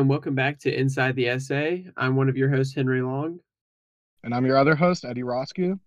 And 0.00 0.08
welcome 0.08 0.34
back 0.34 0.58
to 0.60 0.74
Inside 0.74 1.14
the 1.14 1.38
SA. 1.38 1.90
I'm 1.94 2.16
one 2.16 2.30
of 2.30 2.36
your 2.38 2.48
hosts, 2.48 2.74
Henry 2.74 3.02
Long. 3.02 3.38
And 4.24 4.32
I'm 4.32 4.46
your 4.46 4.56
other 4.56 4.74
host, 4.74 5.04
Eddie 5.04 5.24
Roscoe. 5.24 5.78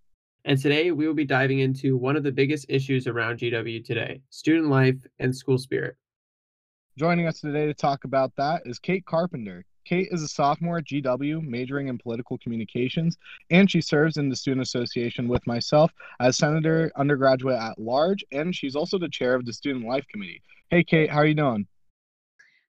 And 0.45 0.61
today 0.61 0.91
we 0.91 1.07
will 1.07 1.15
be 1.15 1.25
diving 1.25 1.61
into 1.61 1.97
one 1.97 2.15
of 2.15 2.21
the 2.21 2.31
biggest 2.31 2.67
issues 2.69 3.07
around 3.07 3.39
GW 3.39 3.83
today 3.83 4.21
student 4.29 4.67
life 4.67 4.97
and 5.17 5.35
school 5.35 5.57
spirit. 5.57 5.95
Joining 6.95 7.25
us 7.25 7.41
today 7.41 7.65
to 7.65 7.73
talk 7.73 8.03
about 8.03 8.31
that 8.37 8.61
is 8.65 8.77
Kate 8.77 9.03
Carpenter. 9.03 9.65
Kate 9.83 10.09
is 10.11 10.21
a 10.21 10.27
sophomore 10.27 10.77
at 10.77 10.85
GW, 10.85 11.41
majoring 11.41 11.87
in 11.87 11.97
political 11.97 12.37
communications, 12.37 13.17
and 13.49 13.69
she 13.69 13.81
serves 13.81 14.17
in 14.17 14.29
the 14.29 14.35
Student 14.35 14.61
Association 14.61 15.27
with 15.27 15.45
myself 15.47 15.91
as 16.19 16.37
Senator 16.37 16.91
Undergraduate 16.95 17.57
at 17.57 17.79
Large, 17.79 18.23
and 18.31 18.55
she's 18.55 18.75
also 18.75 18.99
the 18.99 19.09
chair 19.09 19.33
of 19.33 19.47
the 19.47 19.53
Student 19.53 19.87
Life 19.87 20.05
Committee. 20.11 20.43
Hey, 20.69 20.83
Kate, 20.83 21.09
how 21.09 21.17
are 21.17 21.25
you 21.25 21.33
doing? 21.33 21.65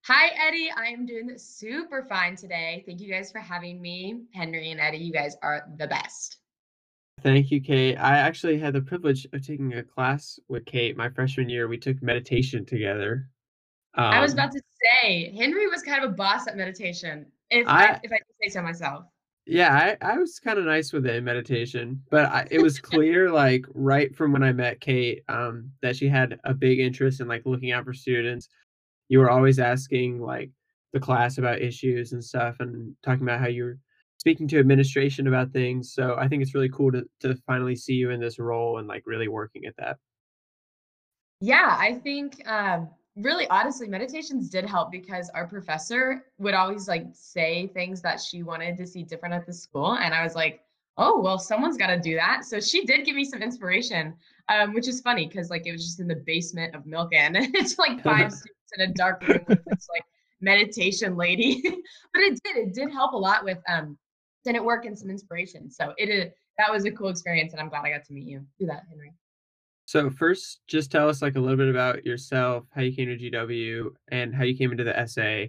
Hi, 0.06 0.32
Eddie. 0.48 0.68
I 0.76 0.88
am 0.88 1.06
doing 1.06 1.32
super 1.38 2.04
fine 2.06 2.36
today. 2.36 2.84
Thank 2.86 3.00
you 3.00 3.10
guys 3.10 3.32
for 3.32 3.38
having 3.38 3.80
me. 3.80 4.24
Henry 4.34 4.70
and 4.70 4.78
Eddie, 4.78 4.98
you 4.98 5.14
guys 5.14 5.34
are 5.42 5.66
the 5.78 5.86
best. 5.86 6.36
Thank 7.22 7.50
you, 7.50 7.58
Kate. 7.58 7.96
I 7.96 8.18
actually 8.18 8.59
had 8.59 8.74
the 8.74 8.82
privilege 8.82 9.26
of 9.32 9.46
taking 9.46 9.72
a 9.72 9.82
class 9.82 10.38
with 10.46 10.66
Kate 10.66 10.95
my 10.95 11.09
freshman 11.09 11.48
year. 11.48 11.68
We 11.68 11.78
took 11.78 12.02
meditation 12.02 12.66
together. 12.66 13.30
Um, 13.95 14.04
I 14.04 14.20
was 14.20 14.32
um, 14.32 14.40
about 14.40 14.52
to 14.52 14.60
say, 14.82 15.34
Henry 15.38 15.68
was 15.68 15.80
kind 15.80 16.04
of 16.04 16.10
a 16.10 16.12
boss 16.12 16.46
at 16.48 16.54
meditation, 16.54 17.24
if 17.48 17.66
I, 17.66 17.86
I 17.86 18.01
if 18.02 18.12
I 18.12 18.18
say 18.42 18.48
so 18.51 18.60
myself. 18.60 19.07
Yeah, 19.46 19.96
I, 20.02 20.12
I 20.14 20.18
was 20.18 20.38
kind 20.38 20.59
of 20.59 20.66
nice 20.66 20.92
with 20.92 21.07
it 21.07 21.16
in 21.16 21.24
meditation, 21.24 22.02
but 22.10 22.26
I, 22.26 22.46
it 22.51 22.60
was 22.60 22.79
clear, 22.92 23.30
like 23.30 23.64
right 23.73 24.14
from 24.14 24.32
when 24.32 24.42
I 24.42 24.52
met 24.52 24.82
Kate, 24.82 25.23
um, 25.30 25.70
that 25.80 25.96
she 25.96 26.09
had 26.09 26.38
a 26.45 26.52
big 26.52 26.79
interest 26.79 27.20
in 27.20 27.29
like 27.29 27.46
looking 27.46 27.73
out 27.73 27.86
for 27.86 27.95
students 27.95 28.51
you 29.09 29.19
were 29.19 29.30
always 29.30 29.59
asking 29.59 30.21
like 30.21 30.51
the 30.93 31.01
class 31.01 31.38
about 31.38 31.60
issues 31.60 32.13
and 32.13 32.24
stuff 32.24 32.57
and 32.60 32.95
talking 33.02 33.23
about 33.23 33.41
how 33.41 33.49
you're 33.49 33.79
speaking 34.19 34.49
to 34.49 34.59
administration 34.59 35.27
about 35.27 35.52
things. 35.52 35.93
So 35.93 36.16
I 36.19 36.29
think 36.29 36.43
it's 36.43 36.55
really 36.55 36.71
cool 36.71 36.93
to 36.93 37.05
to 37.21 37.37
finally 37.47 37.77
see 37.77 37.95
you 37.95 38.10
in 38.10 38.21
this 38.21 38.38
role 38.38 38.79
and 38.79 38.88
like 38.88 39.02
really 39.07 39.29
working 39.29 39.66
at 39.66 39.77
that. 39.79 39.97
Yeah, 41.41 41.77
I 41.79 41.95
think 41.95 42.47
um 42.49 42.88
really 43.16 43.47
honestly 43.49 43.87
meditations 43.87 44.49
did 44.49 44.65
help 44.65 44.91
because 44.91 45.30
our 45.30 45.47
professor 45.47 46.25
would 46.38 46.55
always 46.55 46.88
like 46.88 47.07
say 47.13 47.69
things 47.69 48.01
that 48.02 48.21
she 48.21 48.43
wanted 48.43 48.77
to 48.77 48.87
see 48.87 49.05
different 49.05 49.35
at 49.35 49.47
the 49.47 49.52
school 49.52 49.95
and 49.95 50.13
I 50.13 50.25
was 50.25 50.35
like, 50.35 50.63
"Oh, 50.96 51.20
well 51.20 51.38
someone's 51.38 51.76
got 51.76 51.88
to 51.88 51.98
do 51.98 52.14
that." 52.16 52.45
So 52.45 52.60
she 52.60 52.84
did 52.84 53.04
give 53.04 53.16
me 53.16 53.24
some 53.24 53.42
inspiration. 53.42 54.14
Um, 54.50 54.74
which 54.74 54.88
is 54.88 55.01
funny 55.01 55.26
because 55.26 55.48
like 55.48 55.66
it 55.66 55.73
was 55.73 55.82
just 55.82 56.01
in 56.01 56.06
the 56.06 56.16
basement 56.16 56.74
of 56.74 56.84
milk 56.84 57.14
And 57.14 57.34
it's 57.54 57.78
like 57.78 58.02
five 58.02 58.30
students 58.32 58.73
in 58.76 58.90
a 58.90 58.92
dark 58.92 59.26
room 59.26 59.40
with 59.48 59.64
this 59.64 59.88
like 59.95 60.04
meditation 60.40 61.16
lady. 61.16 61.62
but 62.12 62.23
it 62.23 62.38
did, 62.45 62.56
it 62.56 62.74
did 62.74 62.90
help 62.90 63.12
a 63.12 63.16
lot 63.16 63.45
with 63.45 63.59
um 63.68 63.96
didn't 64.44 64.56
it 64.56 64.64
work 64.64 64.84
and 64.84 64.98
some 64.98 65.09
inspiration. 65.09 65.70
So 65.70 65.94
it 65.97 66.10
is 66.10 66.31
that 66.59 66.70
was 66.70 66.84
a 66.84 66.91
cool 66.91 67.08
experience 67.08 67.53
and 67.53 67.60
I'm 67.60 67.70
glad 67.70 67.84
I 67.84 67.91
got 67.91 68.04
to 68.04 68.12
meet 68.12 68.26
you 68.26 68.44
through 68.58 68.69
that, 68.69 68.82
Henry. 68.88 69.12
So 69.86 70.10
first 70.10 70.60
just 70.66 70.91
tell 70.91 71.08
us 71.08 71.22
like 71.22 71.36
a 71.36 71.41
little 71.41 71.56
bit 71.56 71.69
about 71.69 72.04
yourself, 72.04 72.64
how 72.75 72.82
you 72.82 72.94
came 72.94 73.08
to 73.08 73.16
GW 73.16 73.88
and 74.08 74.34
how 74.34 74.44
you 74.44 74.56
came 74.56 74.72
into 74.72 74.84
the 74.84 75.06
SA 75.06 75.47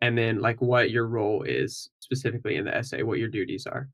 and 0.00 0.16
then 0.16 0.40
like 0.40 0.62
what 0.62 0.90
your 0.90 1.06
role 1.06 1.42
is 1.42 1.90
specifically 2.00 2.56
in 2.56 2.64
the 2.64 2.82
SA, 2.82 2.98
what 2.98 3.18
your 3.18 3.28
duties 3.28 3.66
are. 3.66 3.90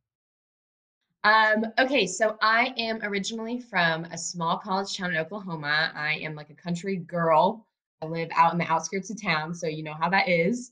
Um, 1.25 1.65
okay, 1.79 2.07
so 2.07 2.37
I 2.43 2.75
am 2.77 3.01
originally 3.03 3.59
from 3.59 4.05
a 4.07 4.19
small 4.19 4.59
college 4.59 4.95
town 4.95 5.12
in 5.12 5.17
Oklahoma. 5.17 5.91
I 5.95 6.17
am 6.17 6.35
like 6.35 6.51
a 6.51 6.55
country 6.55 6.97
girl 6.97 7.67
I 8.03 8.07
live 8.07 8.29
out 8.35 8.53
in 8.53 8.59
the 8.59 8.71
outskirts 8.71 9.09
of 9.11 9.21
town, 9.21 9.55
so 9.55 9.67
you 9.67 9.83
know 9.83 9.95
how 9.99 10.11
that 10.11 10.29
is. 10.29 10.71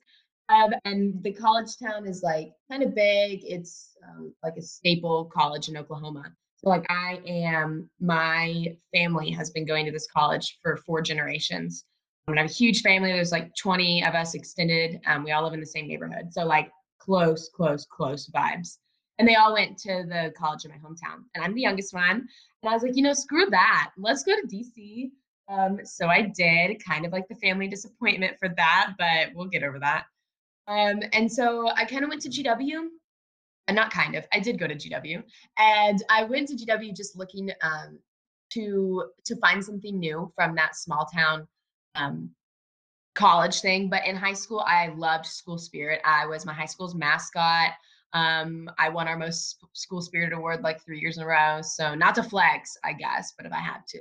Um, 0.51 0.75
and 0.85 1.23
the 1.23 1.33
college 1.33 1.79
town 1.79 2.07
is 2.07 2.23
like 2.23 2.53
kind 2.71 2.83
of 2.83 2.95
big. 2.95 3.41
It's 3.45 3.97
um, 4.07 4.35
like 4.43 4.59
a 4.59 4.63
staple 4.63 5.31
college 5.33 5.71
in 5.71 5.79
Oklahoma. 5.79 6.25
So 6.57 6.69
like 6.69 6.85
I 6.91 7.23
am, 7.27 7.89
my 7.99 8.77
family 8.95 9.31
has 9.31 9.51
been 9.51 9.65
going 9.65 9.87
to 9.87 9.93
this 9.93 10.07
college 10.07 10.59
for 10.63 10.77
four 10.77 11.01
generations. 11.01 11.87
I, 12.29 12.37
have 12.37 12.51
a 12.51 12.53
huge 12.53 12.83
family. 12.83 13.11
There's 13.11 13.33
like 13.33 13.55
20 13.57 14.05
of 14.05 14.15
us 14.15 14.35
extended. 14.35 15.01
Um, 15.07 15.25
we 15.25 15.33
all 15.33 15.45
live 15.45 15.55
in 15.55 15.61
the 15.61 15.67
same 15.67 15.89
neighborhood. 15.89 16.33
So 16.33 16.45
like 16.45 16.71
close, 16.99 17.49
close, 17.49 17.87
close 17.87 18.29
vibes. 18.29 18.77
And 19.23 19.29
they 19.29 19.37
all 19.37 19.53
went 19.53 19.79
to 19.79 20.05
the 20.09 20.33
college 20.37 20.65
in 20.65 20.73
my 20.73 20.79
hometown. 20.79 21.23
And 21.35 21.45
I'm 21.45 21.55
the 21.55 21.61
youngest 21.61 21.95
one. 21.95 22.27
And 22.63 22.71
I 22.71 22.73
was 22.73 22.83
like, 22.83 22.97
you 22.97 23.03
know, 23.03 23.13
screw 23.13 23.47
that. 23.51 23.91
Let's 23.97 24.25
go 24.25 24.33
to 24.35 24.47
DC 24.49 25.13
um, 25.49 25.81
so 25.85 26.09
I 26.09 26.23
did, 26.23 26.83
kind 26.85 27.05
of 27.05 27.13
like 27.13 27.29
the 27.29 27.35
family 27.37 27.69
disappointment 27.69 28.39
for 28.39 28.49
that, 28.57 28.95
but 28.99 29.35
we'll 29.35 29.49
get 29.49 29.63
over 29.63 29.79
that. 29.81 30.05
Um, 30.69 31.03
and 31.13 31.31
so 31.31 31.69
I 31.69 31.85
kind 31.85 32.05
of 32.05 32.09
went 32.09 32.23
to 32.23 32.31
GW, 32.31 32.89
and 33.69 33.79
uh, 33.79 33.83
not 33.83 33.93
kind 33.93 34.15
of, 34.15 34.25
I 34.33 34.39
did 34.39 34.59
go 34.59 34.67
to 34.67 34.75
GW, 34.75 35.23
and 35.59 36.03
I 36.09 36.25
went 36.25 36.49
to 36.49 36.57
GW 36.57 36.97
just 36.97 37.17
looking 37.17 37.51
um, 37.63 37.99
to 38.53 39.11
to 39.25 39.37
find 39.37 39.65
something 39.65 39.99
new 39.99 40.33
from 40.35 40.55
that 40.55 40.77
small 40.77 41.07
town 41.07 41.49
um, 41.97 42.31
college 43.15 43.61
thing. 43.61 43.91
But 43.91 44.07
in 44.07 44.15
high 44.15 44.35
school, 44.35 44.61
I 44.61 44.89
loved 44.89 45.27
school 45.27 45.59
spirit. 45.59 46.01
I 46.05 46.27
was 46.27 46.47
my 46.47 46.55
high 46.55 46.67
school's 46.67 46.95
mascot. 46.95 47.73
Um, 48.15 48.71
I 48.79 48.89
won 48.89 49.09
our 49.09 49.17
most 49.17 49.59
school 49.73 50.03
spirit 50.03 50.33
award 50.33 50.63
like 50.63 50.85
three 50.85 51.01
years 51.01 51.17
in 51.17 51.23
a 51.23 51.27
row. 51.27 51.61
So 51.63 51.95
not 51.95 52.15
to 52.17 52.23
flex, 52.23 52.77
I 52.85 52.93
guess, 52.93 53.33
but 53.37 53.47
if 53.47 53.53
I 53.53 53.59
had 53.59 53.81
to. 53.89 54.01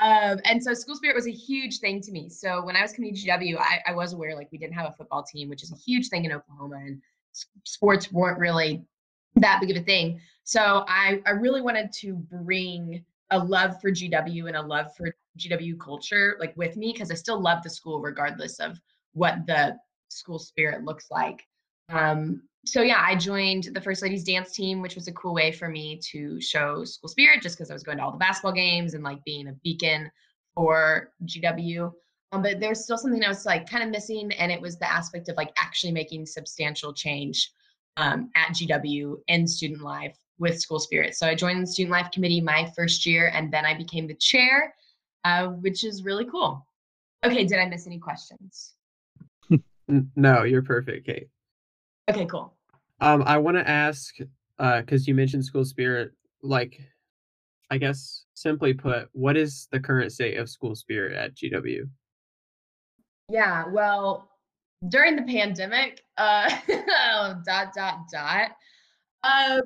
Um, 0.00 0.38
and 0.44 0.62
so 0.62 0.72
school 0.74 0.94
spirit 0.94 1.16
was 1.16 1.26
a 1.26 1.32
huge 1.32 1.80
thing 1.80 2.00
to 2.02 2.12
me. 2.12 2.28
So 2.28 2.64
when 2.64 2.76
I 2.76 2.82
was 2.82 2.92
coming 2.92 3.14
to 3.14 3.20
GW, 3.20 3.58
I, 3.58 3.80
I 3.86 3.92
was 3.92 4.12
aware 4.12 4.34
like 4.34 4.48
we 4.52 4.58
didn't 4.58 4.74
have 4.74 4.88
a 4.88 4.92
football 4.92 5.24
team, 5.24 5.48
which 5.48 5.62
is 5.62 5.72
a 5.72 5.76
huge 5.76 6.08
thing 6.08 6.24
in 6.24 6.32
Oklahoma, 6.32 6.76
and 6.76 7.02
sports 7.64 8.12
weren't 8.12 8.38
really 8.38 8.84
that 9.36 9.60
big 9.60 9.70
of 9.70 9.76
a 9.76 9.84
thing. 9.84 10.20
So 10.44 10.84
I, 10.88 11.20
I 11.26 11.30
really 11.30 11.60
wanted 11.60 11.92
to 12.00 12.14
bring 12.14 13.04
a 13.30 13.38
love 13.38 13.80
for 13.80 13.90
GW 13.90 14.46
and 14.46 14.56
a 14.56 14.62
love 14.62 14.94
for 14.96 15.12
GW 15.38 15.78
culture 15.78 16.36
like 16.40 16.56
with 16.56 16.76
me 16.76 16.92
because 16.92 17.10
I 17.10 17.14
still 17.14 17.40
love 17.40 17.62
the 17.62 17.70
school 17.70 18.00
regardless 18.00 18.58
of 18.58 18.80
what 19.12 19.46
the 19.46 19.76
school 20.08 20.38
spirit 20.38 20.84
looks 20.84 21.10
like. 21.10 21.46
Um, 21.90 22.42
so 22.68 22.82
yeah, 22.82 23.02
I 23.02 23.14
joined 23.14 23.70
the 23.72 23.80
First 23.80 24.02
Ladies 24.02 24.24
dance 24.24 24.52
team, 24.52 24.82
which 24.82 24.94
was 24.94 25.08
a 25.08 25.12
cool 25.12 25.32
way 25.32 25.52
for 25.52 25.68
me 25.68 25.98
to 26.10 26.40
show 26.40 26.84
school 26.84 27.08
spirit 27.08 27.42
just 27.42 27.56
because 27.56 27.70
I 27.70 27.74
was 27.74 27.82
going 27.82 27.98
to 27.98 28.04
all 28.04 28.12
the 28.12 28.18
basketball 28.18 28.52
games 28.52 28.94
and 28.94 29.02
like 29.02 29.24
being 29.24 29.48
a 29.48 29.52
beacon 29.64 30.10
for 30.54 31.12
GW. 31.24 31.92
Um, 32.32 32.42
but 32.42 32.60
there's 32.60 32.84
still 32.84 32.98
something 32.98 33.24
I 33.24 33.28
was 33.28 33.46
like 33.46 33.68
kind 33.68 33.82
of 33.82 33.90
missing, 33.90 34.30
and 34.32 34.52
it 34.52 34.60
was 34.60 34.78
the 34.78 34.90
aspect 34.90 35.28
of 35.28 35.36
like 35.36 35.50
actually 35.58 35.92
making 35.92 36.26
substantial 36.26 36.92
change 36.92 37.50
um, 37.96 38.30
at 38.36 38.50
GW 38.50 39.16
and 39.28 39.48
student 39.48 39.80
life 39.80 40.16
with 40.38 40.60
school 40.60 40.78
spirit. 40.78 41.14
So 41.16 41.26
I 41.26 41.34
joined 41.34 41.62
the 41.62 41.66
student 41.66 41.92
life 41.92 42.10
committee 42.12 42.42
my 42.42 42.70
first 42.76 43.06
year, 43.06 43.30
and 43.34 43.50
then 43.50 43.64
I 43.64 43.74
became 43.74 44.06
the 44.06 44.14
chair, 44.14 44.74
uh, 45.24 45.46
which 45.46 45.84
is 45.84 46.04
really 46.04 46.26
cool. 46.26 46.66
Okay, 47.24 47.44
did 47.44 47.58
I 47.58 47.66
miss 47.66 47.86
any 47.86 47.98
questions? 47.98 48.74
no, 49.88 50.42
you're 50.42 50.62
perfect, 50.62 51.06
Kate. 51.06 51.28
Okay, 52.10 52.26
cool. 52.26 52.57
Um, 53.00 53.22
I 53.26 53.38
want 53.38 53.56
to 53.56 53.68
ask, 53.68 54.16
uh, 54.58 54.80
because 54.80 55.06
you 55.06 55.14
mentioned 55.14 55.44
school 55.44 55.64
spirit, 55.64 56.12
like, 56.42 56.80
I 57.70 57.78
guess 57.78 58.24
simply 58.34 58.74
put, 58.74 59.08
what 59.12 59.36
is 59.36 59.68
the 59.70 59.80
current 59.80 60.12
state 60.12 60.38
of 60.38 60.48
school 60.48 60.74
spirit 60.74 61.12
at 61.12 61.34
GW? 61.36 61.88
Yeah, 63.30 63.64
well, 63.70 64.30
during 64.88 65.16
the 65.16 65.22
pandemic, 65.22 66.02
uh, 66.16 66.48
dot 67.46 67.74
dot 67.74 67.98
dot. 68.12 68.50
Um, 69.24 69.62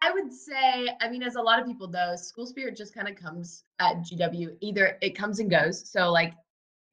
I 0.00 0.12
would 0.12 0.32
say, 0.32 0.88
I 1.00 1.08
mean, 1.10 1.22
as 1.22 1.34
a 1.34 1.42
lot 1.42 1.60
of 1.60 1.66
people 1.66 1.88
know, 1.88 2.14
school 2.16 2.46
spirit 2.46 2.76
just 2.76 2.94
kind 2.94 3.08
of 3.08 3.16
comes 3.16 3.64
at 3.80 3.96
GW. 3.98 4.56
Either 4.60 4.96
it 5.02 5.16
comes 5.16 5.40
and 5.40 5.50
goes. 5.50 5.90
So, 5.90 6.10
like, 6.10 6.34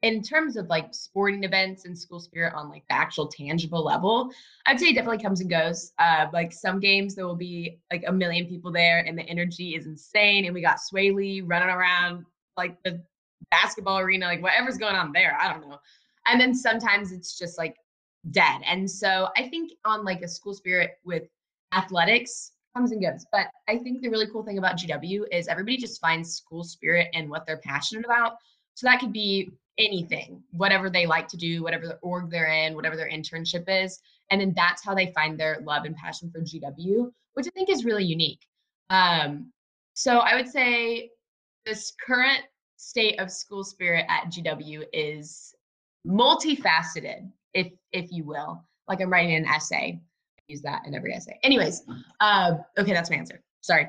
in 0.01 0.21
terms 0.21 0.55
of 0.55 0.67
like 0.67 0.93
sporting 0.93 1.43
events 1.43 1.85
and 1.85 1.97
school 1.97 2.19
spirit 2.19 2.53
on 2.55 2.69
like 2.69 2.83
the 2.89 2.95
actual 2.95 3.27
tangible 3.27 3.83
level, 3.83 4.29
I'd 4.67 4.79
say 4.79 4.87
it 4.87 4.95
definitely 4.95 5.23
comes 5.23 5.41
and 5.41 5.49
goes. 5.49 5.93
Uh, 5.97 6.27
like 6.31 6.53
some 6.53 6.79
games, 6.79 7.15
there 7.15 7.25
will 7.25 7.35
be 7.35 7.79
like 7.91 8.03
a 8.07 8.11
million 8.11 8.45
people 8.45 8.71
there, 8.71 8.99
and 8.99 9.17
the 9.17 9.23
energy 9.23 9.75
is 9.75 9.87
insane. 9.87 10.45
And 10.45 10.53
we 10.53 10.61
got 10.61 10.77
Swae 10.77 11.13
Lee 11.13 11.41
running 11.41 11.69
around 11.69 12.25
like 12.57 12.77
the 12.83 13.01
basketball 13.51 13.99
arena, 13.99 14.25
like 14.25 14.41
whatever's 14.41 14.77
going 14.77 14.95
on 14.95 15.11
there. 15.11 15.37
I 15.39 15.51
don't 15.51 15.67
know. 15.67 15.79
And 16.27 16.39
then 16.39 16.53
sometimes 16.53 17.11
it's 17.11 17.37
just 17.37 17.57
like 17.57 17.75
dead. 18.31 18.61
And 18.65 18.89
so 18.89 19.29
I 19.37 19.47
think 19.49 19.73
on 19.85 20.03
like 20.03 20.21
a 20.21 20.27
school 20.27 20.53
spirit 20.53 20.97
with 21.03 21.23
athletics 21.73 22.51
comes 22.75 22.91
and 22.91 23.01
goes. 23.01 23.25
But 23.31 23.47
I 23.67 23.77
think 23.77 24.01
the 24.01 24.09
really 24.09 24.27
cool 24.31 24.43
thing 24.43 24.57
about 24.57 24.77
GW 24.77 25.23
is 25.31 25.47
everybody 25.47 25.77
just 25.77 26.01
finds 26.01 26.33
school 26.33 26.63
spirit 26.63 27.07
and 27.13 27.29
what 27.29 27.45
they're 27.45 27.57
passionate 27.57 28.05
about. 28.05 28.37
So 28.73 28.87
that 28.87 28.99
could 28.99 29.13
be 29.13 29.51
anything, 29.77 30.41
whatever 30.51 30.89
they 30.89 31.05
like 31.05 31.27
to 31.29 31.37
do, 31.37 31.63
whatever 31.63 31.87
the 31.87 31.95
org 31.95 32.29
they're 32.29 32.51
in, 32.51 32.75
whatever 32.75 32.95
their 32.95 33.09
internship 33.09 33.65
is. 33.67 33.99
And 34.31 34.39
then 34.39 34.53
that's 34.55 34.83
how 34.83 34.95
they 34.95 35.11
find 35.13 35.39
their 35.39 35.59
love 35.63 35.85
and 35.85 35.95
passion 35.95 36.31
for 36.31 36.41
GW, 36.41 37.11
which 37.33 37.47
I 37.47 37.49
think 37.51 37.69
is 37.69 37.85
really 37.85 38.05
unique. 38.05 38.41
Um, 38.89 39.51
so 39.93 40.19
I 40.19 40.35
would 40.35 40.47
say 40.47 41.11
this 41.65 41.93
current 42.05 42.41
state 42.77 43.19
of 43.19 43.31
school 43.31 43.63
spirit 43.63 44.05
at 44.09 44.31
GW 44.31 44.83
is 44.93 45.53
multifaceted. 46.07 47.31
if 47.53 47.71
if 47.91 48.11
you 48.11 48.23
will. 48.23 48.63
Like 48.87 49.01
I'm 49.01 49.11
writing 49.11 49.35
an 49.35 49.45
essay. 49.45 49.99
use 50.47 50.61
that 50.61 50.85
in 50.85 50.93
every 50.93 51.13
essay. 51.13 51.39
Anyways, 51.43 51.83
uh, 52.19 52.57
okay, 52.77 52.93
that's 52.93 53.09
my 53.09 53.15
answer. 53.15 53.41
Sorry. 53.61 53.87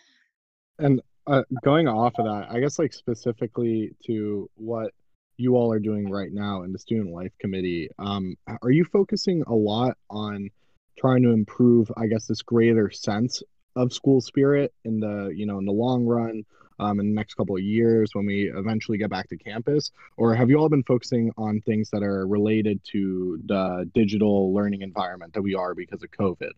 and 0.78 1.00
uh, 1.26 1.42
going 1.64 1.88
off 1.88 2.14
of 2.18 2.24
that, 2.24 2.48
I 2.50 2.60
guess 2.60 2.78
like 2.78 2.92
specifically 2.92 3.94
to 4.06 4.48
what 4.56 4.92
you 5.36 5.56
all 5.56 5.72
are 5.72 5.78
doing 5.78 6.10
right 6.10 6.32
now 6.32 6.62
in 6.62 6.72
the 6.72 6.78
student 6.78 7.12
life 7.12 7.32
committee, 7.38 7.88
um, 7.98 8.36
are 8.62 8.70
you 8.70 8.84
focusing 8.84 9.42
a 9.46 9.54
lot 9.54 9.96
on 10.10 10.50
trying 10.98 11.22
to 11.22 11.30
improve, 11.30 11.90
I 11.96 12.06
guess, 12.06 12.26
this 12.26 12.42
greater 12.42 12.90
sense 12.90 13.42
of 13.74 13.92
school 13.92 14.20
spirit 14.20 14.72
in 14.84 15.00
the 15.00 15.32
you 15.34 15.46
know 15.46 15.58
in 15.58 15.64
the 15.64 15.72
long 15.72 16.04
run, 16.04 16.44
um, 16.78 17.00
in 17.00 17.08
the 17.08 17.14
next 17.14 17.34
couple 17.34 17.56
of 17.56 17.62
years 17.62 18.10
when 18.14 18.26
we 18.26 18.52
eventually 18.54 18.98
get 18.98 19.10
back 19.10 19.28
to 19.28 19.36
campus, 19.36 19.90
or 20.16 20.34
have 20.34 20.50
you 20.50 20.58
all 20.58 20.68
been 20.68 20.82
focusing 20.82 21.32
on 21.38 21.60
things 21.60 21.90
that 21.90 22.02
are 22.02 22.26
related 22.26 22.80
to 22.92 23.40
the 23.46 23.88
digital 23.94 24.52
learning 24.52 24.82
environment 24.82 25.32
that 25.34 25.42
we 25.42 25.54
are 25.54 25.74
because 25.74 26.02
of 26.02 26.10
COVID? 26.10 26.50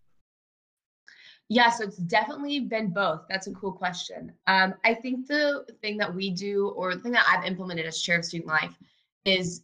Yeah, 1.50 1.70
so 1.70 1.84
it's 1.84 1.98
definitely 1.98 2.60
been 2.60 2.90
both. 2.90 3.22
That's 3.28 3.46
a 3.48 3.52
cool 3.52 3.72
question. 3.72 4.32
Um, 4.46 4.74
I 4.84 4.94
think 4.94 5.26
the 5.26 5.66
thing 5.82 5.98
that 5.98 6.12
we 6.12 6.30
do, 6.30 6.68
or 6.70 6.94
the 6.94 7.00
thing 7.00 7.12
that 7.12 7.26
I've 7.28 7.44
implemented 7.44 7.86
as 7.86 8.00
chair 8.00 8.18
of 8.18 8.24
student 8.24 8.48
life, 8.48 8.76
is 9.24 9.62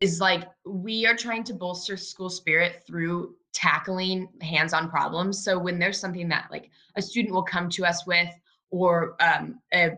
is 0.00 0.20
like 0.20 0.44
we 0.66 1.06
are 1.06 1.14
trying 1.14 1.44
to 1.44 1.54
bolster 1.54 1.96
school 1.96 2.28
spirit 2.28 2.82
through 2.86 3.36
tackling 3.52 4.28
hands-on 4.42 4.90
problems. 4.90 5.42
So 5.44 5.56
when 5.58 5.78
there's 5.78 6.00
something 6.00 6.28
that 6.28 6.48
like 6.50 6.68
a 6.96 7.02
student 7.02 7.32
will 7.32 7.44
come 7.44 7.68
to 7.70 7.86
us 7.86 8.04
with, 8.06 8.28
or 8.70 9.14
um, 9.20 9.60
a 9.72 9.92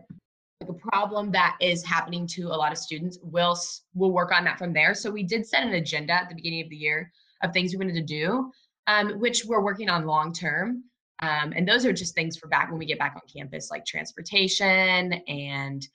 like 0.61 0.69
a 0.69 0.73
problem 0.91 1.31
that 1.31 1.57
is 1.59 1.83
happening 1.83 2.27
to 2.27 2.43
a 2.43 2.57
lot 2.57 2.71
of 2.71 2.77
students, 2.77 3.17
we'll 3.23 3.57
we'll 3.95 4.11
work 4.11 4.31
on 4.31 4.43
that 4.43 4.59
from 4.59 4.71
there. 4.71 4.93
So 4.93 5.09
we 5.09 5.23
did 5.23 5.47
set 5.47 5.63
an 5.63 5.73
agenda 5.73 6.13
at 6.13 6.29
the 6.29 6.35
beginning 6.35 6.63
of 6.63 6.69
the 6.69 6.77
year 6.77 7.11
of 7.41 7.53
things 7.53 7.71
we 7.71 7.77
wanted 7.77 7.95
to 7.95 8.01
do, 8.01 8.51
um, 8.85 9.19
which 9.19 9.45
we're 9.45 9.63
working 9.63 9.89
on 9.89 10.05
long 10.05 10.31
term. 10.31 10.83
Um, 11.19 11.53
and 11.55 11.67
those 11.67 11.85
are 11.85 11.93
just 11.93 12.13
things 12.13 12.37
for 12.37 12.47
back 12.47 12.69
when 12.69 12.77
we 12.77 12.85
get 12.85 12.99
back 12.99 13.15
on 13.15 13.21
campus, 13.31 13.71
like 13.71 13.85
transportation 13.85 15.13
and 15.27 15.87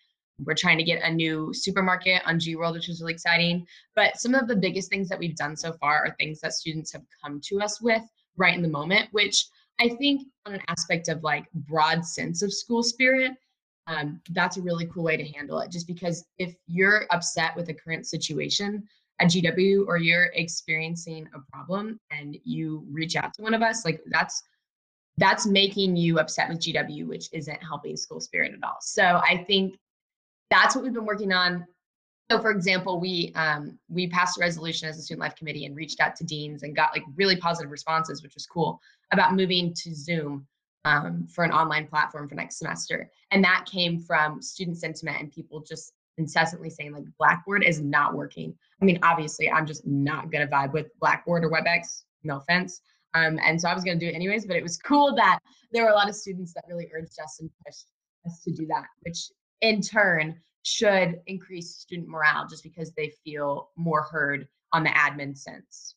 we're 0.45 0.55
trying 0.55 0.79
to 0.79 0.85
get 0.85 1.03
a 1.03 1.13
new 1.13 1.53
supermarket 1.53 2.23
on 2.27 2.41
G 2.41 2.57
World, 2.57 2.75
which 2.75 2.89
is 2.89 3.01
really 3.01 3.13
exciting. 3.13 3.67
But 3.95 4.17
some 4.17 4.35
of 4.35 4.49
the 4.49 4.57
biggest 4.57 4.91
things 4.91 5.09
that 5.09 5.19
we've 5.19 5.37
done 5.37 5.57
so 5.57 5.73
far 5.75 6.05
are 6.05 6.17
things 6.19 6.41
that 6.41 6.55
students 6.55 6.93
have 6.93 7.03
come 7.23 7.41
to 7.45 7.61
us 7.61 7.81
with 7.81 8.03
right 8.37 8.55
in 8.55 8.63
the 8.63 8.69
moment, 8.69 9.09
which 9.13 9.47
I 9.81 9.91
think 9.91 10.27
on 10.47 10.55
an 10.55 10.63
aspect 10.69 11.09
of 11.09 11.23
like 11.23 11.47
broad 11.53 12.05
sense 12.05 12.43
of 12.43 12.53
school 12.53 12.83
spirit, 12.83 13.33
um, 13.87 14.21
that's 14.31 14.57
a 14.57 14.63
really 14.63 14.87
cool 14.87 15.05
way 15.05 15.17
to 15.17 15.25
handle 15.25 15.59
it. 15.61 15.71
Just 15.71 15.87
because 15.87 16.25
if 16.39 16.55
you're 16.67 17.07
upset 17.11 17.57
with 17.57 17.67
the 17.67 17.75
current 17.75 18.07
situation 18.07 18.87
at 19.21 19.29
GW 19.29 19.87
or 19.87 19.99
you're 19.99 20.31
experiencing 20.35 21.29
a 21.35 21.41
problem 21.53 22.01
and 22.11 22.37
you 22.45 22.85
reach 22.91 23.17
out 23.17 23.35
to 23.35 23.43
one 23.43 23.55
of 23.55 23.63
us, 23.63 23.85
like 23.85 24.01
that's 24.07 24.43
that's 25.19 25.47
making 25.47 25.97
you 25.97 26.19
upset 26.19 26.49
with 26.49 26.61
GW, 26.61 27.07
which 27.07 27.29
isn't 27.33 27.63
helping 27.63 27.97
school 27.97 28.21
spirit 28.21 28.53
at 28.53 28.65
all. 28.67 28.79
So 28.81 29.03
I 29.03 29.45
think 29.47 29.77
that's 30.51 30.75
what 30.75 30.85
we've 30.85 30.93
been 30.93 31.07
working 31.07 31.33
on. 31.33 31.67
So 32.31 32.41
for 32.41 32.51
example, 32.51 32.99
we 32.99 33.33
um, 33.35 33.79
we 33.89 34.07
passed 34.07 34.39
a 34.39 34.41
resolution 34.41 34.89
as 34.89 34.99
a 34.99 35.03
student 35.03 35.21
life 35.21 35.37
committee 35.37 35.67
and 35.67 35.77
reached 35.77 36.01
out 36.01 36.17
to 36.17 36.25
deans 36.25 36.63
and 36.63 36.75
got 36.75 36.93
like 36.95 37.03
really 37.15 37.37
positive 37.37 37.71
responses, 37.71 38.23
which 38.23 38.35
was 38.35 38.47
cool, 38.47 38.81
about 39.13 39.35
moving 39.35 39.75
to 39.75 39.95
Zoom 39.95 40.47
um, 40.85 41.27
for 41.27 41.45
an 41.45 41.53
online 41.53 41.87
platform 41.87 42.29
for 42.29 42.35
next 42.35 42.59
semester. 42.59 43.11
And 43.31 43.45
that 43.45 43.67
came 43.71 43.99
from 43.99 44.41
student 44.41 44.79
sentiment 44.79 45.21
and 45.21 45.31
people 45.31 45.61
just 45.61 45.93
incessantly 46.19 46.71
saying 46.71 46.93
like 46.93 47.05
Blackboard 47.19 47.65
is 47.65 47.81
not 47.81 48.15
working. 48.15 48.55
I 48.81 48.85
mean, 48.85 48.99
obviously, 49.03 49.51
I'm 49.51 49.67
just 49.67 49.87
not 49.87 50.31
gonna 50.31 50.47
vibe 50.47 50.73
with 50.73 50.99
Blackboard 51.01 51.45
or 51.45 51.51
WebEx. 51.51 52.05
No 52.25 52.39
offense. 52.39 52.81
Um, 53.15 53.39
and 53.45 53.61
so 53.61 53.69
I 53.69 53.75
was 53.75 53.85
going 53.85 53.99
to 53.99 54.05
do 54.05 54.11
it 54.11 54.15
anyways, 54.15 54.47
but 54.47 54.57
it 54.57 54.63
was 54.63 54.77
cool 54.85 55.15
that 55.17 55.39
there 55.73 55.85
were 55.85 55.91
a 55.91 55.95
lot 55.95 56.09
of 56.09 56.15
students 56.15 56.53
that 56.55 56.65
really 56.69 56.91
urged 56.95 57.19
us 57.23 57.39
and 57.41 57.51
pushed 57.65 57.87
us 58.27 58.41
to 58.45 58.53
do 58.53 58.67
that, 58.67 58.87
which 59.03 59.31
in 59.61 59.81
turn 59.81 60.41
should 60.65 61.21
increase 61.27 61.77
student 61.77 62.09
morale 62.09 62.47
just 62.49 62.63
because 62.63 62.93
they 62.93 63.13
feel 63.25 63.71
more 63.77 64.03
heard 64.03 64.47
on 64.73 64.85
the 64.85 64.91
admin 64.91 65.37
sense. 65.37 65.97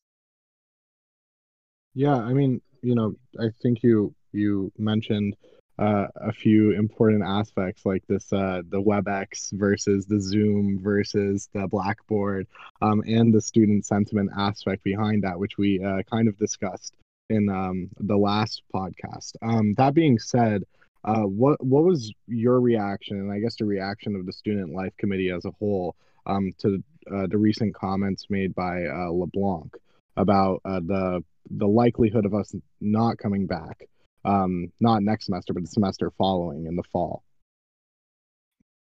Yeah, 1.93 2.15
I 2.15 2.33
mean, 2.33 2.61
you 2.81 2.95
know, 2.95 3.13
I 3.39 3.49
think 3.61 3.83
you 3.83 4.13
you 4.33 4.71
mentioned 4.77 5.35
uh, 5.79 6.07
a 6.15 6.31
few 6.31 6.71
important 6.71 7.23
aspects 7.23 7.85
like 7.85 8.03
this 8.07 8.31
uh, 8.33 8.61
the 8.69 8.81
WebEx 8.81 9.51
versus 9.53 10.05
the 10.05 10.19
Zoom 10.19 10.79
versus 10.81 11.49
the 11.53 11.67
Blackboard 11.67 12.47
um, 12.81 13.01
and 13.07 13.33
the 13.33 13.41
student 13.41 13.85
sentiment 13.85 14.29
aspect 14.37 14.83
behind 14.83 15.23
that, 15.23 15.39
which 15.39 15.57
we 15.57 15.83
uh, 15.83 16.01
kind 16.09 16.27
of 16.27 16.37
discussed 16.37 16.93
in 17.29 17.49
um, 17.49 17.89
the 17.97 18.17
last 18.17 18.61
podcast. 18.73 19.35
Um, 19.41 19.73
that 19.73 19.93
being 19.93 20.19
said, 20.19 20.63
uh, 21.03 21.21
what 21.21 21.63
what 21.63 21.83
was 21.83 22.11
your 22.27 22.59
reaction, 22.59 23.17
and 23.17 23.31
I 23.31 23.39
guess 23.39 23.55
the 23.55 23.65
reaction 23.65 24.15
of 24.15 24.25
the 24.25 24.33
Student 24.33 24.73
Life 24.73 24.93
Committee 24.97 25.31
as 25.31 25.45
a 25.45 25.51
whole, 25.59 25.95
um, 26.25 26.51
to 26.59 26.83
uh, 27.13 27.27
the 27.27 27.37
recent 27.37 27.75
comments 27.75 28.25
made 28.29 28.55
by 28.55 28.85
uh, 28.85 29.09
LeBlanc 29.11 29.75
about 30.17 30.61
uh, 30.65 30.79
the 30.79 31.23
the 31.51 31.67
likelihood 31.67 32.25
of 32.25 32.33
us 32.33 32.55
not 32.81 33.17
coming 33.19 33.45
back, 33.45 33.87
um, 34.23 34.71
not 34.79 35.03
next 35.03 35.25
semester, 35.25 35.53
but 35.53 35.61
the 35.61 35.69
semester 35.69 36.11
following 36.17 36.65
in 36.65 36.75
the 36.75 36.83
fall? 36.91 37.23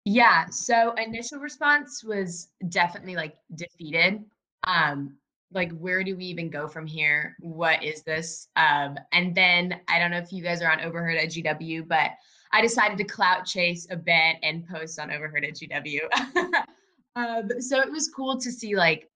Yeah. 0.06 0.46
So 0.46 0.92
initial 0.94 1.38
response 1.38 2.02
was 2.04 2.48
definitely 2.68 3.16
like 3.16 3.36
defeated. 3.54 4.24
Um, 4.66 5.16
like 5.52 5.72
where 5.78 6.02
do 6.02 6.16
we 6.16 6.24
even 6.24 6.50
go 6.50 6.66
from 6.66 6.86
here? 6.86 7.36
What 7.40 7.82
is 7.82 8.02
this? 8.02 8.48
Um, 8.56 8.96
and 9.12 9.34
then 9.34 9.80
i 9.88 9.98
don't 9.98 10.10
know 10.10 10.18
if 10.18 10.32
you 10.32 10.42
guys 10.42 10.62
are 10.62 10.70
on 10.70 10.80
overheard 10.80 11.16
at 11.16 11.28
gw 11.28 11.86
but 11.88 12.10
i 12.52 12.60
decided 12.60 12.98
to 12.98 13.04
clout 13.04 13.46
chase 13.46 13.86
a 13.90 13.96
bit 13.96 14.36
and 14.42 14.66
post 14.68 14.98
on 14.98 15.10
overheard 15.10 15.44
at 15.44 15.54
gw 15.54 16.00
um, 17.16 17.48
so 17.60 17.80
it 17.80 17.90
was 17.90 18.08
cool 18.08 18.38
to 18.38 18.50
see 18.50 18.76
like 18.76 19.08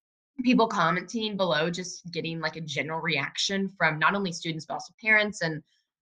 people 0.42 0.66
commenting 0.66 1.36
below 1.36 1.68
just 1.70 2.10
getting 2.12 2.40
like 2.40 2.56
a 2.56 2.60
general 2.60 3.00
reaction 3.00 3.68
from 3.76 3.98
not 3.98 4.14
only 4.14 4.32
students 4.32 4.64
but 4.64 4.74
also 4.74 4.94
parents 5.02 5.42
and 5.42 5.62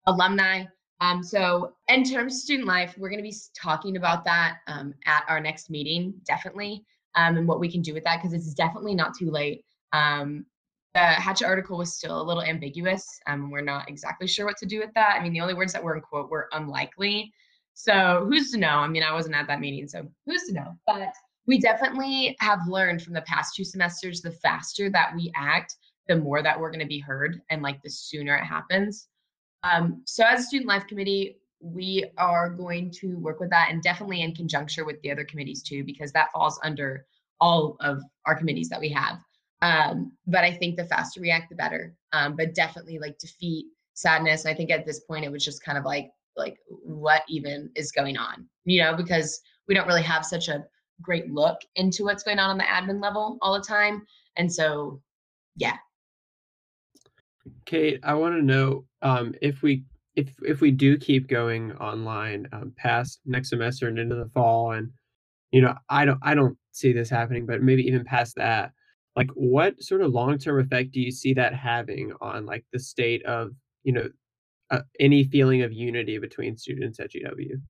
alumni. 0.06 0.64
Um, 1.00 1.22
so 1.22 1.72
in 1.88 2.04
terms 2.04 2.34
of 2.34 2.40
student 2.40 2.68
life 2.68 2.94
we're 2.98 3.08
going 3.08 3.22
to 3.22 3.28
be 3.28 3.34
talking 3.60 3.96
about 3.96 4.24
that 4.24 4.58
um, 4.66 4.94
at 5.06 5.24
our 5.28 5.40
next 5.40 5.70
meeting 5.70 6.14
definitely 6.26 6.84
um, 7.16 7.38
and 7.38 7.48
what 7.48 7.58
we 7.58 7.70
can 7.70 7.80
do 7.82 7.94
with 7.94 8.04
that 8.04 8.18
because 8.18 8.34
it's 8.34 8.54
definitely 8.54 8.94
not 8.94 9.16
too 9.16 9.30
late 9.30 9.64
um, 9.92 10.46
the 10.94 11.00
Hatchet 11.00 11.46
article 11.46 11.78
was 11.78 11.94
still 11.94 12.20
a 12.20 12.22
little 12.22 12.42
ambiguous. 12.42 13.06
Um, 13.26 13.50
we're 13.50 13.60
not 13.60 13.88
exactly 13.88 14.26
sure 14.26 14.46
what 14.46 14.56
to 14.58 14.66
do 14.66 14.80
with 14.80 14.92
that. 14.94 15.16
I 15.18 15.22
mean, 15.22 15.32
the 15.32 15.40
only 15.40 15.54
words 15.54 15.72
that 15.72 15.82
were 15.82 15.94
in 15.94 16.00
quote 16.00 16.30
were 16.30 16.48
unlikely. 16.52 17.32
So 17.74 18.26
who's 18.28 18.50
to 18.50 18.58
know? 18.58 18.78
I 18.78 18.88
mean, 18.88 19.02
I 19.02 19.12
wasn't 19.12 19.36
at 19.36 19.46
that 19.46 19.60
meeting, 19.60 19.86
so 19.86 20.06
who's 20.26 20.44
to 20.44 20.54
know? 20.54 20.74
But 20.86 21.14
we 21.46 21.58
definitely 21.58 22.36
have 22.40 22.60
learned 22.68 23.02
from 23.02 23.14
the 23.14 23.22
past 23.22 23.54
two 23.54 23.64
semesters 23.64 24.20
the 24.20 24.32
faster 24.32 24.90
that 24.90 25.14
we 25.14 25.32
act, 25.36 25.76
the 26.08 26.16
more 26.16 26.42
that 26.42 26.58
we're 26.58 26.70
going 26.70 26.80
to 26.80 26.86
be 26.86 26.98
heard, 26.98 27.40
and 27.50 27.62
like 27.62 27.80
the 27.82 27.90
sooner 27.90 28.36
it 28.36 28.44
happens. 28.44 29.08
Um, 29.62 30.02
so 30.06 30.24
as 30.24 30.40
a 30.40 30.42
student 30.42 30.68
life 30.68 30.86
committee, 30.86 31.38
we 31.60 32.10
are 32.18 32.50
going 32.50 32.90
to 32.90 33.18
work 33.18 33.38
with 33.38 33.50
that 33.50 33.68
and 33.70 33.82
definitely 33.82 34.22
in 34.22 34.34
conjunction 34.34 34.86
with 34.86 35.00
the 35.02 35.10
other 35.10 35.24
committees 35.24 35.62
too, 35.62 35.84
because 35.84 36.10
that 36.12 36.32
falls 36.32 36.58
under 36.64 37.06
all 37.40 37.76
of 37.80 38.02
our 38.26 38.34
committees 38.34 38.68
that 38.68 38.80
we 38.80 38.88
have. 38.88 39.18
Um, 39.62 40.12
but 40.26 40.44
I 40.44 40.52
think 40.52 40.76
the 40.76 40.86
faster 40.86 41.20
react, 41.20 41.50
the 41.50 41.56
better. 41.56 41.94
Um, 42.12 42.36
but 42.36 42.54
definitely 42.54 42.98
like 42.98 43.18
defeat, 43.18 43.66
sadness. 43.94 44.46
I 44.46 44.54
think 44.54 44.70
at 44.70 44.86
this 44.86 45.00
point 45.00 45.24
it 45.24 45.32
was 45.32 45.44
just 45.44 45.62
kind 45.62 45.76
of 45.76 45.84
like 45.84 46.10
like 46.36 46.58
what 46.66 47.22
even 47.28 47.70
is 47.74 47.92
going 47.92 48.16
on, 48.16 48.46
you 48.64 48.80
know, 48.82 48.94
because 48.96 49.40
we 49.68 49.74
don't 49.74 49.86
really 49.86 50.02
have 50.02 50.24
such 50.24 50.48
a 50.48 50.64
great 51.02 51.30
look 51.30 51.60
into 51.76 52.04
what's 52.04 52.22
going 52.22 52.38
on 52.38 52.50
on 52.50 52.58
the 52.58 52.64
admin 52.64 53.02
level 53.02 53.38
all 53.42 53.54
the 53.54 53.64
time. 53.64 54.04
And 54.36 54.52
so, 54.52 55.00
yeah. 55.56 55.76
Kate, 57.66 58.00
I 58.02 58.14
want 58.14 58.36
to 58.36 58.42
know 58.42 58.84
um, 59.02 59.34
if 59.42 59.62
we 59.62 59.84
if 60.16 60.32
if 60.42 60.60
we 60.60 60.70
do 60.70 60.96
keep 60.96 61.28
going 61.28 61.72
online 61.72 62.48
um, 62.52 62.72
past 62.76 63.20
next 63.24 63.50
semester 63.50 63.88
and 63.88 63.98
into 63.98 64.16
the 64.16 64.30
fall, 64.30 64.72
and 64.72 64.90
you 65.50 65.60
know, 65.60 65.74
I 65.88 66.04
don't 66.04 66.18
I 66.22 66.34
don't 66.34 66.56
see 66.72 66.92
this 66.92 67.10
happening, 67.10 67.46
but 67.46 67.62
maybe 67.62 67.82
even 67.86 68.04
past 68.04 68.36
that 68.36 68.72
like 69.16 69.30
what 69.34 69.80
sort 69.82 70.02
of 70.02 70.12
long-term 70.12 70.60
effect 70.60 70.92
do 70.92 71.00
you 71.00 71.10
see 71.10 71.34
that 71.34 71.54
having 71.54 72.12
on 72.20 72.46
like 72.46 72.64
the 72.72 72.78
state 72.78 73.24
of 73.24 73.50
you 73.82 73.92
know 73.92 74.08
uh, 74.70 74.80
any 75.00 75.24
feeling 75.24 75.62
of 75.62 75.72
unity 75.72 76.18
between 76.18 76.56
students 76.56 77.00
at 77.00 77.10
gw 77.10 77.60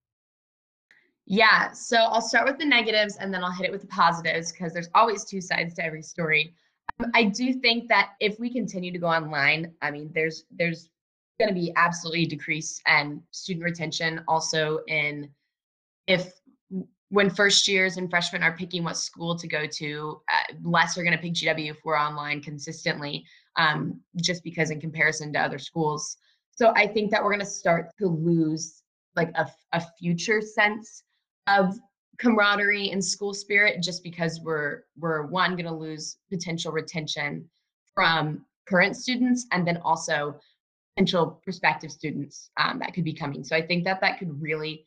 yeah 1.26 1.70
so 1.72 1.96
i'll 1.96 2.20
start 2.20 2.46
with 2.46 2.58
the 2.58 2.64
negatives 2.64 3.16
and 3.16 3.32
then 3.32 3.42
i'll 3.42 3.52
hit 3.52 3.66
it 3.66 3.72
with 3.72 3.80
the 3.80 3.86
positives 3.86 4.52
because 4.52 4.72
there's 4.72 4.90
always 4.94 5.24
two 5.24 5.40
sides 5.40 5.74
to 5.74 5.84
every 5.84 6.02
story. 6.02 6.54
Um, 7.02 7.10
i 7.14 7.24
do 7.24 7.54
think 7.54 7.88
that 7.88 8.10
if 8.20 8.38
we 8.38 8.52
continue 8.52 8.92
to 8.92 8.98
go 8.98 9.06
online 9.06 9.72
i 9.82 9.90
mean 9.90 10.10
there's 10.14 10.44
there's 10.50 10.90
going 11.38 11.48
to 11.48 11.58
be 11.58 11.72
absolutely 11.76 12.26
decrease 12.26 12.82
and 12.86 13.22
student 13.30 13.64
retention 13.64 14.22
also 14.28 14.80
in 14.88 15.30
if 16.06 16.39
when 17.10 17.28
first 17.28 17.66
years 17.66 17.96
and 17.96 18.08
freshmen 18.08 18.42
are 18.42 18.56
picking 18.56 18.84
what 18.84 18.96
school 18.96 19.36
to 19.36 19.48
go 19.48 19.66
to, 19.66 20.20
uh, 20.28 20.54
less 20.62 20.96
are 20.96 21.02
going 21.02 21.16
to 21.16 21.22
pick 21.22 21.34
GW 21.34 21.70
if 21.70 21.78
we're 21.84 21.98
online 21.98 22.40
consistently, 22.40 23.24
um, 23.56 24.00
just 24.16 24.44
because 24.44 24.70
in 24.70 24.80
comparison 24.80 25.32
to 25.32 25.40
other 25.40 25.58
schools. 25.58 26.16
So 26.54 26.72
I 26.76 26.86
think 26.86 27.10
that 27.10 27.22
we're 27.22 27.30
going 27.30 27.40
to 27.40 27.46
start 27.46 27.90
to 27.98 28.06
lose 28.06 28.82
like 29.16 29.32
a, 29.34 29.50
a 29.72 29.82
future 29.98 30.40
sense 30.40 31.02
of 31.48 31.76
camaraderie 32.18 32.90
and 32.90 33.04
school 33.04 33.34
spirit 33.34 33.82
just 33.82 34.04
because 34.04 34.40
we're 34.40 34.82
we're 34.98 35.26
one 35.26 35.52
going 35.52 35.64
to 35.64 35.74
lose 35.74 36.18
potential 36.30 36.70
retention 36.70 37.48
from 37.94 38.44
current 38.68 38.94
students 38.94 39.46
and 39.52 39.66
then 39.66 39.78
also 39.78 40.38
potential 40.94 41.40
prospective 41.42 41.90
students 41.90 42.50
um, 42.58 42.78
that 42.78 42.92
could 42.92 43.04
be 43.04 43.12
coming 43.12 43.42
so 43.42 43.56
i 43.56 43.62
think 43.62 43.84
that 43.84 44.02
that 44.02 44.18
could 44.18 44.40
really 44.40 44.86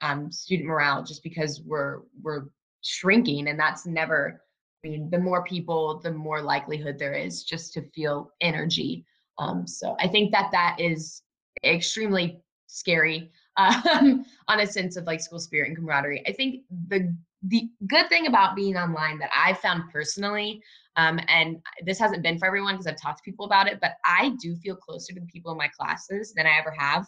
um, 0.00 0.30
student 0.30 0.68
morale 0.68 1.02
just 1.02 1.22
because 1.22 1.60
we're 1.62 2.00
we're 2.22 2.46
shrinking 2.82 3.48
and 3.48 3.58
that's 3.58 3.86
never 3.86 4.42
i 4.84 4.88
mean 4.88 5.08
the 5.10 5.18
more 5.18 5.44
people 5.44 6.00
the 6.00 6.10
more 6.10 6.42
likelihood 6.42 6.98
there 6.98 7.14
is 7.14 7.44
just 7.44 7.72
to 7.72 7.82
feel 7.94 8.32
energy 8.40 9.04
um, 9.38 9.66
so 9.66 9.96
i 10.00 10.08
think 10.08 10.32
that 10.32 10.50
that 10.52 10.76
is 10.78 11.22
extremely 11.64 12.42
scary 12.66 13.30
um, 13.56 14.24
on 14.48 14.60
a 14.60 14.66
sense 14.66 14.96
of 14.96 15.04
like 15.04 15.20
school 15.20 15.38
spirit 15.38 15.68
and 15.68 15.76
camaraderie. 15.76 16.26
I 16.26 16.32
think 16.32 16.62
the 16.88 17.14
the 17.48 17.68
good 17.88 18.08
thing 18.08 18.28
about 18.28 18.54
being 18.54 18.76
online 18.76 19.18
that 19.18 19.30
I 19.34 19.54
found 19.54 19.90
personally, 19.92 20.62
um, 20.96 21.18
and 21.26 21.60
this 21.84 21.98
hasn't 21.98 22.22
been 22.22 22.38
for 22.38 22.46
everyone 22.46 22.74
because 22.74 22.86
I've 22.86 23.00
talked 23.00 23.18
to 23.18 23.24
people 23.24 23.46
about 23.46 23.66
it, 23.66 23.80
but 23.80 23.94
I 24.04 24.36
do 24.40 24.54
feel 24.54 24.76
closer 24.76 25.12
to 25.12 25.20
the 25.20 25.26
people 25.26 25.50
in 25.50 25.58
my 25.58 25.66
classes 25.66 26.32
than 26.34 26.46
I 26.46 26.56
ever 26.58 26.70
have. 26.70 27.04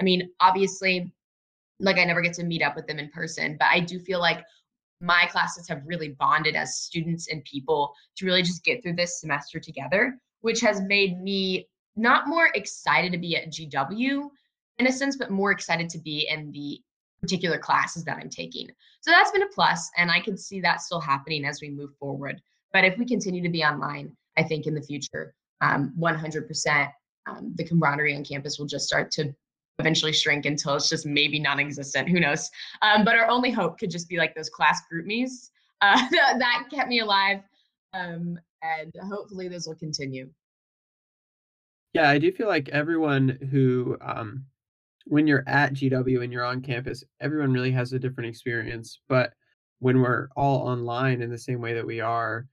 I 0.00 0.04
mean, 0.04 0.30
obviously, 0.40 1.12
like 1.80 1.98
I 1.98 2.04
never 2.04 2.20
get 2.20 2.34
to 2.34 2.44
meet 2.44 2.62
up 2.62 2.76
with 2.76 2.86
them 2.86 2.98
in 2.98 3.10
person, 3.10 3.56
but 3.58 3.68
I 3.70 3.80
do 3.80 3.98
feel 3.98 4.20
like 4.20 4.44
my 5.00 5.26
classes 5.26 5.68
have 5.68 5.82
really 5.84 6.10
bonded 6.10 6.54
as 6.54 6.78
students 6.78 7.28
and 7.28 7.44
people 7.44 7.94
to 8.16 8.26
really 8.26 8.42
just 8.42 8.64
get 8.64 8.82
through 8.82 8.94
this 8.94 9.20
semester 9.20 9.60
together, 9.60 10.18
which 10.40 10.60
has 10.60 10.80
made 10.82 11.20
me 11.20 11.68
not 11.96 12.26
more 12.26 12.50
excited 12.54 13.12
to 13.12 13.18
be 13.18 13.36
at 13.36 13.50
GW, 13.50 14.28
in 14.78 14.86
a 14.86 14.92
sense, 14.92 15.16
but 15.16 15.30
more 15.30 15.52
excited 15.52 15.88
to 15.90 15.98
be 15.98 16.28
in 16.28 16.50
the 16.52 16.80
particular 17.20 17.58
classes 17.58 18.04
that 18.04 18.18
I'm 18.18 18.28
taking. 18.28 18.68
So 19.00 19.10
that's 19.10 19.30
been 19.30 19.42
a 19.42 19.48
plus, 19.48 19.90
and 19.96 20.10
I 20.10 20.20
can 20.20 20.36
see 20.36 20.60
that 20.60 20.80
still 20.80 21.00
happening 21.00 21.44
as 21.44 21.60
we 21.60 21.70
move 21.70 21.90
forward. 21.98 22.40
But 22.72 22.84
if 22.84 22.98
we 22.98 23.06
continue 23.06 23.42
to 23.42 23.48
be 23.48 23.64
online, 23.64 24.16
I 24.36 24.42
think 24.42 24.66
in 24.66 24.74
the 24.74 24.82
future, 24.82 25.34
um, 25.60 25.94
100%, 25.98 26.90
um, 27.26 27.52
the 27.56 27.64
camaraderie 27.64 28.16
on 28.16 28.24
campus 28.24 28.58
will 28.58 28.66
just 28.66 28.86
start 28.86 29.10
to 29.12 29.34
eventually 29.78 30.12
shrink 30.12 30.46
until 30.46 30.76
it's 30.76 30.88
just 30.88 31.06
maybe 31.06 31.38
non-existent. 31.38 32.08
Who 32.08 32.20
knows? 32.20 32.50
Um, 32.82 33.04
but 33.04 33.16
our 33.16 33.28
only 33.28 33.50
hope 33.50 33.78
could 33.78 33.90
just 33.90 34.08
be 34.08 34.16
like 34.16 34.34
those 34.34 34.50
class 34.50 34.82
GroupMes 34.92 35.50
uh, 35.82 36.08
that 36.10 36.64
kept 36.70 36.88
me 36.88 37.00
alive, 37.00 37.40
um, 37.92 38.38
and 38.62 38.92
hopefully 39.02 39.48
those 39.48 39.66
will 39.66 39.74
continue. 39.74 40.30
Yeah, 41.92 42.08
I 42.08 42.18
do 42.18 42.32
feel 42.32 42.48
like 42.48 42.68
everyone 42.70 43.38
who 43.50 43.96
um, 44.00 44.46
when 45.06 45.26
you're 45.26 45.44
at 45.46 45.74
GW 45.74 46.22
and 46.22 46.32
you're 46.32 46.44
on 46.44 46.62
campus, 46.62 47.04
everyone 47.20 47.52
really 47.52 47.72
has 47.72 47.92
a 47.92 47.98
different 47.98 48.30
experience. 48.30 49.00
But 49.08 49.32
when 49.80 50.00
we're 50.00 50.28
all 50.36 50.66
online 50.66 51.20
in 51.20 51.30
the 51.30 51.38
same 51.38 51.60
way 51.60 51.74
that 51.74 51.86
we 51.86 52.00
are, 52.00 52.46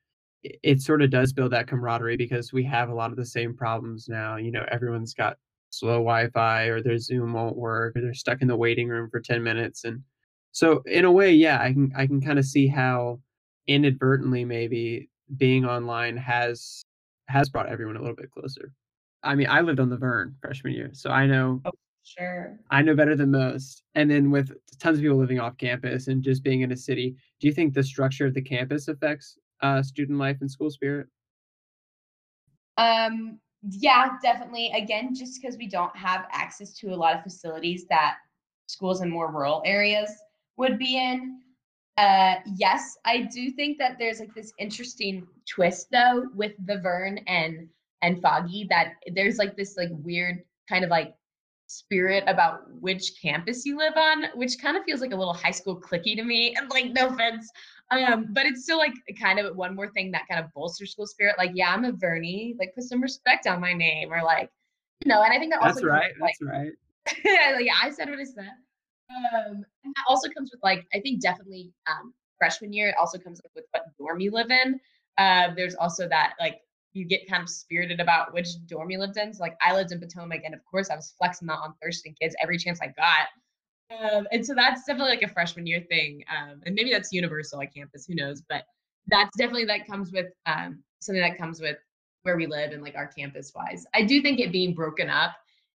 it, 0.44 0.60
it 0.64 0.82
sort 0.82 1.02
of 1.02 1.10
does 1.10 1.34
build 1.34 1.54
that 1.54 1.68
camaraderie 1.68 2.18
because 2.18 2.52
we 2.52 2.64
have 2.66 2.90
a 2.90 2.94
lot 2.94 3.12
of 3.12 3.18
the 3.18 3.26
same 3.26 3.56
problems 3.56 4.10
now. 4.10 4.36
You 4.36 4.52
know, 4.52 4.66
everyone's 4.70 5.14
got 5.14 5.38
slow 5.72 5.94
Wi-Fi 5.94 6.66
or 6.66 6.82
their 6.82 6.98
Zoom 6.98 7.34
won't 7.34 7.58
work 7.58 7.96
or 7.96 8.02
they're 8.02 8.14
stuck 8.14 8.42
in 8.42 8.48
the 8.48 8.56
waiting 8.56 8.88
room 8.88 9.10
for 9.10 9.20
10 9.20 9.42
minutes. 9.42 9.84
And 9.84 10.02
so 10.52 10.84
in 10.86 11.06
a 11.06 11.12
way, 11.12 11.32
yeah, 11.32 11.60
I 11.62 11.74
can 11.74 11.92
I 11.96 12.06
can 12.06 12.22
kind 12.22 12.38
of 12.38 12.46
see 12.46 12.68
how 12.68 13.20
inadvertently 13.68 14.46
maybe 14.46 15.10
being 15.38 15.66
online 15.66 16.18
has 16.18 16.84
has 17.28 17.50
brought 17.50 17.70
everyone 17.70 17.96
a 17.96 18.02
little 18.02 18.16
bit 18.16 18.32
closer. 18.32 18.74
I 19.24 19.36
mean, 19.36 19.48
I 19.50 19.62
lived 19.62 19.80
on 19.80 19.90
the 19.90 19.98
Vern 19.98 20.36
freshman 20.42 20.74
year, 20.74 20.92
so 20.94 21.10
I 21.10 21.26
know 21.26 21.62
oh. 21.66 21.72
Sure. 22.04 22.58
I 22.72 22.82
know 22.82 22.96
better 22.96 23.16
than 23.16 23.32
most. 23.32 23.84
And 23.96 24.10
then 24.10 24.32
with 24.32 24.52
tons 24.80 24.98
of 24.98 25.04
people 25.04 25.18
living 25.18 25.40
off 25.40 25.58
campus 25.58 26.08
and 26.08 26.24
just 26.24 26.44
being 26.44 26.62
in 26.62 26.72
a 26.72 26.78
city, 26.78 27.16
do 27.40 27.48
you 27.48 27.54
think 27.54 27.74
the 27.74 27.84
structure 27.84 28.26
of 28.26 28.34
the 28.34 28.42
campus 28.42 28.88
affects 28.88 29.38
uh, 29.62 29.84
student 29.84 30.18
life 30.18 30.38
and 30.42 30.50
school 30.50 30.72
spirit? 30.72 31.08
Um, 32.78 33.40
yeah, 33.70 34.18
definitely. 34.22 34.72
Again, 34.76 35.14
just 35.14 35.42
because 35.42 35.58
we 35.58 35.68
don't 35.68 35.96
have 35.96 36.26
access 36.32 36.74
to 36.80 36.88
a 36.88 36.96
lot 36.96 37.16
of 37.16 37.24
facilities 37.24 37.86
that 37.90 38.16
schools 38.68 39.02
in 39.02 39.10
more 39.10 39.32
rural 39.32 39.62
areas 39.66 40.10
would 40.58 40.78
be 40.78 40.98
in. 40.98 41.40
Uh, 41.98 42.36
yes, 42.56 42.98
I 43.06 43.30
do 43.34 43.52
think 43.52 43.78
that 43.78 43.98
there's 44.00 44.20
like 44.20 44.34
this 44.34 44.54
interesting 44.58 45.28
twist 45.48 45.88
though 45.92 46.28
with 46.34 46.54
the 46.66 46.80
Vern 46.80 47.20
and 47.28 47.68
and 48.02 48.22
Foggy 48.22 48.66
that 48.70 48.94
there's 49.14 49.38
like 49.38 49.56
this 49.56 49.78
like 49.78 49.90
weird 49.92 50.44
kind 50.68 50.84
of 50.84 50.90
like 50.90 51.14
spirit 51.72 52.24
about 52.28 52.70
which 52.80 53.22
campus 53.22 53.66
you 53.66 53.78
live 53.78 53.96
on, 53.96 54.26
which 54.36 54.60
kind 54.60 54.76
of 54.76 54.84
feels 54.84 55.02
like 55.02 55.12
a 55.12 55.16
little 55.16 55.34
high 55.34 55.52
school 55.52 55.80
clicky 55.80 56.16
to 56.16 56.24
me. 56.24 56.54
And 56.56 56.70
like, 56.70 56.92
no 56.92 57.08
offense. 57.08 57.50
Um, 57.92 58.28
but 58.30 58.46
it's 58.46 58.64
still 58.64 58.78
like 58.78 58.94
kind 59.20 59.38
of 59.38 59.56
one 59.56 59.76
more 59.76 59.90
thing 59.90 60.12
that 60.12 60.28
kind 60.30 60.44
of 60.44 60.52
bolsters 60.54 60.94
school 60.94 61.06
spirit. 61.06 61.36
Like, 61.38 61.52
yeah, 61.54 61.74
I'm 61.74 61.84
a 61.84 61.92
Vernie, 61.92 62.56
like 62.58 62.74
put 62.74 62.86
some 62.86 63.02
respect 63.02 63.48
on 63.48 63.60
my 63.60 63.74
name, 63.74 64.14
or 64.14 64.24
like, 64.24 64.50
you 65.04 65.10
know, 65.10 65.22
and 65.24 65.34
I 65.34 65.38
think 65.38 65.52
that 65.52 65.60
that's 65.62 65.78
also 65.78 65.88
right. 65.88 66.12
With, 66.20 66.32
that's 66.40 66.42
right. 66.42 66.72
like, 67.56 67.66
yeah, 67.66 67.76
I 67.82 67.90
said 67.90 68.10
what 68.10 68.20
I 68.20 68.24
said. 68.24 68.52
Um, 69.10 69.66
and 69.84 69.94
that 69.94 70.06
also 70.08 70.30
comes 70.30 70.52
with 70.52 70.62
like, 70.64 70.88
I 70.94 71.02
think 71.02 71.22
definitely 71.22 71.74
um 71.88 72.14
freshman 72.38 72.74
year, 72.74 72.90
it 72.90 72.96
also 73.00 73.20
comes 73.20 73.42
with 73.56 73.66
what 73.72 73.84
dorm 74.00 74.20
you 74.20 74.32
live 74.32 74.50
in. 74.50 74.80
Uh, 75.18 75.54
there's 75.56 75.76
also 75.76 76.08
that 76.08 76.34
like 76.40 76.62
you 76.94 77.06
get 77.06 77.28
kind 77.30 77.44
of 77.44 77.50
spirited 77.50 78.00
about 78.00 78.34
which 78.34 78.50
dorm 78.66 78.90
you 78.90 79.00
lived 79.00 79.18
in. 79.18 79.34
So 79.34 79.44
like 79.44 79.58
I 79.62 79.76
lived 79.76 79.92
in 79.92 80.00
Potomac, 80.00 80.42
and 80.46 80.54
of 80.54 80.62
course 80.66 80.90
I 80.90 80.96
was 80.96 81.14
flexing 81.18 81.48
that 81.48 81.60
on 81.60 81.74
Thurston 81.82 82.16
kids 82.20 82.36
every 82.42 82.58
chance 82.58 82.80
I 82.82 82.88
got. 82.88 83.28
Um, 84.00 84.28
and 84.32 84.46
so 84.46 84.54
that's 84.56 84.86
definitely 84.86 85.16
like 85.16 85.24
a 85.24 85.34
freshman 85.34 85.68
year 85.68 85.82
thing. 85.90 86.24
Um, 86.30 86.62
and 86.66 86.76
maybe 86.76 86.92
that's 86.92 87.12
universal 87.12 87.62
at 87.62 87.74
campus, 87.74 88.06
who 88.06 88.16
knows? 88.16 88.42
But 88.48 88.64
that's 89.08 89.36
definitely 89.38 89.66
that 89.66 89.88
comes 89.88 90.12
with 90.12 90.28
um, 90.46 90.84
something 91.00 91.22
that 91.22 91.38
comes 91.38 91.60
with 91.60 91.78
where 92.24 92.38
we 92.38 92.46
live 92.46 92.72
and 92.72 92.84
like 92.84 92.96
our 92.96 93.08
campus 93.08 93.52
wise. 93.56 93.86
I 93.94 94.04
do 94.04 94.22
think 94.22 94.40
it 94.40 94.52
being 94.52 94.74
broken 94.74 95.10
up 95.10 95.36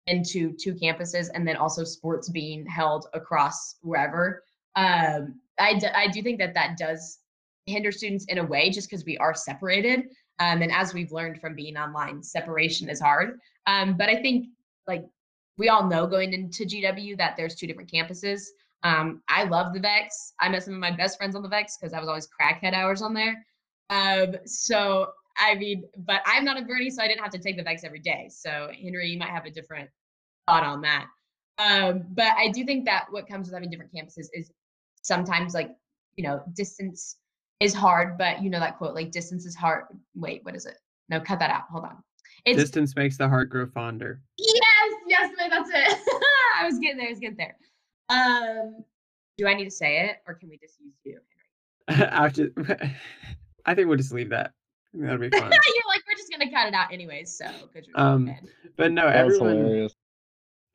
into 0.07 0.53
two 0.53 0.73
campuses 0.73 1.29
and 1.33 1.47
then 1.47 1.55
also 1.55 1.83
sports 1.83 2.29
being 2.29 2.65
held 2.65 3.07
across 3.13 3.77
wherever. 3.81 4.43
Um, 4.75 5.39
I, 5.57 5.79
d- 5.79 5.87
I 5.87 6.07
do 6.07 6.21
think 6.21 6.39
that 6.39 6.53
that 6.55 6.77
does 6.77 7.19
hinder 7.65 7.91
students 7.91 8.25
in 8.25 8.39
a 8.39 8.43
way 8.43 8.69
just 8.69 8.89
because 8.89 9.05
we 9.05 9.17
are 9.19 9.33
separated. 9.33 10.09
Um, 10.39 10.61
and 10.61 10.71
as 10.71 10.93
we've 10.93 11.11
learned 11.11 11.39
from 11.39 11.55
being 11.55 11.77
online, 11.77 12.21
separation 12.21 12.89
is 12.89 12.99
hard. 12.99 13.39
Um, 13.67 13.95
but 13.95 14.09
I 14.09 14.21
think 14.21 14.47
like 14.87 15.05
we 15.57 15.69
all 15.69 15.87
know 15.87 16.07
going 16.07 16.33
into 16.33 16.65
GW 16.65 17.17
that 17.17 17.35
there's 17.37 17.55
two 17.55 17.67
different 17.67 17.91
campuses. 17.91 18.41
Um, 18.83 19.21
I 19.29 19.43
love 19.43 19.73
the 19.73 19.79
Vex. 19.79 20.33
I 20.39 20.49
met 20.49 20.63
some 20.63 20.73
of 20.73 20.79
my 20.79 20.91
best 20.91 21.17
friends 21.17 21.35
on 21.35 21.41
the 21.41 21.49
Vex 21.49 21.77
because 21.77 21.93
I 21.93 21.99
was 21.99 22.09
always 22.09 22.27
crackhead 22.27 22.73
hours 22.73 23.01
on 23.01 23.13
there. 23.13 23.45
Um, 23.89 24.35
so 24.45 25.11
I 25.37 25.55
mean, 25.55 25.85
but 25.97 26.21
I'm 26.25 26.45
not 26.45 26.61
a 26.61 26.65
Vernie, 26.65 26.89
so 26.89 27.01
I 27.01 27.07
didn't 27.07 27.21
have 27.21 27.31
to 27.31 27.39
take 27.39 27.57
the 27.57 27.63
Vex 27.63 27.83
every 27.83 27.99
day. 27.99 28.27
So 28.29 28.69
Henry, 28.81 29.09
you 29.09 29.17
might 29.17 29.29
have 29.29 29.45
a 29.45 29.51
different 29.51 29.89
thought 30.47 30.63
on 30.63 30.81
that. 30.81 31.07
Um, 31.57 32.03
but 32.09 32.33
I 32.37 32.49
do 32.49 32.65
think 32.65 32.85
that 32.85 33.05
what 33.09 33.27
comes 33.27 33.47
with 33.47 33.53
having 33.53 33.69
different 33.69 33.91
campuses 33.93 34.27
is 34.33 34.51
sometimes 35.01 35.53
like 35.53 35.71
you 36.15 36.23
know 36.23 36.43
distance 36.53 37.17
is 37.59 37.73
hard, 37.73 38.17
but 38.17 38.43
you 38.43 38.49
know 38.49 38.59
that 38.59 38.77
quote, 38.77 38.95
like 38.95 39.11
distance 39.11 39.45
is 39.45 39.55
hard. 39.55 39.85
Wait, 40.15 40.43
what 40.43 40.55
is 40.55 40.65
it? 40.65 40.77
No, 41.09 41.19
cut 41.19 41.39
that 41.39 41.49
out. 41.49 41.63
Hold 41.71 41.85
on. 41.85 42.03
It's, 42.45 42.59
distance 42.59 42.95
makes 42.95 43.17
the 43.17 43.29
heart 43.29 43.49
grow 43.49 43.65
fonder. 43.67 44.21
Yes, 44.37 44.93
yes, 45.07 45.31
man, 45.37 45.49
that's 45.49 45.69
it. 45.73 45.99
I 46.63 46.67
was 46.67 46.79
getting 46.79 46.97
there. 46.97 47.07
I 47.07 47.09
was 47.09 47.19
getting 47.19 47.37
there. 47.37 47.55
Um, 48.09 48.83
do 49.37 49.47
I 49.47 49.53
need 49.53 49.65
to 49.65 49.71
say 49.71 50.07
it, 50.07 50.17
or 50.27 50.33
can 50.33 50.49
we 50.49 50.57
just 50.57 50.79
use 50.79 50.93
you, 51.03 51.19
After, 51.87 52.51
I 53.65 53.75
think 53.75 53.87
we'll 53.87 53.97
just 53.97 54.13
leave 54.13 54.29
that. 54.29 54.51
That'll 54.93 55.17
be 55.17 55.29
fine. 55.29 55.41
You're 55.41 55.49
like, 55.49 56.03
we're 56.07 56.15
just 56.15 56.31
gonna 56.31 56.51
cut 56.51 56.67
it 56.67 56.73
out 56.73 56.93
anyways. 56.93 57.35
So, 57.35 57.45
um, 57.95 58.33
but 58.77 58.91
no, 58.91 59.07
everyone, 59.07 59.89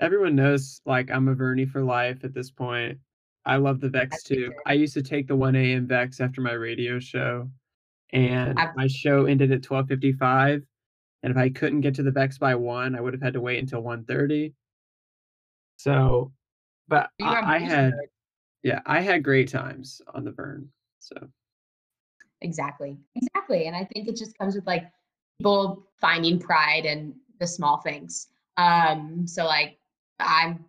everyone 0.00 0.34
knows 0.34 0.80
like 0.84 1.10
I'm 1.10 1.28
a 1.28 1.34
Vernie 1.34 1.66
for 1.66 1.82
life 1.82 2.24
at 2.24 2.34
this 2.34 2.50
point. 2.50 2.98
I 3.46 3.56
love 3.56 3.80
the 3.80 3.88
Vex 3.88 4.24
too. 4.24 4.52
I 4.66 4.74
used 4.74 4.94
to 4.94 5.02
take 5.02 5.28
the 5.28 5.36
1 5.36 5.56
a.m. 5.56 5.86
Vex 5.86 6.20
after 6.20 6.40
my 6.42 6.52
radio 6.52 6.98
show, 6.98 7.48
and 8.12 8.58
my 8.76 8.88
show 8.88 9.24
ended 9.24 9.52
at 9.52 9.62
12:55. 9.62 10.62
And 11.22 11.30
if 11.30 11.36
I 11.36 11.48
couldn't 11.48 11.80
get 11.80 11.94
to 11.94 12.02
the 12.02 12.10
Vex 12.10 12.38
by 12.38 12.54
one, 12.54 12.94
I 12.94 13.00
would 13.00 13.14
have 13.14 13.22
had 13.22 13.32
to 13.34 13.40
wait 13.40 13.58
until 13.58 13.82
1:30. 13.82 14.52
So, 15.78 16.32
but 16.88 17.08
I, 17.22 17.54
I 17.54 17.58
had, 17.58 17.92
yeah, 18.64 18.80
I 18.84 19.00
had 19.00 19.22
great 19.22 19.48
times 19.48 20.02
on 20.12 20.24
the 20.24 20.32
Vern. 20.32 20.68
So, 20.98 21.16
exactly, 22.40 22.96
exactly, 23.14 23.66
and 23.66 23.76
I 23.76 23.84
think 23.84 24.08
it 24.08 24.16
just 24.16 24.36
comes 24.36 24.56
with 24.56 24.66
like 24.66 24.90
people 25.38 25.86
finding 26.00 26.40
pride 26.40 26.84
in 26.84 27.14
the 27.38 27.46
small 27.46 27.78
things. 27.78 28.26
Um, 28.56 29.24
so 29.24 29.44
like 29.44 29.78
I'm 30.18 30.64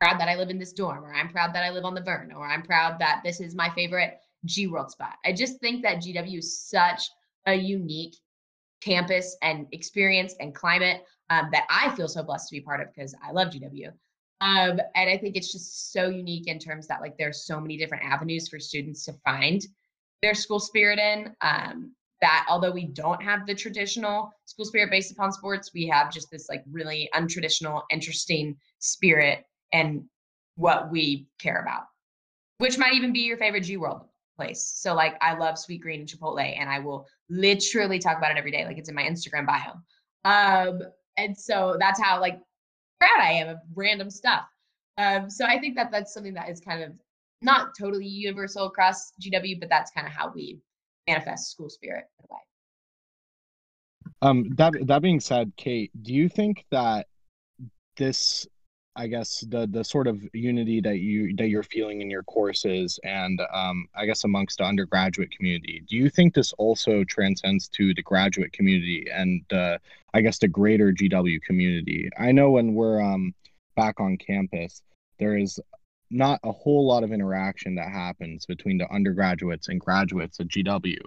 proud 0.00 0.18
that 0.18 0.28
I 0.28 0.34
live 0.34 0.50
in 0.50 0.58
this 0.58 0.72
dorm, 0.72 1.04
or 1.04 1.14
I'm 1.14 1.28
proud 1.28 1.54
that 1.54 1.62
I 1.62 1.70
live 1.70 1.84
on 1.84 1.94
the 1.94 2.00
Vern, 2.00 2.32
or 2.32 2.44
I'm 2.44 2.62
proud 2.62 2.98
that 2.98 3.20
this 3.24 3.40
is 3.40 3.54
my 3.54 3.70
favorite 3.70 4.18
G 4.46 4.66
World 4.66 4.90
spot. 4.90 5.14
I 5.24 5.32
just 5.32 5.60
think 5.60 5.82
that 5.82 5.98
GW 5.98 6.38
is 6.38 6.60
such 6.60 7.08
a 7.46 7.54
unique 7.54 8.16
campus 8.80 9.36
and 9.42 9.68
experience 9.70 10.34
and 10.40 10.52
climate 10.52 11.04
um, 11.28 11.50
that 11.52 11.66
I 11.70 11.94
feel 11.94 12.08
so 12.08 12.24
blessed 12.24 12.48
to 12.48 12.56
be 12.56 12.60
part 12.60 12.80
of 12.80 12.92
because 12.92 13.14
I 13.22 13.30
love 13.30 13.52
GW. 13.52 13.92
Um, 14.40 14.80
and 14.94 15.10
I 15.10 15.18
think 15.18 15.36
it's 15.36 15.52
just 15.52 15.92
so 15.92 16.08
unique 16.08 16.46
in 16.46 16.58
terms 16.58 16.86
that 16.88 17.00
like 17.00 17.16
there's 17.18 17.44
so 17.44 17.60
many 17.60 17.76
different 17.76 18.04
avenues 18.04 18.48
for 18.48 18.58
students 18.58 19.04
to 19.04 19.12
find 19.24 19.60
their 20.22 20.34
school 20.34 20.60
spirit 20.60 20.98
in. 20.98 21.34
Um, 21.40 21.92
that 22.20 22.46
although 22.48 22.70
we 22.70 22.86
don't 22.86 23.22
have 23.22 23.46
the 23.46 23.54
traditional 23.54 24.30
school 24.44 24.64
spirit 24.64 24.90
based 24.90 25.12
upon 25.12 25.32
sports, 25.32 25.70
we 25.74 25.86
have 25.86 26.12
just 26.12 26.30
this 26.30 26.48
like 26.48 26.62
really 26.70 27.08
untraditional, 27.14 27.82
interesting 27.90 28.56
spirit 28.78 29.44
and 29.72 30.04
what 30.56 30.90
we 30.90 31.26
care 31.38 31.62
about, 31.62 31.84
which 32.58 32.76
might 32.78 32.94
even 32.94 33.12
be 33.12 33.20
your 33.20 33.38
favorite 33.38 33.62
G 33.62 33.76
World 33.76 34.02
place. 34.36 34.72
So 34.76 34.94
like 34.94 35.16
I 35.22 35.34
love 35.34 35.54
Sweetgreen 35.54 36.00
and 36.00 36.08
Chipotle, 36.08 36.58
and 36.58 36.68
I 36.68 36.78
will 36.78 37.06
literally 37.28 37.98
talk 37.98 38.18
about 38.18 38.32
it 38.32 38.38
every 38.38 38.50
day, 38.50 38.64
like 38.64 38.78
it's 38.78 38.88
in 38.88 38.94
my 38.94 39.02
Instagram 39.04 39.46
bio. 39.46 39.72
Um, 40.24 40.82
and 41.16 41.36
so 41.36 41.76
that's 41.78 42.00
how 42.00 42.20
like 42.20 42.38
proud 43.00 43.20
I 43.20 43.32
am 43.32 43.48
of 43.48 43.58
random 43.74 44.10
stuff. 44.10 44.44
Um, 44.98 45.30
so 45.30 45.44
I 45.44 45.58
think 45.58 45.76
that 45.76 45.90
that's 45.90 46.12
something 46.12 46.34
that 46.34 46.50
is 46.50 46.60
kind 46.60 46.82
of 46.82 46.92
not 47.42 47.70
totally 47.78 48.06
universal 48.06 48.66
across 48.66 49.12
GW, 49.20 49.58
but 49.58 49.68
that's 49.68 49.90
kind 49.90 50.06
of 50.06 50.12
how 50.12 50.30
we 50.32 50.60
manifest 51.08 51.50
school 51.50 51.70
spirit 51.70 52.04
in 52.18 52.26
a 52.28 52.34
way. 52.34 52.40
Um, 54.22 54.50
that 54.56 54.74
that 54.86 55.00
being 55.00 55.20
said, 55.20 55.52
Kate, 55.56 55.90
do 56.02 56.12
you 56.12 56.28
think 56.28 56.66
that 56.70 57.06
this, 57.96 58.46
I 58.96 59.06
guess, 59.06 59.40
the 59.48 59.66
the 59.68 59.84
sort 59.84 60.08
of 60.08 60.22
unity 60.32 60.80
that 60.80 60.98
you 60.98 61.34
that 61.36 61.48
you're 61.48 61.62
feeling 61.62 62.00
in 62.00 62.10
your 62.10 62.24
courses, 62.24 62.98
and 63.04 63.40
um, 63.52 63.86
I 63.94 64.04
guess 64.04 64.24
amongst 64.24 64.58
the 64.58 64.64
undergraduate 64.64 65.30
community, 65.30 65.82
do 65.88 65.96
you 65.96 66.10
think 66.10 66.34
this 66.34 66.52
also 66.54 67.04
transcends 67.04 67.68
to 67.68 67.94
the 67.94 68.02
graduate 68.02 68.52
community 68.52 69.06
and 69.12 69.44
uh, 69.52 69.78
I 70.12 70.20
guess 70.22 70.38
the 70.38 70.48
greater 70.48 70.92
GW 70.92 71.40
community? 71.42 72.10
I 72.18 72.32
know 72.32 72.50
when 72.50 72.74
we're 72.74 73.00
um 73.00 73.34
back 73.76 74.00
on 74.00 74.16
campus, 74.16 74.82
there 75.18 75.36
is 75.36 75.60
not 76.10 76.40
a 76.42 76.52
whole 76.52 76.86
lot 76.86 77.04
of 77.04 77.12
interaction 77.12 77.76
that 77.76 77.90
happens 77.90 78.44
between 78.44 78.78
the 78.78 78.92
undergraduates 78.92 79.68
and 79.68 79.80
graduates 79.80 80.40
at 80.40 80.48
GW. 80.48 80.98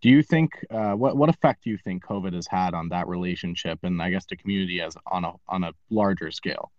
Do 0.00 0.08
you 0.08 0.22
think 0.22 0.50
uh, 0.70 0.92
what 0.92 1.16
what 1.16 1.28
effect 1.28 1.64
do 1.64 1.70
you 1.70 1.78
think 1.78 2.04
COVID 2.04 2.34
has 2.34 2.46
had 2.46 2.74
on 2.74 2.88
that 2.90 3.08
relationship 3.08 3.80
and 3.82 4.00
I 4.00 4.10
guess 4.10 4.26
the 4.26 4.36
community 4.36 4.80
as 4.80 4.96
on 5.10 5.24
a 5.24 5.32
on 5.48 5.64
a 5.64 5.72
larger 5.90 6.30
scale? 6.30 6.70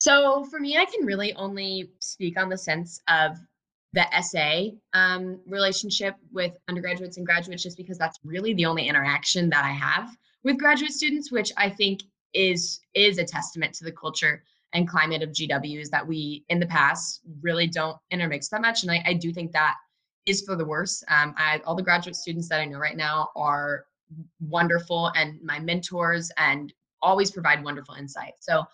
So 0.00 0.44
for 0.44 0.58
me, 0.58 0.76
I 0.76 0.86
can 0.86 1.04
really 1.04 1.34
only 1.34 1.92
speak 2.00 2.38
on 2.38 2.48
the 2.48 2.58
sense 2.58 3.00
of 3.08 3.38
the 3.92 4.06
SA 4.22 4.76
um, 4.98 5.40
relationship 5.46 6.14
with 6.32 6.52
undergraduates 6.68 7.16
and 7.16 7.26
graduates, 7.26 7.62
just 7.62 7.76
because 7.76 7.98
that's 7.98 8.18
really 8.24 8.54
the 8.54 8.64
only 8.64 8.88
interaction 8.88 9.50
that 9.50 9.64
I 9.64 9.72
have 9.72 10.16
with 10.42 10.58
graduate 10.58 10.92
students, 10.92 11.30
which 11.30 11.52
I 11.56 11.68
think 11.68 12.02
is 12.32 12.80
is 12.94 13.18
a 13.18 13.24
testament 13.24 13.74
to 13.74 13.84
the 13.84 13.92
culture 13.92 14.42
and 14.72 14.88
climate 14.88 15.22
of 15.22 15.30
GW 15.30 15.80
is 15.80 15.90
that 15.90 16.06
we 16.06 16.44
in 16.48 16.60
the 16.60 16.66
past 16.66 17.20
really 17.42 17.66
don't 17.66 17.96
intermix 18.10 18.48
that 18.48 18.60
much. 18.60 18.82
And 18.82 18.92
I, 18.92 19.02
I 19.04 19.14
do 19.14 19.32
think 19.32 19.50
that 19.52 19.74
is 20.26 20.42
for 20.42 20.54
the 20.54 20.64
worse. 20.64 21.02
Um, 21.08 21.34
I, 21.36 21.60
all 21.64 21.74
the 21.74 21.82
graduate 21.82 22.14
students 22.14 22.48
that 22.48 22.60
I 22.60 22.64
know 22.66 22.78
right 22.78 22.96
now 22.96 23.30
are 23.34 23.86
wonderful 24.40 25.10
and 25.16 25.40
my 25.42 25.58
mentors 25.58 26.30
and 26.36 26.72
always 27.02 27.32
provide 27.32 27.64
wonderful 27.64 27.96
insight. 27.96 28.34
So 28.38 28.64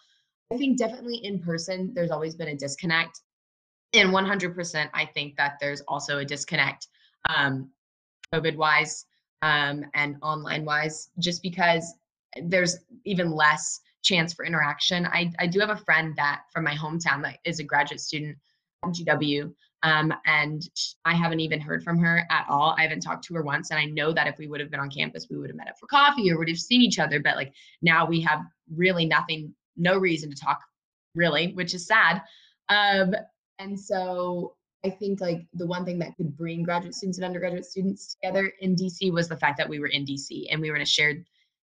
I 0.53 0.57
think 0.57 0.79
definitely 0.79 1.17
in 1.17 1.41
person, 1.41 1.93
there's 1.95 2.11
always 2.11 2.37
been 2.37 2.49
a 2.49 2.57
disconnect. 2.57 3.21
And 3.93 4.11
100%, 4.11 4.89
I 4.95 5.05
think 5.07 5.37
that 5.37 5.55
there's 5.61 5.81
also 5.83 6.19
a 6.19 6.25
disconnect 6.25 6.89
um, 7.29 7.71
COVID 8.33 8.57
wise 8.57 9.07
um, 9.43 9.85
and 9.95 10.17
online 10.23 10.65
wise, 10.65 11.11
just 11.19 11.43
because 11.43 11.95
there's 12.43 12.79
even 13.05 13.31
less 13.31 13.81
chance 14.03 14.33
for 14.33 14.45
interaction. 14.45 15.07
I, 15.07 15.33
I 15.39 15.47
do 15.47 15.61
have 15.61 15.71
a 15.71 15.77
friend 15.77 16.15
that 16.17 16.43
from 16.53 16.65
my 16.65 16.75
hometown 16.75 17.23
that 17.23 17.39
is 17.45 17.59
a 17.59 17.65
graduate 17.65 18.01
student 18.01 18.37
at 18.85 18.91
GW. 18.91 19.53
Um, 19.83 20.13
and 20.27 20.63
I 21.05 21.15
haven't 21.15 21.41
even 21.41 21.61
heard 21.61 21.83
from 21.85 21.99
her 21.99 22.27
at 22.31 22.47
all. 22.49 22.75
I 22.79 22.83
haven't 22.83 23.01
talked 23.01 23.25
to 23.25 23.35
her 23.35 23.43
once. 23.43 23.71
And 23.71 23.79
I 23.79 23.85
know 23.85 24.13
that 24.13 24.27
if 24.27 24.39
we 24.39 24.49
would 24.49 24.61
have 24.61 24.71
been 24.71 24.81
on 24.81 24.91
campus, 24.91 25.27
we 25.31 25.37
would 25.37 25.51
have 25.51 25.57
met 25.57 25.69
up 25.69 25.79
for 25.79 25.87
coffee 25.87 26.31
or 26.31 26.39
would 26.39 26.49
have 26.49 26.59
seen 26.59 26.81
each 26.81 26.99
other. 26.99 27.21
But 27.21 27.37
like 27.37 27.53
now 27.83 28.07
we 28.07 28.21
have 28.23 28.41
really 28.75 29.07
nothing, 29.07 29.55
no 29.77 29.99
reason 29.99 30.31
to 30.31 30.37
talk 30.37 30.61
really, 31.15 31.53
which 31.55 31.75
is 31.75 31.87
sad. 31.87 32.23
Um, 32.69 33.15
and 33.59 33.79
so 33.79 34.55
I 34.85 34.91
think 34.91 35.21
like 35.21 35.47
the 35.55 35.67
one 35.67 35.85
thing 35.85 35.99
that 36.01 36.17
could 36.17 36.37
bring 36.37 36.63
graduate 36.63 36.95
students 36.95 37.19
and 37.19 37.25
undergraduate 37.25 37.65
students 37.65 38.15
together 38.15 38.53
in 38.61 38.77
DC 38.77 39.13
was 39.13 39.29
the 39.29 39.37
fact 39.37 39.57
that 39.59 39.69
we 39.69 39.81
were 39.81 39.89
in 39.89 40.05
DC 40.05 40.47
and 40.51 40.61
we 40.61 40.71
were 40.71 40.77
in 40.77 40.83
a 40.83 40.87
shared 40.87 41.25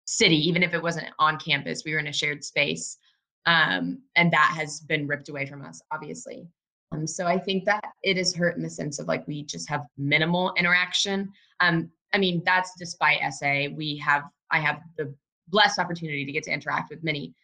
city, 0.04 0.36
even 0.48 0.62
if 0.62 0.74
it 0.74 0.82
wasn't 0.82 1.06
on 1.18 1.38
campus, 1.38 1.82
we 1.84 1.92
were 1.92 1.98
in 1.98 2.08
a 2.08 2.12
shared 2.12 2.44
space. 2.44 2.98
Um, 3.46 4.02
and 4.16 4.32
that 4.32 4.52
has 4.56 4.80
been 4.80 5.06
ripped 5.06 5.28
away 5.28 5.46
from 5.46 5.64
us, 5.64 5.80
obviously. 5.92 6.48
Um, 6.92 7.06
so 7.06 7.26
I 7.26 7.38
think 7.38 7.64
that 7.64 7.84
it 8.02 8.16
is 8.16 8.34
hurt 8.34 8.56
in 8.56 8.62
the 8.62 8.70
sense 8.70 8.98
of 8.98 9.06
like 9.06 9.26
we 9.26 9.44
just 9.44 9.68
have 9.68 9.84
minimal 9.96 10.52
interaction. 10.56 11.30
Um, 11.60 11.90
I 12.12 12.18
mean, 12.18 12.42
that's 12.44 12.72
despite 12.78 13.20
SA. 13.32 13.68
We 13.74 13.96
have 14.04 14.24
I 14.50 14.60
have 14.60 14.80
the 14.96 15.14
blessed 15.48 15.78
opportunity 15.78 16.24
to 16.24 16.32
get 16.32 16.44
to 16.44 16.52
interact 16.52 16.90
with 16.90 17.02
many 17.02 17.34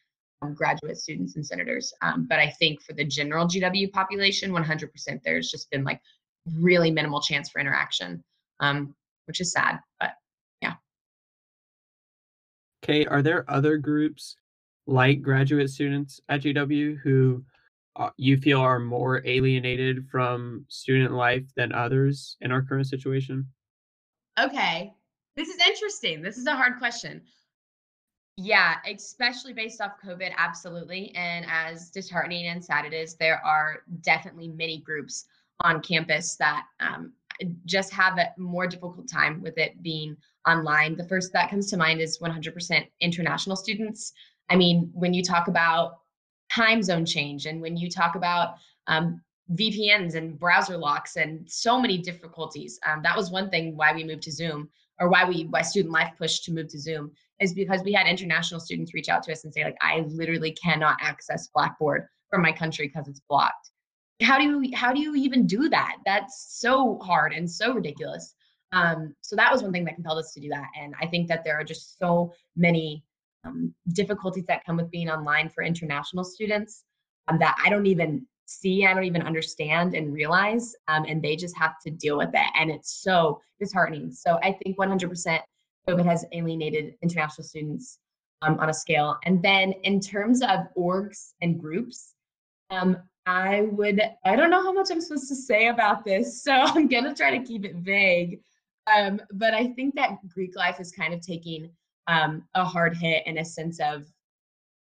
graduate 0.50 0.96
students 0.96 1.36
and 1.36 1.46
senators. 1.46 1.92
Um, 2.02 2.26
but 2.28 2.38
I 2.38 2.50
think 2.50 2.82
for 2.82 2.92
the 2.92 3.04
general 3.04 3.46
GW 3.46 3.92
population, 3.92 4.52
100%, 4.52 5.22
there's 5.24 5.50
just 5.50 5.70
been 5.70 5.84
like 5.84 6.00
really 6.58 6.90
minimal 6.90 7.20
chance 7.20 7.48
for 7.50 7.60
interaction, 7.60 8.22
um, 8.60 8.94
which 9.26 9.40
is 9.40 9.52
sad. 9.52 9.78
But 10.00 10.10
yeah. 10.60 10.74
Okay, 12.84 13.06
are 13.06 13.22
there 13.22 13.44
other 13.48 13.76
groups 13.76 14.36
like 14.86 15.22
graduate 15.22 15.70
students 15.70 16.20
at 16.28 16.42
GW 16.42 16.98
who 16.98 17.44
uh, 17.96 18.10
you 18.16 18.36
feel 18.36 18.60
are 18.60 18.78
more 18.78 19.22
alienated 19.26 20.08
from 20.10 20.64
student 20.68 21.12
life 21.12 21.44
than 21.56 21.72
others 21.72 22.36
in 22.40 22.50
our 22.50 22.62
current 22.62 22.86
situation? 22.86 23.46
Okay, 24.40 24.92
this 25.36 25.48
is 25.48 25.60
interesting. 25.66 26.22
This 26.22 26.38
is 26.38 26.46
a 26.46 26.56
hard 26.56 26.78
question. 26.78 27.22
Yeah, 28.36 28.76
especially 28.86 29.52
based 29.52 29.80
off 29.80 30.00
COVID, 30.04 30.32
absolutely. 30.36 31.14
And 31.14 31.44
as 31.48 31.90
disheartening 31.90 32.46
and 32.46 32.64
sad 32.64 32.86
it 32.86 32.94
is, 32.94 33.14
there 33.14 33.44
are 33.44 33.82
definitely 34.00 34.48
many 34.48 34.78
groups 34.78 35.26
on 35.60 35.82
campus 35.82 36.36
that 36.36 36.64
um, 36.80 37.12
just 37.66 37.92
have 37.92 38.18
a 38.18 38.32
more 38.38 38.66
difficult 38.66 39.08
time 39.08 39.42
with 39.42 39.58
it 39.58 39.82
being 39.82 40.16
online. 40.48 40.96
The 40.96 41.06
first 41.08 41.32
that 41.34 41.50
comes 41.50 41.70
to 41.70 41.76
mind 41.76 42.00
is 42.00 42.18
100% 42.20 42.86
international 43.00 43.56
students. 43.56 44.12
I 44.48 44.56
mean, 44.56 44.90
when 44.94 45.12
you 45.12 45.22
talk 45.22 45.48
about 45.48 45.98
time 46.50 46.82
zone 46.82 47.04
change 47.04 47.46
and 47.46 47.60
when 47.60 47.76
you 47.76 47.90
talk 47.90 48.14
about 48.14 48.54
um, 48.86 49.20
VPNs 49.54 50.14
and 50.14 50.38
browser 50.38 50.76
locks 50.78 51.16
and 51.16 51.48
so 51.50 51.78
many 51.78 51.98
difficulties, 51.98 52.80
um, 52.86 53.02
that 53.02 53.16
was 53.16 53.30
one 53.30 53.50
thing 53.50 53.76
why 53.76 53.92
we 53.92 54.04
moved 54.04 54.22
to 54.22 54.32
Zoom 54.32 54.70
or 55.00 55.08
why 55.08 55.24
we 55.24 55.44
why 55.44 55.62
student 55.62 55.92
life 55.92 56.12
pushed 56.18 56.44
to 56.44 56.52
move 56.52 56.68
to 56.68 56.78
Zoom 56.78 57.12
is 57.42 57.52
because 57.52 57.82
we 57.82 57.92
had 57.92 58.06
international 58.06 58.60
students 58.60 58.94
reach 58.94 59.08
out 59.08 59.22
to 59.24 59.32
us 59.32 59.44
and 59.44 59.52
say 59.52 59.64
like 59.64 59.76
I 59.82 60.04
literally 60.08 60.52
cannot 60.52 60.96
access 61.00 61.48
Blackboard 61.48 62.06
from 62.30 62.42
my 62.42 62.52
country 62.52 62.86
because 62.88 63.08
it's 63.08 63.20
blocked. 63.28 63.70
How 64.22 64.38
do 64.38 64.44
you 64.44 64.76
how 64.76 64.92
do 64.92 65.00
you 65.00 65.14
even 65.16 65.46
do 65.46 65.68
that? 65.68 65.96
That's 66.06 66.58
so 66.60 66.98
hard 67.02 67.32
and 67.32 67.50
so 67.50 67.72
ridiculous. 67.72 68.34
Um, 68.72 69.14
so 69.20 69.36
that 69.36 69.52
was 69.52 69.62
one 69.62 69.72
thing 69.72 69.84
that 69.84 69.96
compelled 69.96 70.18
us 70.18 70.32
to 70.32 70.40
do 70.40 70.48
that 70.48 70.66
and 70.80 70.94
i 71.00 71.06
think 71.06 71.28
that 71.28 71.44
there 71.44 71.60
are 71.60 71.64
just 71.64 71.98
so 71.98 72.32
many 72.56 73.04
um, 73.44 73.74
difficulties 73.92 74.46
that 74.46 74.64
come 74.64 74.78
with 74.78 74.90
being 74.90 75.10
online 75.10 75.50
for 75.50 75.62
international 75.62 76.24
students 76.24 76.84
um, 77.28 77.38
that 77.38 77.54
i 77.62 77.68
don't 77.68 77.84
even 77.84 78.26
see 78.46 78.86
i 78.86 78.94
don't 78.94 79.04
even 79.04 79.22
understand 79.22 79.94
and 79.94 80.12
realize 80.12 80.74
um, 80.88 81.04
and 81.06 81.20
they 81.20 81.36
just 81.36 81.56
have 81.56 81.74
to 81.84 81.90
deal 81.90 82.16
with 82.16 82.30
it 82.32 82.46
and 82.58 82.70
it's 82.70 83.02
so 83.02 83.40
disheartening. 83.60 84.10
So 84.10 84.38
i 84.42 84.52
think 84.52 84.78
100% 84.78 85.40
covid 85.88 86.04
has 86.04 86.24
alienated 86.32 86.94
international 87.02 87.44
students 87.44 87.98
um, 88.42 88.58
on 88.58 88.70
a 88.70 88.74
scale 88.74 89.18
and 89.24 89.42
then 89.42 89.72
in 89.84 90.00
terms 90.00 90.42
of 90.42 90.60
orgs 90.76 91.32
and 91.42 91.60
groups 91.60 92.14
um, 92.70 92.96
I 93.26 93.62
would, 93.70 94.02
I 94.24 94.34
don't 94.34 94.50
know 94.50 94.62
how 94.62 94.72
much 94.72 94.88
I'm 94.90 95.00
supposed 95.00 95.28
to 95.28 95.36
say 95.36 95.68
about 95.68 96.04
this, 96.04 96.42
so 96.44 96.52
I'm 96.52 96.88
going 96.88 97.04
to 97.04 97.14
try 97.14 97.36
to 97.36 97.44
keep 97.44 97.64
it 97.64 97.76
vague. 97.76 98.40
Um, 98.92 99.20
but 99.32 99.54
I 99.54 99.68
think 99.68 99.94
that 99.94 100.16
Greek 100.28 100.56
life 100.56 100.80
is 100.80 100.90
kind 100.90 101.14
of 101.14 101.20
taking 101.20 101.70
um, 102.08 102.44
a 102.54 102.64
hard 102.64 102.96
hit 102.96 103.26
in 103.26 103.38
a 103.38 103.44
sense 103.44 103.78
of 103.78 104.06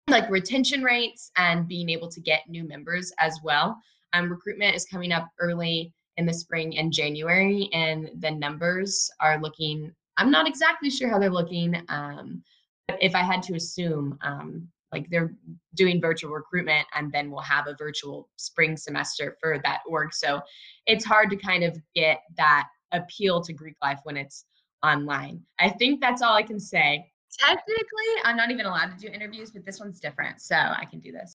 like 0.08 0.28
retention 0.28 0.82
rates 0.82 1.30
and 1.36 1.68
being 1.68 1.88
able 1.88 2.08
to 2.08 2.20
get 2.20 2.48
new 2.48 2.64
members 2.64 3.12
as 3.20 3.38
well. 3.44 3.78
Um, 4.12 4.28
recruitment 4.28 4.74
is 4.74 4.84
coming 4.84 5.12
up 5.12 5.28
early 5.38 5.94
in 6.16 6.26
the 6.26 6.34
spring 6.34 6.76
and 6.76 6.92
January, 6.92 7.70
and 7.72 8.10
the 8.18 8.30
numbers 8.30 9.08
are 9.20 9.40
looking, 9.40 9.94
I'm 10.16 10.30
not 10.30 10.46
exactly 10.46 10.90
sure 10.90 11.08
how 11.08 11.18
they're 11.18 11.30
looking. 11.30 11.82
Um, 11.88 12.42
but 12.88 12.98
if 13.00 13.14
I 13.14 13.22
had 13.22 13.42
to 13.44 13.54
assume, 13.54 14.18
um, 14.22 14.68
like 14.92 15.08
they're 15.10 15.34
doing 15.74 16.00
virtual 16.00 16.32
recruitment 16.32 16.86
and 16.94 17.10
then 17.10 17.30
we'll 17.30 17.40
have 17.40 17.66
a 17.66 17.74
virtual 17.78 18.28
spring 18.36 18.76
semester 18.76 19.36
for 19.40 19.58
that 19.64 19.80
org. 19.88 20.12
So 20.12 20.40
it's 20.86 21.04
hard 21.04 21.30
to 21.30 21.36
kind 21.36 21.64
of 21.64 21.78
get 21.94 22.22
that 22.36 22.68
appeal 22.92 23.40
to 23.40 23.52
Greek 23.52 23.76
life 23.82 24.00
when 24.04 24.16
it's 24.16 24.44
online. 24.84 25.40
I 25.58 25.70
think 25.70 26.00
that's 26.00 26.22
all 26.22 26.34
I 26.34 26.42
can 26.42 26.60
say. 26.60 27.06
Technically, 27.38 28.12
I'm 28.24 28.36
not 28.36 28.50
even 28.50 28.66
allowed 28.66 28.90
to 28.90 28.98
do 28.98 29.08
interviews, 29.08 29.50
but 29.50 29.64
this 29.64 29.80
one's 29.80 29.98
different, 29.98 30.42
so 30.42 30.54
I 30.54 30.84
can 30.84 31.00
do 31.00 31.12
this. 31.12 31.34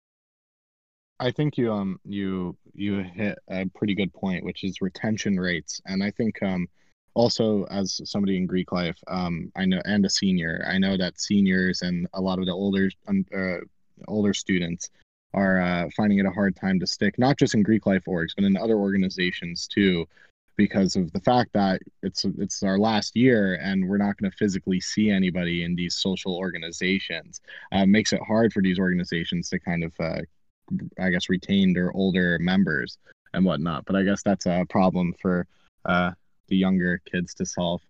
I 1.18 1.30
think 1.30 1.56
you 1.56 1.72
um 1.72 1.98
you 2.04 2.54
you 2.74 2.98
hit 2.98 3.38
a 3.48 3.64
pretty 3.74 3.94
good 3.94 4.12
point, 4.12 4.44
which 4.44 4.62
is 4.64 4.82
retention 4.82 5.40
rates, 5.40 5.80
and 5.86 6.04
I 6.04 6.10
think 6.10 6.42
um 6.42 6.68
also 7.16 7.64
as 7.64 8.00
somebody 8.04 8.36
in 8.36 8.46
Greek 8.46 8.70
life, 8.72 8.98
um 9.08 9.34
I 9.56 9.64
know 9.64 9.82
and 9.84 10.04
a 10.04 10.10
senior, 10.10 10.64
I 10.74 10.76
know 10.78 10.96
that 10.96 11.20
seniors 11.20 11.82
and 11.82 12.06
a 12.12 12.20
lot 12.20 12.38
of 12.38 12.46
the 12.46 12.52
older 12.52 12.90
um, 13.08 13.24
uh, 13.34 13.60
older 14.06 14.34
students 14.34 14.90
are 15.32 15.60
uh, 15.60 15.88
finding 15.96 16.18
it 16.18 16.26
a 16.26 16.30
hard 16.30 16.56
time 16.56 16.78
to 16.80 16.86
stick, 16.86 17.18
not 17.18 17.38
just 17.38 17.54
in 17.54 17.62
Greek 17.62 17.84
life 17.86 18.04
orgs, 18.08 18.34
but 18.36 18.44
in 18.44 18.56
other 18.56 18.76
organizations 18.76 19.66
too, 19.66 20.06
because 20.56 20.96
of 20.96 21.12
the 21.12 21.20
fact 21.20 21.50
that 21.52 21.80
it's 22.02 22.24
it's 22.38 22.62
our 22.62 22.78
last 22.78 23.16
year 23.16 23.58
and 23.62 23.86
we're 23.88 23.98
not 23.98 24.16
going 24.16 24.30
to 24.30 24.36
physically 24.36 24.80
see 24.80 25.10
anybody 25.10 25.64
in 25.64 25.74
these 25.74 25.96
social 25.96 26.34
organizations. 26.36 27.40
Uh, 27.72 27.86
makes 27.86 28.12
it 28.12 28.22
hard 28.22 28.52
for 28.52 28.62
these 28.62 28.78
organizations 28.78 29.48
to 29.50 29.58
kind 29.58 29.84
of, 29.84 29.92
uh, 30.00 30.20
I 30.98 31.10
guess, 31.10 31.28
retain 31.28 31.72
their 31.72 31.92
older 31.92 32.38
members 32.40 32.98
and 33.34 33.44
whatnot. 33.44 33.84
But 33.84 33.96
I 33.96 34.02
guess 34.02 34.22
that's 34.22 34.46
a 34.46 34.66
problem 34.68 35.14
for 35.20 35.46
uh, 35.84 36.12
the 36.48 36.56
younger 36.56 37.00
kids 37.10 37.34
to 37.34 37.46
solve. 37.46 37.82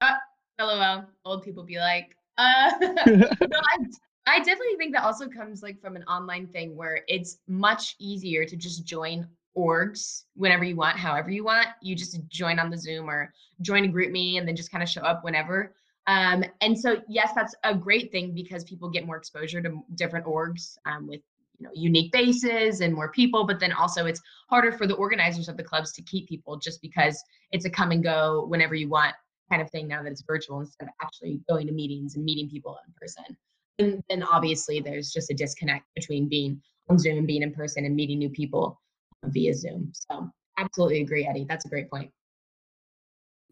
Uh, 0.00 0.14
LOL. 0.58 1.04
Old 1.24 1.42
people 1.42 1.64
be 1.64 1.78
like, 1.78 2.16
uh, 2.38 2.72
no, 2.80 2.90
I, 3.06 3.78
I 4.26 4.38
definitely 4.38 4.76
think 4.78 4.94
that 4.94 5.04
also 5.04 5.28
comes 5.28 5.62
like 5.62 5.80
from 5.80 5.96
an 5.96 6.04
online 6.04 6.46
thing 6.48 6.76
where 6.76 7.02
it's 7.08 7.38
much 7.46 7.96
easier 7.98 8.44
to 8.44 8.56
just 8.56 8.84
join 8.84 9.26
orgs 9.56 10.24
whenever 10.34 10.64
you 10.64 10.76
want, 10.76 10.98
however 10.98 11.30
you 11.30 11.44
want. 11.44 11.68
You 11.80 11.94
just 11.94 12.18
join 12.28 12.58
on 12.58 12.70
the 12.70 12.78
Zoom 12.78 13.08
or 13.08 13.32
join 13.62 13.84
a 13.84 13.88
GroupMe 13.88 14.38
and 14.38 14.46
then 14.46 14.56
just 14.56 14.70
kind 14.70 14.82
of 14.82 14.88
show 14.88 15.02
up 15.02 15.24
whenever. 15.24 15.74
Um, 16.06 16.44
and 16.60 16.78
so, 16.78 17.02
yes, 17.08 17.32
that's 17.34 17.54
a 17.64 17.74
great 17.74 18.12
thing 18.12 18.32
because 18.32 18.64
people 18.64 18.88
get 18.88 19.06
more 19.06 19.16
exposure 19.16 19.60
to 19.62 19.82
different 19.96 20.26
orgs 20.26 20.76
um, 20.86 21.08
with 21.08 21.20
you 21.58 21.64
know 21.64 21.70
unique 21.74 22.12
bases 22.12 22.80
and 22.80 22.94
more 22.94 23.10
people. 23.10 23.46
But 23.46 23.60
then 23.60 23.72
also, 23.72 24.06
it's 24.06 24.20
harder 24.48 24.72
for 24.72 24.86
the 24.86 24.94
organizers 24.94 25.48
of 25.48 25.56
the 25.56 25.64
clubs 25.64 25.92
to 25.92 26.02
keep 26.02 26.28
people 26.28 26.56
just 26.56 26.80
because 26.82 27.22
it's 27.52 27.64
a 27.64 27.70
come 27.70 27.90
and 27.90 28.02
go 28.02 28.46
whenever 28.48 28.74
you 28.74 28.88
want 28.88 29.14
kind 29.50 29.62
of 29.62 29.70
thing 29.70 29.86
now 29.86 30.02
that 30.02 30.10
it's 30.10 30.22
virtual 30.22 30.60
instead 30.60 30.86
of 30.88 30.94
actually 31.00 31.40
going 31.48 31.66
to 31.66 31.72
meetings 31.72 32.16
and 32.16 32.24
meeting 32.24 32.48
people 32.48 32.78
in 32.86 32.92
person. 33.00 33.36
And 33.78 34.02
then 34.08 34.22
obviously, 34.22 34.80
there's 34.80 35.12
just 35.12 35.30
a 35.30 35.34
disconnect 35.34 35.84
between 35.94 36.28
being 36.28 36.60
on 36.88 36.98
Zoom 36.98 37.18
and 37.18 37.26
being 37.26 37.42
in 37.42 37.52
person 37.52 37.84
and 37.84 37.94
meeting 37.94 38.18
new 38.18 38.30
people 38.30 38.80
um, 39.22 39.30
via 39.32 39.54
Zoom. 39.54 39.92
So 39.92 40.30
absolutely 40.58 41.02
agree, 41.02 41.26
Eddie. 41.26 41.46
That's 41.48 41.64
a 41.66 41.68
great 41.68 41.90
point. 41.90 42.10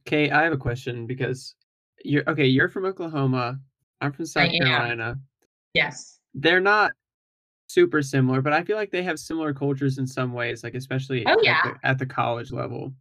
Okay, 0.07 0.31
I 0.31 0.43
have 0.43 0.53
a 0.53 0.59
question 0.59 1.07
because 1.07 1.55
you're 2.05 2.25
okay. 2.29 2.47
You're 2.47 2.69
from 2.69 2.85
Oklahoma. 2.85 3.59
I'm 4.01 4.13
from 4.13 4.27
South 4.27 4.51
Carolina. 4.51 5.19
Yes. 5.75 6.21
They're 6.35 6.61
not 6.61 6.93
super 7.75 8.01
similar, 8.01 8.41
but 8.41 8.53
I 8.53 8.63
feel 8.63 8.77
like 8.77 8.91
they 8.91 9.03
have 9.03 9.19
similar 9.19 9.53
cultures 9.53 9.99
in 9.99 10.07
some 10.07 10.33
ways, 10.33 10.63
like 10.63 10.75
especially 10.75 11.25
oh, 11.27 11.37
yeah. 11.43 11.61
at, 11.65 11.65
the, 11.65 11.89
at 11.89 11.99
the 11.99 12.07
college 12.07 12.53
level. 12.53 12.93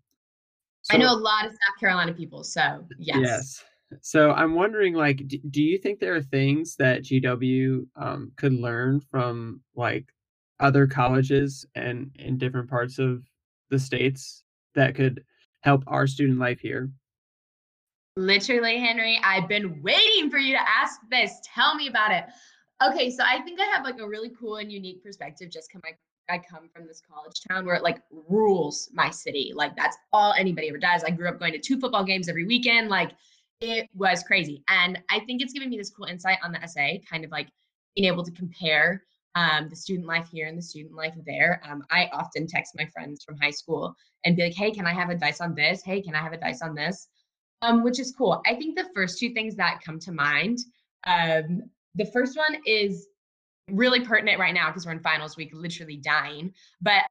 So, 0.82 0.96
I 0.96 0.98
know 0.98 1.14
a 1.14 1.16
lot 1.16 1.46
of 1.46 1.52
South 1.52 1.80
Carolina 1.80 2.14
people, 2.14 2.44
so 2.44 2.86
yes. 2.98 3.18
Yes. 3.22 3.64
So 4.02 4.32
I'm 4.32 4.56
wondering, 4.56 4.96
like, 4.96 5.28
do, 5.28 5.38
do 5.52 5.62
you 5.62 5.78
think 5.78 6.00
there 6.00 6.16
are 6.16 6.22
things 6.22 6.76
that 6.78 7.04
GW 7.04 7.86
um, 7.96 8.32
could 8.38 8.54
learn 8.54 9.00
from 9.00 9.62
like 9.76 10.06
other 10.60 10.88
colleges 10.88 11.66
and 11.76 12.10
in 12.16 12.38
different 12.38 12.70
parts 12.70 12.98
of 12.98 13.24
the 13.70 13.78
states 13.78 14.44
that 14.76 14.96
could 14.96 15.24
help 15.62 15.84
our 15.88 16.08
student 16.08 16.40
life 16.40 16.60
here? 16.60 16.90
Literally, 18.16 18.80
Henry, 18.80 19.20
I've 19.24 19.48
been 19.48 19.82
waiting 19.82 20.30
for 20.30 20.38
you 20.38 20.54
to 20.54 20.70
ask 20.70 21.00
this. 21.10 21.40
Tell 21.44 21.76
me 21.76 21.88
about 21.88 22.12
it. 22.12 22.26
Okay, 22.86 23.10
so 23.10 23.24
I 23.24 23.40
think 23.42 23.60
I 23.62 23.66
have 23.66 23.86
like 23.86 24.00
a 24.00 24.08
really 24.08 24.32
cool 24.38 24.58
and 24.58 24.72
unique 24.72 25.04
perspective 25.04 25.50
just 25.50 25.70
because 25.70 25.82
I, 25.86 26.34
I 26.34 26.40
come 26.40 26.70
from 26.74 26.86
this 26.86 27.02
college 27.02 27.42
town 27.48 27.66
where 27.66 27.76
it 27.76 27.84
like 27.84 28.02
rules 28.28 28.90
my 28.94 29.10
city. 29.10 29.54
Like 29.56 29.76
that's 29.76 29.96
all 30.12 30.34
anybody 30.34 30.70
ever 30.70 30.78
does. 30.78 31.04
I 31.04 31.12
grew 31.12 31.30
up 31.30 31.40
going 31.40 31.54
to 31.54 31.60
two 31.60 31.80
football 31.80 32.04
games 32.04 32.28
every 32.28 32.46
weekend. 32.46 32.90
Like 32.90 33.12
it 33.62 33.90
was 33.94 34.24
crazy. 34.24 34.64
And 34.68 35.00
I 35.10 35.20
think 35.22 35.42
it's 35.42 35.54
given 35.54 35.70
me 35.70 35.78
this 35.78 35.92
cool 35.92 36.08
insight 36.08 36.40
on 36.44 36.52
the 36.52 36.68
SA, 36.68 37.06
kind 37.10 37.24
of 37.24 37.32
like 37.32 37.48
being 37.96 38.12
able 38.12 38.24
to 38.24 38.32
compare 38.32 39.04
um, 39.36 39.70
the 39.70 39.76
student 39.76 40.08
life 40.08 40.28
here 40.30 40.48
and 40.48 40.58
the 40.58 40.62
student 40.62 40.94
life 40.94 41.16
there. 41.26 41.62
Um, 41.68 41.84
I 41.90 42.10
often 42.12 42.48
text 42.48 42.74
my 42.78 42.86
friends 42.88 43.24
from 43.24 43.38
high 43.38 43.52
school 43.52 43.96
and 44.26 44.36
be 44.36 44.44
like, 44.44 44.56
hey, 44.56 44.72
can 44.72 44.86
I 44.86 44.94
have 44.94 45.10
advice 45.10 45.40
on 45.40 45.56
this? 45.56 45.84
Hey, 45.84 46.02
can 46.02 46.16
I 46.16 46.22
have 46.22 46.34
advice 46.34 46.62
on 46.62 46.76
this? 46.76 47.08
Um, 47.62 47.84
which 47.84 48.00
is 48.00 48.14
cool. 48.18 48.42
I 48.46 48.56
think 48.56 48.76
the 48.76 48.90
first 48.94 49.20
two 49.20 49.30
things 49.34 49.56
that 49.56 49.82
come 49.86 50.00
to 50.00 50.12
mind 50.12 50.60
um, 51.06 51.64
the 51.96 52.06
first 52.06 52.38
one 52.38 52.58
is 52.66 53.08
really 53.72 54.02
pertinent 54.02 54.40
right 54.40 54.54
now 54.54 54.68
because 54.68 54.86
we're 54.86 54.92
in 54.92 55.00
finals 55.00 55.38
week, 55.38 55.52
literally 55.54 55.98
dying. 55.98 56.54
But 56.82 57.04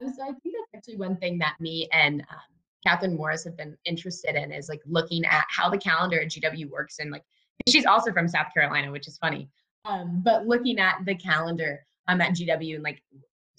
so 0.00 0.22
I 0.22 0.26
think 0.26 0.54
that's 0.54 0.74
actually 0.74 0.96
one 0.96 1.16
thing 1.16 1.38
that 1.38 1.54
me 1.60 1.88
and 1.92 2.22
um, 2.22 2.38
Catherine 2.86 3.16
Morris 3.16 3.44
have 3.44 3.56
been 3.56 3.76
interested 3.84 4.34
in 4.34 4.50
is 4.50 4.68
like 4.68 4.80
looking 4.86 5.24
at 5.26 5.44
how 5.48 5.68
the 5.68 5.78
calendar 5.78 6.20
at 6.20 6.28
GW 6.28 6.70
works 6.70 6.98
and 6.98 7.10
like 7.10 7.24
she's 7.68 7.84
also 7.84 8.12
from 8.12 8.26
South 8.26 8.46
Carolina, 8.54 8.90
which 8.90 9.06
is 9.06 9.18
funny. 9.18 9.48
Um, 9.84 10.22
but 10.24 10.46
looking 10.46 10.78
at 10.78 11.04
the 11.04 11.14
calendar 11.14 11.84
um, 12.08 12.20
at 12.20 12.32
GW 12.32 12.74
and 12.74 12.84
like, 12.84 13.02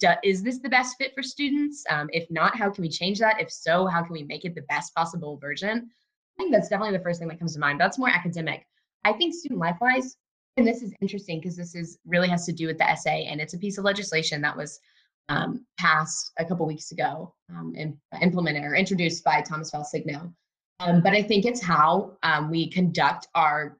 do, 0.00 0.08
is 0.24 0.42
this 0.42 0.58
the 0.58 0.68
best 0.68 0.96
fit 0.98 1.12
for 1.14 1.22
students? 1.22 1.84
Um, 1.88 2.08
if 2.12 2.28
not, 2.30 2.56
how 2.56 2.70
can 2.70 2.82
we 2.82 2.88
change 2.88 3.18
that? 3.20 3.40
If 3.40 3.50
so, 3.50 3.86
how 3.86 4.02
can 4.02 4.12
we 4.12 4.24
make 4.24 4.44
it 4.44 4.54
the 4.54 4.62
best 4.62 4.94
possible 4.94 5.36
version? 5.36 5.90
I 6.38 6.42
think 6.42 6.52
that's 6.52 6.68
definitely 6.68 6.96
the 6.96 7.04
first 7.04 7.20
thing 7.20 7.28
that 7.28 7.38
comes 7.38 7.54
to 7.54 7.60
mind. 7.60 7.80
That's 7.80 7.98
more 7.98 8.08
academic. 8.08 8.66
I 9.04 9.12
think 9.12 9.34
student 9.34 9.60
life 9.60 9.76
wise, 9.80 10.16
and 10.56 10.66
this 10.66 10.82
is 10.82 10.92
interesting 11.00 11.40
because 11.40 11.56
this 11.56 11.74
is 11.74 11.98
really 12.04 12.28
has 12.28 12.44
to 12.46 12.52
do 12.52 12.66
with 12.66 12.78
the 12.78 12.96
SA, 12.96 13.10
and 13.10 13.40
it's 13.40 13.54
a 13.54 13.58
piece 13.58 13.78
of 13.78 13.84
legislation 13.84 14.40
that 14.42 14.56
was 14.56 14.80
um, 15.28 15.64
passed 15.78 16.32
a 16.38 16.44
couple 16.44 16.66
weeks 16.66 16.92
ago 16.92 17.34
um, 17.50 17.72
and 17.76 17.96
implemented 18.20 18.64
or 18.64 18.74
introduced 18.74 19.24
by 19.24 19.40
Thomas 19.40 19.70
Val 19.70 19.84
Signo. 19.84 20.32
Um, 20.80 21.00
but 21.00 21.12
I 21.12 21.22
think 21.22 21.46
it's 21.46 21.62
how 21.62 22.16
um, 22.22 22.50
we 22.50 22.68
conduct 22.68 23.28
our 23.34 23.78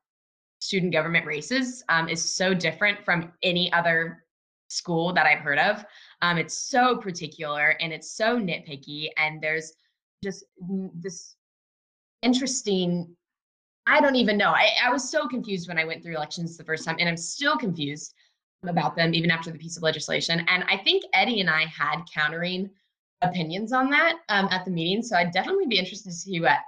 student 0.60 0.92
government 0.92 1.26
races 1.26 1.82
um, 1.88 2.08
is 2.08 2.22
so 2.22 2.54
different 2.54 3.04
from 3.04 3.32
any 3.42 3.72
other 3.72 4.24
school 4.68 5.12
that 5.12 5.26
I've 5.26 5.40
heard 5.40 5.58
of. 5.58 5.84
Um, 6.22 6.38
it's 6.38 6.56
so 6.56 6.96
particular 6.96 7.76
and 7.80 7.92
it's 7.92 8.16
so 8.16 8.38
nitpicky, 8.38 9.08
and 9.18 9.42
there's 9.42 9.74
just 10.22 10.44
this 10.94 11.36
interesting. 12.22 13.14
I 13.86 14.00
don't 14.00 14.16
even 14.16 14.36
know. 14.36 14.50
I, 14.50 14.70
I 14.84 14.90
was 14.90 15.10
so 15.10 15.26
confused 15.26 15.68
when 15.68 15.78
I 15.78 15.84
went 15.84 16.02
through 16.02 16.16
elections 16.16 16.56
the 16.56 16.64
first 16.64 16.84
time, 16.84 16.96
and 16.98 17.08
I'm 17.08 17.16
still 17.16 17.56
confused 17.56 18.14
about 18.64 18.94
them 18.94 19.12
even 19.14 19.30
after 19.30 19.50
the 19.50 19.58
piece 19.58 19.76
of 19.76 19.82
legislation. 19.82 20.44
And 20.48 20.64
I 20.68 20.76
think 20.76 21.02
Eddie 21.14 21.40
and 21.40 21.50
I 21.50 21.64
had 21.64 22.02
countering 22.12 22.70
opinions 23.22 23.72
on 23.72 23.90
that 23.90 24.18
um, 24.28 24.48
at 24.50 24.64
the 24.64 24.70
meeting. 24.70 25.02
So 25.02 25.16
I'd 25.16 25.32
definitely 25.32 25.66
be 25.66 25.78
interested 25.78 26.10
to 26.10 26.14
see 26.14 26.40
what 26.40 26.58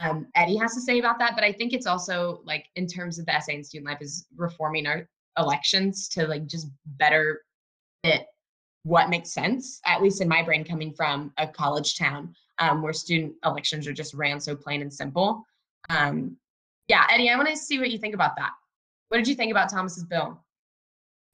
um, 0.00 0.26
Eddie 0.34 0.56
has 0.56 0.74
to 0.74 0.80
say 0.80 0.98
about 0.98 1.18
that. 1.18 1.34
But 1.34 1.44
I 1.44 1.52
think 1.52 1.72
it's 1.72 1.86
also 1.86 2.40
like 2.44 2.66
in 2.76 2.86
terms 2.86 3.18
of 3.18 3.26
the 3.26 3.40
SA 3.40 3.52
and 3.52 3.66
student 3.66 3.88
life 3.88 4.02
is 4.02 4.26
reforming 4.36 4.86
our 4.86 5.08
elections 5.38 6.08
to 6.08 6.26
like 6.26 6.46
just 6.46 6.68
better 6.98 7.42
fit 8.02 8.26
what 8.82 9.10
makes 9.10 9.32
sense, 9.32 9.80
at 9.84 10.00
least 10.00 10.20
in 10.20 10.28
my 10.28 10.42
brain, 10.42 10.64
coming 10.64 10.92
from 10.92 11.32
a 11.38 11.46
college 11.46 11.96
town 11.96 12.34
um, 12.58 12.82
where 12.82 12.92
student 12.92 13.34
elections 13.44 13.86
are 13.86 13.92
just 13.92 14.14
ran 14.14 14.38
so 14.38 14.54
plain 14.54 14.80
and 14.80 14.92
simple. 14.92 15.44
Um, 15.90 16.36
yeah, 16.88 17.06
Eddie, 17.10 17.28
I 17.28 17.36
want 17.36 17.48
to 17.48 17.56
see 17.56 17.78
what 17.78 17.90
you 17.90 17.98
think 17.98 18.14
about 18.14 18.36
that. 18.36 18.50
What 19.08 19.18
did 19.18 19.28
you 19.28 19.34
think 19.34 19.50
about 19.50 19.70
Thomas's 19.70 20.04
bill? 20.04 20.40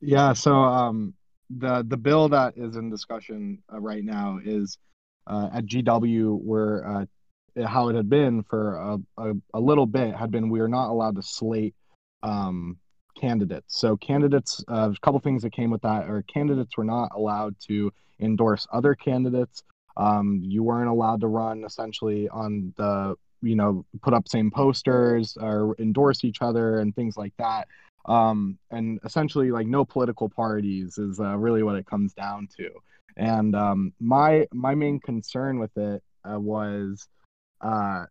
Yeah, 0.01 0.33
so 0.33 0.55
um, 0.55 1.15
the 1.51 1.85
the 1.87 1.97
bill 1.97 2.29
that 2.31 2.55
is 2.57 2.77
in 2.77 2.91
discussion 2.91 3.63
uh, 3.73 3.81
right 3.81 4.05
now 4.05 4.41
is 4.45 4.79
uh, 5.27 5.51
at 5.53 5.67
GW 5.67 6.41
where 6.43 6.87
uh, 6.87 7.67
how 7.67 7.89
it 7.89 7.95
had 7.95 8.09
been 8.09 8.43
for 8.43 8.77
a, 8.77 8.99
a, 9.19 9.33
a, 9.55 9.61
little 9.61 9.87
bit 9.87 10.15
had 10.15 10.31
been 10.31 10.49
we 10.49 10.61
are 10.61 10.69
not 10.69 10.91
allowed 10.91 11.17
to 11.17 11.23
slate 11.23 11.75
um, 12.23 12.79
candidates. 13.21 13.79
So 13.79 13.97
candidates, 13.97 14.65
uh, 14.69 14.91
a 14.91 15.01
couple 15.01 15.21
things 15.21 15.43
that 15.43 15.53
came 15.53 15.71
with 15.71 15.83
that 15.83 16.09
are 16.09 16.23
candidates 16.23 16.77
were 16.77 16.85
not 16.85 17.11
allowed 17.15 17.55
to 17.69 17.93
endorse 18.21 18.67
other 18.73 18.95
candidates. 18.95 19.63
Um, 19.97 20.41
you 20.43 20.63
weren't 20.63 20.89
allowed 20.89 21.21
to 21.21 21.27
run 21.27 21.65
essentially 21.65 22.29
on 22.29 22.73
the 22.77 23.15
you 23.43 23.57
know 23.57 23.85
put 24.03 24.15
up 24.15 24.29
same 24.29 24.51
posters 24.51 25.37
or 25.41 25.77
endorse 25.79 26.25
each 26.25 26.41
other 26.41 26.79
and 26.79 26.95
things 26.95 27.17
like 27.17 27.35
that. 27.39 27.69
Um, 28.07 28.59
and 28.71 28.99
essentially 29.05 29.51
like 29.51 29.67
no 29.67 29.85
political 29.85 30.29
parties 30.29 30.99
is 30.99 31.21
uh, 31.21 31.37
really 31.37 31.63
what 31.63 31.77
it 31.77 31.87
comes 31.87 32.15
down 32.15 32.49
to. 32.57 32.71
And 33.17 33.55
um, 33.55 33.93
my 34.01 34.47
my 34.53 34.75
main 34.75 35.01
concern 35.01 35.59
with 35.59 35.77
it 35.77 36.03
uh, 36.25 36.39
was 36.39 37.07
uh, 37.61 38.07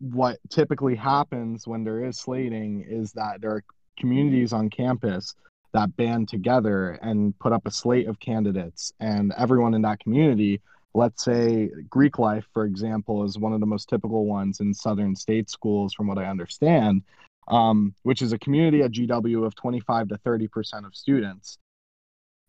what 0.00 0.38
typically 0.48 0.94
happens 0.94 1.66
when 1.66 1.84
there 1.84 2.04
is 2.04 2.18
slating 2.18 2.84
is 2.88 3.12
that 3.12 3.40
there 3.40 3.50
are 3.50 3.64
communities 3.98 4.52
on 4.52 4.70
campus 4.70 5.34
that 5.72 5.94
band 5.96 6.28
together 6.28 6.92
and 7.02 7.38
put 7.38 7.52
up 7.52 7.66
a 7.66 7.70
slate 7.70 8.08
of 8.08 8.18
candidates 8.20 8.92
and 9.00 9.32
everyone 9.36 9.74
in 9.74 9.82
that 9.82 10.00
community 10.00 10.60
let's 10.94 11.24
say 11.24 11.70
greek 11.88 12.18
life 12.18 12.46
for 12.52 12.64
example 12.64 13.24
is 13.24 13.38
one 13.38 13.52
of 13.52 13.60
the 13.60 13.66
most 13.66 13.88
typical 13.88 14.26
ones 14.26 14.60
in 14.60 14.72
southern 14.72 15.14
state 15.14 15.50
schools 15.50 15.92
from 15.94 16.06
what 16.06 16.18
i 16.18 16.24
understand 16.24 17.02
um, 17.48 17.94
which 18.02 18.22
is 18.22 18.32
a 18.32 18.38
community 18.38 18.82
at 18.82 18.92
gw 18.92 19.44
of 19.44 19.54
25 19.54 20.08
to 20.08 20.18
30 20.18 20.48
percent 20.48 20.86
of 20.86 20.94
students. 20.94 21.58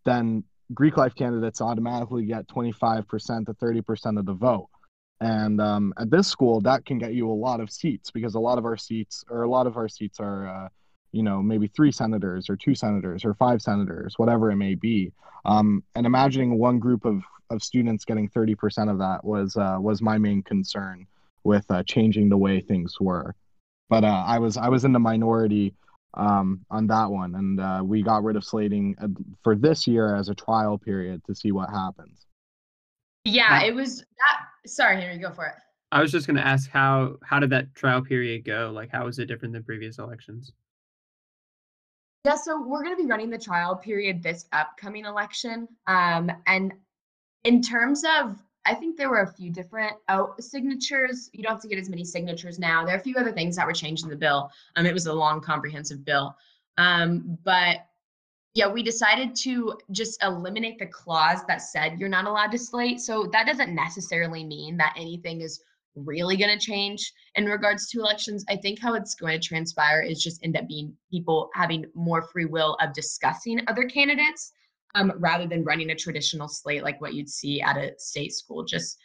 Then 0.06 0.44
greek 0.74 0.98
life 0.98 1.16
candidates 1.16 1.62
automatically 1.62 2.26
get 2.26 2.48
25% 2.48 3.46
to 3.48 3.54
30% 3.54 4.20
of 4.20 4.26
the 4.26 4.34
vote. 4.34 4.70
And 5.20 5.60
um, 5.60 5.94
at 5.98 6.12
this 6.12 6.28
school 6.28 6.62
that 6.62 6.86
can 6.86 6.98
get 6.98 7.14
you 7.14 7.30
a 7.30 7.34
lot 7.34 7.60
of 7.60 7.72
seats 7.72 8.12
because 8.12 8.36
a 8.36 8.40
lot 8.40 8.58
of 8.58 8.66
our 8.66 8.78
seats 8.78 9.24
or 9.30 9.44
a 9.44 9.50
lot 9.50 9.68
of 9.68 9.78
our 9.78 9.90
seats 9.90 10.20
are 10.20 10.48
uh, 10.48 10.70
you 11.12 11.24
know 11.24 11.42
maybe 11.42 11.68
three 11.68 11.92
senators 11.92 12.50
or 12.50 12.56
two 12.56 12.76
senators 12.76 13.26
or 13.26 13.34
five 13.34 13.62
senators 13.62 14.14
whatever 14.18 14.52
it 14.52 14.58
may 14.58 14.76
be. 14.76 15.12
Um, 15.46 15.84
and 15.96 16.06
imagining 16.06 16.60
one 16.60 16.80
group 16.80 17.06
of, 17.06 17.24
of 17.50 17.64
students 17.64 18.06
getting 18.06 18.30
30% 18.30 18.92
of 18.92 18.98
that 19.00 19.24
was 19.24 19.56
uh, 19.58 19.78
was 19.80 20.02
my 20.02 20.18
main 20.18 20.44
concern 20.44 21.08
with 21.44 21.66
uh, 21.70 21.84
changing 21.84 22.30
the 22.30 22.38
way 22.38 22.60
things 22.60 23.00
were 23.00 23.34
but 23.90 24.04
uh, 24.04 24.24
i 24.28 24.38
was 24.38 24.58
i 24.58 24.68
was 24.68 24.86
in 24.86 24.94
the 24.94 25.00
minority 25.00 25.74
um, 26.16 26.66
on 26.70 26.88
that 26.88 27.10
one 27.10 27.36
and 27.36 27.60
uh, 27.60 27.82
we 27.84 28.02
got 28.02 28.24
rid 28.24 28.36
of 28.36 28.44
slating 28.44 28.96
uh, 29.02 29.08
for 29.44 29.56
this 29.56 29.88
year 29.88 30.16
as 30.16 30.30
a 30.30 30.36
trial 30.36 30.78
period 30.78 31.24
to 31.26 31.34
see 31.34 31.52
what 31.52 31.70
happens 31.70 32.26
yeah 33.24 33.64
it 33.64 33.74
was 33.74 34.00
that 34.00 34.70
sorry 34.70 35.00
henry 35.00 35.18
go 35.18 35.32
for 35.32 35.46
it 35.46 35.54
I 35.92 36.02
was 36.02 36.12
just 36.12 36.28
going 36.28 36.38
to 36.38 36.46
ask 36.46 36.70
how 36.70 37.16
how 37.24 37.40
did 37.40 37.50
that 37.50 37.74
trial 37.74 38.02
period 38.02 38.46
go? 38.46 38.72
Like, 38.74 38.92
how 38.92 39.06
was 39.06 39.18
it 39.20 39.26
different 39.26 39.54
than 39.54 39.64
previous 39.64 39.98
elections? 39.98 40.52
Yeah, 42.26 42.36
so 42.36 42.62
we're 42.62 42.84
going 42.84 42.96
to 42.96 43.02
be 43.02 43.10
running 43.10 43.30
the 43.30 43.38
trial 43.38 43.76
period 43.76 44.22
this 44.22 44.46
upcoming 44.52 45.06
election. 45.06 45.68
Um, 45.88 46.32
and 46.46 46.74
in 47.44 47.62
terms 47.62 48.04
of, 48.04 48.42
I 48.66 48.76
think 48.76 48.98
there 48.98 49.10
were 49.10 49.22
a 49.22 49.34
few 49.34 49.52
different 49.52 49.94
oh, 50.10 50.34
signatures. 50.40 51.30
You 51.34 51.44
don't 51.44 51.54
have 51.54 51.62
to 51.62 51.68
get 51.68 51.80
as 51.80 51.90
many 51.90 52.04
signatures 52.04 52.60
now. 52.60 52.86
There 52.86 52.96
are 52.96 53.00
a 53.00 53.04
few 53.04 53.16
other 53.16 53.32
things 53.32 53.56
that 53.56 53.66
were 53.66 53.74
changed 53.74 54.04
in 54.04 54.10
the 54.10 54.16
bill. 54.16 54.52
Um, 54.76 54.86
it 54.86 54.94
was 54.94 55.08
a 55.08 55.14
long, 55.14 55.42
comprehensive 55.42 56.04
bill. 56.04 56.36
Um, 56.78 57.38
but 57.44 57.78
yeah, 58.54 58.68
we 58.68 58.84
decided 58.84 59.36
to 59.38 59.78
just 59.92 60.22
eliminate 60.24 60.80
the 60.80 60.88
clause 60.88 61.46
that 61.48 61.62
said 61.62 62.00
you're 62.00 62.10
not 62.10 62.26
allowed 62.26 62.52
to 62.52 62.60
slate. 62.60 63.00
So 63.00 63.30
that 63.32 63.46
doesn't 63.48 63.74
necessarily 63.74 64.44
mean 64.44 64.76
that 64.78 64.96
anything 64.98 65.42
is 65.42 65.62
really 65.96 66.38
going 66.38 66.58
to 66.58 66.64
change 66.64 67.14
in 67.36 67.46
regards 67.46 67.90
to 67.90 68.00
elections. 68.00 68.46
I 68.50 68.56
think 68.56 68.80
how 68.80 68.94
it's 68.94 69.16
going 69.16 69.40
to 69.40 69.48
transpire 69.48 70.02
is 70.02 70.22
just 70.22 70.44
end 70.44 70.58
up 70.58 70.68
being 70.68 70.94
people 71.12 71.50
having 71.54 71.86
more 71.94 72.22
free 72.22 72.46
will 72.46 72.76
of 72.82 72.94
discussing 72.94 73.62
other 73.68 73.86
candidates 73.86 74.54
um, 74.96 75.14
rather 75.18 75.48
than 75.48 75.64
running 75.64 75.92
a 75.92 75.96
traditional 75.96 76.48
slate 76.48 76.84
like 76.84 77.00
what 77.02 77.14
you'd 77.14 77.30
see 77.30 77.62
at 77.62 77.78
a 77.78 77.94
state 77.98 78.34
school. 78.34 78.64
Just 78.64 78.98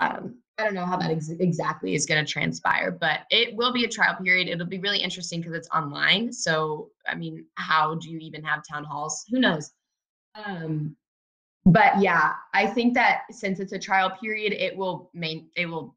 um, 0.00 0.36
I 0.58 0.64
don't 0.64 0.74
know 0.74 0.86
how 0.86 0.96
that 0.96 1.10
ex- 1.10 1.28
exactly 1.28 1.94
is 1.94 2.06
going 2.06 2.24
to 2.24 2.30
transpire, 2.30 2.90
but 2.90 3.20
it 3.30 3.54
will 3.54 3.72
be 3.72 3.84
a 3.84 3.88
trial 3.88 4.16
period. 4.16 4.48
It'll 4.48 4.66
be 4.66 4.78
really 4.78 4.98
interesting 4.98 5.40
because 5.40 5.54
it's 5.54 5.68
online. 5.70 6.32
So, 6.32 6.90
I 7.06 7.14
mean, 7.14 7.46
how 7.54 7.94
do 7.94 8.10
you 8.10 8.18
even 8.18 8.42
have 8.44 8.62
town 8.68 8.84
halls? 8.84 9.24
Who 9.30 9.38
knows? 9.38 9.72
Um, 10.34 10.96
but 11.64 12.00
yeah, 12.00 12.34
I 12.54 12.66
think 12.66 12.94
that 12.94 13.22
since 13.30 13.60
it's 13.60 13.72
a 13.72 13.78
trial 13.78 14.10
period, 14.10 14.52
it 14.52 14.76
will 14.76 15.10
main 15.14 15.48
it 15.54 15.66
will 15.66 15.96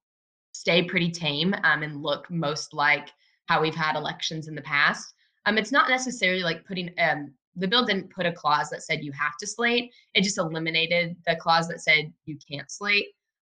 stay 0.54 0.84
pretty 0.84 1.10
tame 1.10 1.56
um, 1.64 1.82
and 1.82 2.04
look 2.04 2.30
most 2.30 2.74
like 2.74 3.10
how 3.48 3.62
we've 3.62 3.76
had 3.76 3.96
elections 3.96 4.48
in 4.48 4.56
the 4.56 4.62
past. 4.62 5.14
Um, 5.46 5.58
it's 5.58 5.72
not 5.72 5.90
necessarily 5.90 6.44
like 6.44 6.66
putting 6.66 6.92
um, 7.00 7.34
the 7.56 7.68
bill 7.68 7.86
didn't 7.86 8.10
put 8.10 8.26
a 8.26 8.32
clause 8.32 8.70
that 8.70 8.84
said 8.84 9.04
you 9.04 9.12
have 9.12 9.38
to 9.40 9.48
slate. 9.48 9.94
It 10.14 10.24
just 10.24 10.38
eliminated 10.38 11.16
the 11.26 11.36
clause 11.36 11.68
that 11.68 11.82
said 11.82 12.12
you 12.26 12.38
can't 12.50 12.72
slate. 12.72 13.08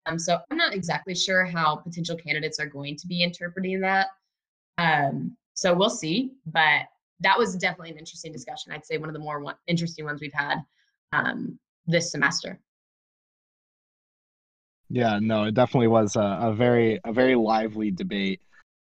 Um, 0.06 0.18
so 0.18 0.38
I'm 0.50 0.56
not 0.56 0.74
exactly 0.74 1.14
sure 1.14 1.44
how 1.44 1.76
potential 1.76 2.16
candidates 2.16 2.58
are 2.58 2.66
going 2.66 2.96
to 2.96 3.06
be 3.06 3.22
interpreting 3.22 3.80
that. 3.80 4.08
Um, 4.78 5.36
so 5.54 5.74
we'll 5.74 5.90
see. 5.90 6.32
But 6.46 6.86
that 7.20 7.38
was 7.38 7.54
definitely 7.56 7.90
an 7.90 7.98
interesting 7.98 8.32
discussion. 8.32 8.72
I'd 8.72 8.86
say 8.86 8.96
one 8.96 9.08
of 9.08 9.12
the 9.12 9.20
more 9.20 9.40
one, 9.40 9.56
interesting 9.66 10.06
ones 10.06 10.20
we've 10.20 10.32
had 10.32 10.56
um, 11.12 11.58
this 11.86 12.10
semester. 12.10 12.58
Yeah, 14.88 15.18
no, 15.20 15.44
it 15.44 15.54
definitely 15.54 15.88
was 15.88 16.16
a, 16.16 16.38
a 16.42 16.52
very 16.52 16.98
a 17.04 17.12
very 17.12 17.36
lively 17.36 17.92
debate, 17.92 18.40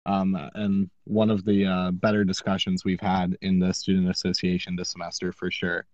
um, 0.09 0.51
and 0.55 0.89
one 1.05 1.31
of 1.31 1.45
the 1.45 1.67
uh, 1.67 1.91
better 1.91 2.25
discussions 2.25 2.85
we've 2.85 3.01
had 3.01 3.37
in 3.43 3.59
the 3.59 3.75
student 3.75 4.09
association 4.09 4.75
this 4.75 4.91
semester 4.91 5.33
for 5.33 5.51
sure. 5.51 5.85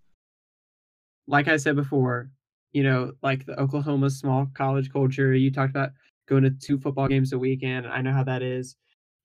Like 1.26 1.48
I 1.48 1.56
said 1.56 1.74
before, 1.74 2.30
you 2.72 2.84
know, 2.84 3.12
like 3.22 3.44
the 3.44 3.58
Oklahoma 3.58 4.10
small 4.10 4.46
college 4.54 4.92
culture. 4.92 5.34
You 5.34 5.50
talked 5.50 5.70
about 5.70 5.90
going 6.28 6.44
to 6.44 6.50
two 6.50 6.78
football 6.78 7.08
games 7.08 7.32
a 7.32 7.38
weekend. 7.38 7.88
I 7.88 8.02
know 8.02 8.12
how 8.12 8.22
that 8.24 8.42
is. 8.42 8.76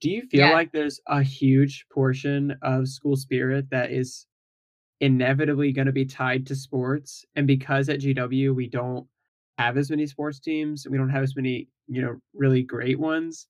Do 0.02 0.10
you 0.10 0.24
feel 0.24 0.48
yeah. 0.48 0.54
like 0.54 0.72
there's 0.72 1.00
a 1.08 1.22
huge 1.22 1.86
portion 1.94 2.58
of 2.64 2.88
school 2.88 3.16
spirit 3.16 3.70
that 3.70 3.92
is 3.92 4.26
inevitably 5.02 5.72
going 5.72 5.88
to 5.88 5.92
be 5.92 6.06
tied 6.06 6.48
to 6.48 6.56
sports? 6.56 7.26
And 7.36 7.46
because 7.46 7.90
at 7.90 8.00
GW 8.00 8.56
we 8.56 8.68
don't 8.68 9.06
have 9.60 9.78
as 9.78 9.92
many 9.92 10.08
sports 10.08 10.40
teams. 10.40 10.88
We 10.90 10.98
don't 10.98 11.10
have 11.10 11.24
as 11.24 11.36
many, 11.36 11.68
you 11.88 12.02
know, 12.02 12.16
really 12.34 12.64
great 12.64 12.98
ones 12.98 13.46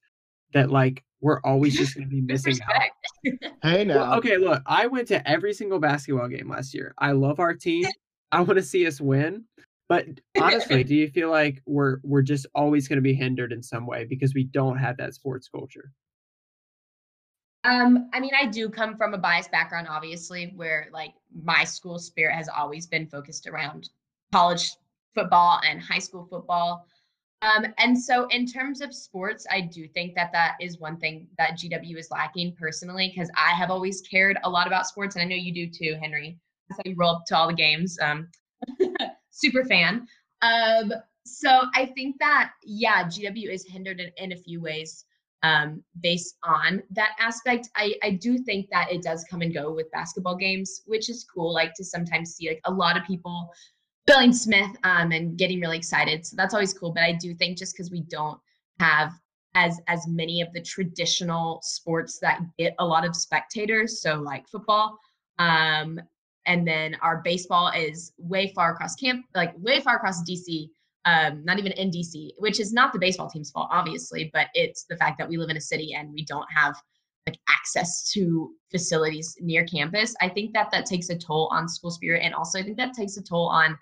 that 0.54 0.72
like 0.72 1.04
we're 1.22 1.40
always 1.42 1.76
just 1.76 1.96
going 1.96 2.08
to 2.08 2.16
be 2.16 2.22
missing 2.34 2.58
out. 2.64 3.34
hey 3.64 3.84
now. 3.86 3.96
Well, 3.96 4.14
okay, 4.20 4.38
look, 4.38 4.62
I 4.66 4.88
went 4.88 5.08
to 5.10 5.30
every 5.30 5.54
single 5.54 5.80
basketball 5.80 6.28
game 6.28 6.50
last 6.50 6.74
year. 6.74 6.94
I 6.98 7.12
love 7.12 7.40
our 7.40 7.54
team. 7.54 7.86
I 8.32 8.42
want 8.42 8.58
to 8.58 8.64
see 8.64 8.86
us 8.86 9.02
win. 9.02 9.46
But 9.88 10.06
honestly, 10.40 10.84
do 10.84 10.96
you 10.96 11.08
feel 11.10 11.32
like 11.32 11.64
we're 11.66 11.98
we're 12.04 12.22
just 12.22 12.46
always 12.54 12.88
going 12.88 12.98
to 12.98 13.02
be 13.02 13.16
hindered 13.16 13.52
in 13.52 13.64
some 13.64 13.88
way 13.88 14.06
because 14.06 14.36
we 14.36 14.44
don't 14.44 14.78
have 14.78 14.98
that 14.98 15.16
sports 15.16 15.50
culture? 15.50 15.92
Um, 17.64 18.10
I 18.14 18.20
mean, 18.20 18.32
I 18.40 18.46
do 18.46 18.70
come 18.70 18.96
from 18.96 19.16
a 19.16 19.18
biased 19.18 19.52
background, 19.52 19.88
obviously, 19.90 20.54
where 20.56 20.90
like 20.94 21.14
my 21.34 21.64
school 21.64 21.98
spirit 21.98 22.36
has 22.36 22.48
always 22.48 22.86
been 22.86 23.08
focused 23.08 23.48
around 23.48 23.90
college 24.32 24.72
football 25.16 25.60
and 25.68 25.82
high 25.82 26.00
school 26.00 26.28
football. 26.30 26.86
Um, 27.42 27.68
and 27.78 27.98
so, 27.98 28.28
in 28.28 28.46
terms 28.46 28.82
of 28.82 28.94
sports, 28.94 29.46
I 29.50 29.62
do 29.62 29.88
think 29.88 30.14
that 30.16 30.32
that 30.34 30.56
is 30.60 30.80
one 30.80 30.98
thing 30.98 31.28
that 31.38 31.58
GW 31.58 31.98
is 31.98 32.12
lacking 32.12 32.56
personally, 32.60 33.12
because 33.14 33.32
I 33.38 33.52
have 33.52 33.72
always 33.72 34.02
cared 34.02 34.38
a 34.44 34.50
lot 34.50 34.68
about 34.68 34.88
sports, 34.88 35.16
and 35.16 35.24
I 35.24 35.26
know 35.26 35.36
you 35.36 35.54
do 35.54 35.70
too, 35.70 35.98
Henry. 36.02 36.38
I 36.72 36.76
saw 36.76 36.82
you 36.86 36.96
roll 36.98 37.16
up 37.16 37.26
to 37.28 37.38
all 37.38 37.48
the 37.48 37.54
games. 37.54 37.98
Um, 38.02 38.28
super 39.32 39.64
fan. 39.64 40.06
Um, 40.42 40.92
so 41.26 41.62
I 41.76 41.86
think 41.86 42.18
that 42.20 42.52
yeah, 42.64 43.06
GW 43.06 43.50
is 43.54 43.66
hindered 43.66 44.00
in, 44.00 44.12
in 44.18 44.32
a 44.34 44.38
few 44.38 44.62
ways 44.62 45.06
um, 45.44 45.84
based 46.02 46.38
on 46.44 46.84
that 46.92 47.12
aspect. 47.20 47.70
I 47.76 47.96
I 48.04 48.12
do 48.12 48.38
think 48.38 48.68
that 48.72 48.92
it 48.92 49.02
does 49.02 49.26
come 49.30 49.42
and 49.42 49.54
go 49.54 49.72
with 49.74 49.92
basketball 49.92 50.36
games, 50.36 50.82
which 50.86 51.10
is 51.10 51.26
cool. 51.34 51.54
Like 51.54 51.74
to 51.76 51.86
sometimes 51.86 52.36
see 52.36 52.50
like 52.50 52.62
a 52.66 52.72
lot 52.72 52.98
of 52.98 53.04
people 53.06 53.50
Billing 54.10 54.34
Smith 54.34 54.76
um, 54.84 55.12
and 55.12 55.38
getting 55.38 55.62
really 55.62 55.78
excited. 55.78 56.26
So 56.26 56.36
that's 56.36 56.56
always 56.56 56.74
cool. 56.74 56.92
But 56.92 57.04
I 57.04 57.14
do 57.14 57.36
think 57.36 57.60
just 57.60 57.76
because 57.76 57.92
we 57.92 58.02
don't 58.02 58.40
have 58.80 59.14
as 59.54 59.80
as 59.88 60.08
many 60.08 60.42
of 60.42 60.52
the 60.52 60.62
traditional 60.62 61.60
sports 61.64 62.18
that 62.20 62.42
get 62.58 62.74
a 62.80 62.86
lot 62.86 63.06
of 63.06 63.16
spectators, 63.16 64.02
so 64.02 64.16
like 64.16 64.48
football, 64.48 64.98
um, 65.38 66.02
and 66.48 66.68
then 66.68 66.96
our 67.04 67.22
baseball 67.24 67.72
is 67.72 68.14
way 68.18 68.52
far 68.56 68.74
across 68.74 68.96
camp, 68.96 69.26
like 69.36 69.54
way 69.60 69.80
far 69.80 69.98
across 69.98 70.28
DC. 70.28 70.70
Um, 71.06 71.46
not 71.46 71.60
even 71.60 71.72
in 71.74 71.92
DC, 71.92 72.32
which 72.40 72.60
is 72.60 72.74
not 72.74 72.94
the 72.94 73.00
baseball 73.00 73.30
team's 73.30 73.52
fault, 73.52 73.70
obviously, 73.72 74.30
but 74.34 74.48
it's 74.54 74.84
the 74.90 74.98
fact 74.98 75.18
that 75.20 75.30
we 75.30 75.38
live 75.38 75.50
in 75.50 75.58
a 75.58 75.62
city 75.62 75.94
and 75.94 76.12
we 76.12 76.26
don't 76.26 76.46
have 76.54 76.76
like 77.26 77.40
access 77.48 78.12
to 78.12 78.52
facilities 78.70 79.38
near 79.40 79.66
campus. 79.66 80.16
I 80.20 80.30
think 80.30 80.54
that 80.54 80.72
that 80.72 80.86
takes 80.86 81.10
a 81.10 81.18
toll 81.18 81.48
on 81.52 81.70
school 81.70 81.92
spirit, 81.92 82.22
and 82.24 82.34
also 82.34 82.60
I 82.60 82.64
think 82.64 82.78
that 82.78 82.94
takes 82.94 83.16
a 83.18 83.24
toll 83.24 83.48
on 83.48 83.78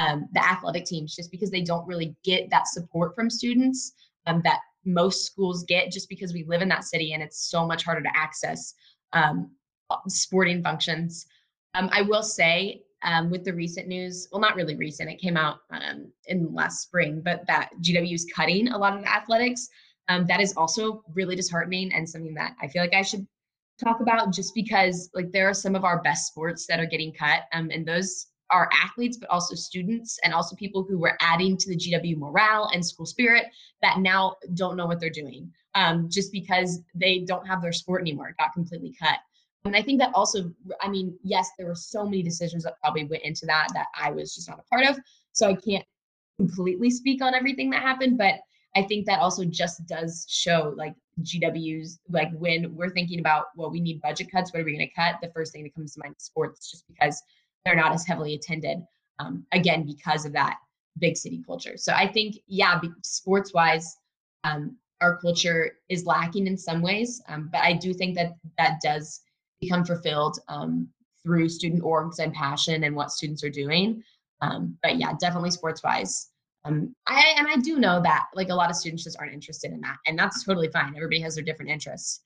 um, 0.00 0.26
the 0.32 0.44
athletic 0.44 0.86
teams 0.86 1.14
just 1.14 1.30
because 1.30 1.50
they 1.50 1.60
don't 1.60 1.86
really 1.86 2.16
get 2.24 2.48
that 2.50 2.66
support 2.66 3.14
from 3.14 3.28
students 3.28 3.92
um, 4.26 4.40
that 4.44 4.60
most 4.86 5.26
schools 5.26 5.62
get 5.64 5.92
just 5.92 6.08
because 6.08 6.32
we 6.32 6.44
live 6.44 6.62
in 6.62 6.68
that 6.68 6.84
city 6.84 7.12
and 7.12 7.22
it's 7.22 7.50
so 7.50 7.66
much 7.66 7.84
harder 7.84 8.02
to 8.02 8.16
access 8.16 8.74
um, 9.12 9.50
sporting 10.08 10.62
functions. 10.62 11.26
Um, 11.74 11.90
I 11.92 12.00
will 12.00 12.22
say 12.22 12.82
um, 13.02 13.30
with 13.30 13.44
the 13.44 13.52
recent 13.52 13.88
news, 13.88 14.26
well, 14.32 14.40
not 14.40 14.56
really 14.56 14.74
recent, 14.74 15.10
it 15.10 15.20
came 15.20 15.36
out 15.36 15.58
um, 15.70 16.10
in 16.26 16.54
last 16.54 16.82
spring, 16.82 17.20
but 17.22 17.46
that 17.46 17.68
GW 17.82 18.14
is 18.14 18.26
cutting 18.34 18.68
a 18.68 18.78
lot 18.78 18.94
of 18.94 19.02
the 19.02 19.12
athletics. 19.12 19.68
that 20.08 20.40
is 20.40 20.54
also 20.56 21.02
really 21.12 21.36
disheartening 21.36 21.92
and 21.92 22.08
something 22.08 22.34
that 22.34 22.56
I 22.62 22.68
feel 22.68 22.82
like 22.82 22.94
I 22.94 23.02
should 23.02 23.26
talk 23.82 24.00
about 24.00 24.32
just 24.32 24.54
because 24.54 25.10
like 25.14 25.30
there 25.30 25.48
are 25.48 25.54
some 25.54 25.74
of 25.74 25.84
our 25.84 26.02
best 26.02 26.26
sports 26.26 26.66
that 26.66 26.80
are 26.80 26.86
getting 26.86 27.12
cut 27.12 27.42
um, 27.52 27.70
and 27.70 27.86
those 27.86 28.29
are 28.50 28.68
athletes, 28.82 29.16
but 29.16 29.28
also 29.30 29.54
students 29.54 30.18
and 30.24 30.34
also 30.34 30.56
people 30.56 30.82
who 30.82 30.98
were 30.98 31.16
adding 31.20 31.56
to 31.56 31.68
the 31.68 31.76
GW 31.76 32.16
morale 32.16 32.70
and 32.72 32.84
school 32.84 33.06
spirit 33.06 33.46
that 33.82 33.98
now 33.98 34.36
don't 34.54 34.76
know 34.76 34.86
what 34.86 35.00
they're 35.00 35.10
doing 35.10 35.50
um, 35.74 36.08
just 36.08 36.32
because 36.32 36.80
they 36.94 37.20
don't 37.20 37.46
have 37.46 37.62
their 37.62 37.72
sport 37.72 38.00
anymore. 38.00 38.28
It 38.28 38.36
got 38.38 38.52
completely 38.52 38.94
cut. 39.00 39.18
And 39.64 39.76
I 39.76 39.82
think 39.82 40.00
that 40.00 40.12
also, 40.14 40.52
I 40.80 40.88
mean, 40.88 41.18
yes, 41.22 41.50
there 41.58 41.66
were 41.66 41.74
so 41.74 42.04
many 42.04 42.22
decisions 42.22 42.64
that 42.64 42.80
probably 42.80 43.04
went 43.04 43.22
into 43.24 43.46
that 43.46 43.68
that 43.74 43.86
I 43.98 44.10
was 44.10 44.34
just 44.34 44.48
not 44.48 44.58
a 44.58 44.62
part 44.74 44.86
of. 44.86 44.98
So 45.32 45.48
I 45.48 45.54
can't 45.54 45.84
completely 46.38 46.90
speak 46.90 47.22
on 47.22 47.34
everything 47.34 47.68
that 47.70 47.82
happened, 47.82 48.16
but 48.16 48.36
I 48.76 48.82
think 48.82 49.04
that 49.06 49.20
also 49.20 49.44
just 49.44 49.86
does 49.86 50.26
show 50.28 50.72
like 50.76 50.94
GW's 51.22 52.00
like 52.08 52.30
when 52.32 52.74
we're 52.74 52.90
thinking 52.90 53.18
about 53.20 53.46
well, 53.56 53.70
we 53.70 53.80
need 53.80 54.00
budget 54.00 54.30
cuts, 54.30 54.52
what 54.52 54.62
are 54.62 54.64
we 54.64 54.76
going 54.76 54.88
to 54.88 54.94
cut? 54.94 55.16
The 55.20 55.32
first 55.34 55.52
thing 55.52 55.64
that 55.64 55.74
comes 55.74 55.94
to 55.94 56.00
mind 56.02 56.14
is 56.16 56.24
sports, 56.24 56.70
just 56.70 56.86
because 56.88 57.22
they're 57.64 57.76
not 57.76 57.92
as 57.92 58.06
heavily 58.06 58.34
attended. 58.34 58.78
Um, 59.18 59.44
again, 59.52 59.84
because 59.84 60.24
of 60.24 60.32
that 60.32 60.56
big 60.98 61.16
city 61.16 61.42
culture. 61.44 61.76
So 61.76 61.92
I 61.92 62.10
think, 62.10 62.36
yeah, 62.46 62.80
sports 63.02 63.52
wise, 63.52 63.96
um, 64.44 64.76
our 65.00 65.18
culture 65.18 65.72
is 65.88 66.06
lacking 66.06 66.46
in 66.46 66.56
some 66.56 66.82
ways, 66.82 67.22
um, 67.28 67.48
but 67.52 67.62
I 67.62 67.74
do 67.74 67.92
think 67.92 68.16
that 68.16 68.32
that 68.58 68.80
does 68.82 69.20
become 69.60 69.84
fulfilled 69.84 70.38
um, 70.48 70.88
through 71.22 71.48
student 71.48 71.82
orgs 71.82 72.18
and 72.18 72.32
passion 72.32 72.84
and 72.84 72.96
what 72.96 73.10
students 73.10 73.44
are 73.44 73.50
doing. 73.50 74.02
Um, 74.40 74.76
but 74.82 74.96
yeah, 74.96 75.12
definitely 75.20 75.50
sports 75.50 75.82
wise. 75.82 76.30
Um, 76.64 76.94
I 77.06 77.34
and 77.38 77.46
I 77.46 77.56
do 77.56 77.78
know 77.78 78.02
that 78.02 78.26
like 78.34 78.50
a 78.50 78.54
lot 78.54 78.70
of 78.70 78.76
students 78.76 79.04
just 79.04 79.18
aren't 79.18 79.32
interested 79.32 79.72
in 79.72 79.80
that, 79.80 79.96
and 80.06 80.18
that's 80.18 80.44
totally 80.44 80.68
fine. 80.68 80.94
Everybody 80.94 81.20
has 81.20 81.34
their 81.34 81.44
different 81.44 81.70
interests. 81.70 82.20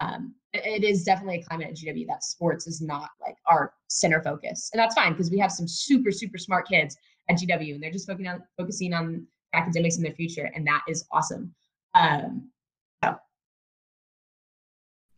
Um, 0.00 0.34
it 0.52 0.82
is 0.82 1.04
definitely 1.04 1.40
a 1.40 1.44
climate 1.44 1.68
at 1.68 1.76
GW 1.76 2.06
that 2.08 2.24
sports 2.24 2.66
is 2.66 2.80
not 2.80 3.10
like 3.20 3.36
our 3.46 3.74
center 3.88 4.20
focus, 4.22 4.70
and 4.72 4.80
that's 4.80 4.94
fine 4.94 5.12
because 5.12 5.30
we 5.30 5.38
have 5.38 5.52
some 5.52 5.68
super 5.68 6.10
super 6.10 6.38
smart 6.38 6.66
kids 6.66 6.96
at 7.28 7.38
GW, 7.38 7.74
and 7.74 7.82
they're 7.82 7.92
just 7.92 8.06
focusing 8.06 8.28
on 8.28 8.42
focusing 8.56 8.94
on 8.94 9.26
academics 9.52 9.96
in 9.96 10.02
their 10.02 10.12
future, 10.12 10.50
and 10.54 10.66
that 10.66 10.82
is 10.88 11.06
awesome. 11.12 11.54
Um, 11.94 12.50
so. 13.04 13.16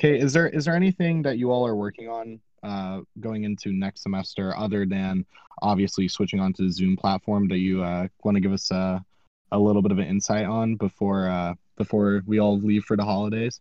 Okay, 0.01 0.19
is 0.19 0.33
there 0.33 0.49
is 0.49 0.65
there 0.65 0.77
anything 0.77 1.23
that 1.23 1.39
you 1.39 1.51
all 1.51 1.67
are 1.67 1.77
working 1.77 2.09
on 2.09 2.41
uh, 2.63 3.01
going 3.21 3.45
into 3.45 3.73
next 3.73 4.03
semester 4.03 4.57
other 4.57 4.87
than 4.87 5.25
obviously 5.63 6.09
switching 6.09 6.41
onto 6.41 6.65
the 6.65 6.73
Zoom 6.73 6.97
platform 6.97 7.49
that 7.49 7.59
you 7.59 7.83
uh, 7.83 8.09
want 8.25 8.37
to 8.37 8.41
give 8.41 8.53
us 8.53 8.71
a, 8.71 9.05
a 9.53 9.59
little 9.59 9.83
bit 9.83 9.93
of 9.93 9.99
an 9.99 10.07
insight 10.07 10.47
on 10.47 10.77
before 10.77 11.29
uh, 11.29 11.55
before 11.77 12.23
we 12.27 12.39
all 12.39 12.59
leave 12.61 12.85
for 12.85 12.97
the 12.97 13.05
holidays? 13.05 13.61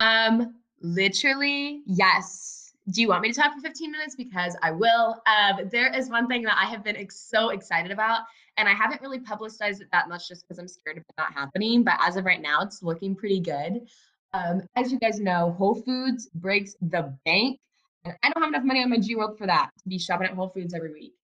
Um, 0.00 0.54
literally, 0.80 1.82
yes 1.86 2.66
do 2.90 3.00
you 3.00 3.08
want 3.08 3.22
me 3.22 3.32
to 3.32 3.40
talk 3.40 3.52
for 3.54 3.60
15 3.60 3.90
minutes? 3.90 4.14
Because 4.14 4.56
I 4.62 4.70
will. 4.70 5.20
Um, 5.26 5.68
there 5.70 5.92
is 5.92 6.08
one 6.08 6.28
thing 6.28 6.42
that 6.42 6.56
I 6.60 6.66
have 6.66 6.84
been 6.84 6.96
ex- 6.96 7.20
so 7.28 7.50
excited 7.50 7.90
about, 7.90 8.20
and 8.56 8.68
I 8.68 8.72
haven't 8.72 9.00
really 9.02 9.18
publicized 9.18 9.82
it 9.82 9.88
that 9.92 10.08
much 10.08 10.28
just 10.28 10.46
because 10.46 10.58
I'm 10.58 10.68
scared 10.68 10.98
of 10.98 11.02
it 11.02 11.14
not 11.18 11.32
happening. 11.32 11.82
But 11.82 11.98
as 12.00 12.16
of 12.16 12.24
right 12.24 12.40
now, 12.40 12.62
it's 12.62 12.82
looking 12.82 13.16
pretty 13.16 13.40
good. 13.40 13.88
Um, 14.32 14.62
as 14.76 14.92
you 14.92 14.98
guys 14.98 15.18
know, 15.18 15.54
Whole 15.58 15.74
Foods 15.74 16.28
breaks 16.34 16.76
the 16.80 17.16
bank, 17.24 17.58
and 18.04 18.14
I 18.22 18.30
don't 18.30 18.42
have 18.42 18.52
enough 18.52 18.64
money 18.64 18.82
on 18.82 18.90
my 18.90 18.98
G 18.98 19.16
World 19.16 19.36
for 19.36 19.46
that 19.46 19.70
to 19.82 19.88
be 19.88 19.98
shopping 19.98 20.28
at 20.28 20.34
Whole 20.34 20.48
Foods 20.48 20.74
every 20.74 20.92
week. 20.92 21.14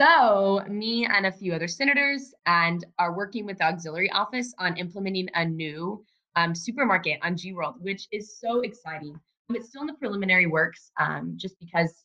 So, 0.00 0.64
me 0.68 1.06
and 1.06 1.26
a 1.26 1.32
few 1.32 1.52
other 1.52 1.68
senators 1.68 2.32
and 2.46 2.84
are 2.98 3.16
working 3.16 3.44
with 3.44 3.58
the 3.58 3.64
auxiliary 3.64 4.10
office 4.12 4.54
on 4.58 4.76
implementing 4.76 5.28
a 5.34 5.44
new 5.44 6.04
um, 6.36 6.54
supermarket 6.54 7.18
on 7.22 7.36
G 7.36 7.52
World, 7.52 7.76
which 7.80 8.08
is 8.12 8.38
so 8.38 8.60
exciting. 8.60 9.18
It's 9.50 9.68
still 9.68 9.82
in 9.82 9.86
the 9.86 9.94
preliminary 9.94 10.46
works 10.46 10.90
um, 10.98 11.34
just 11.36 11.58
because 11.60 12.04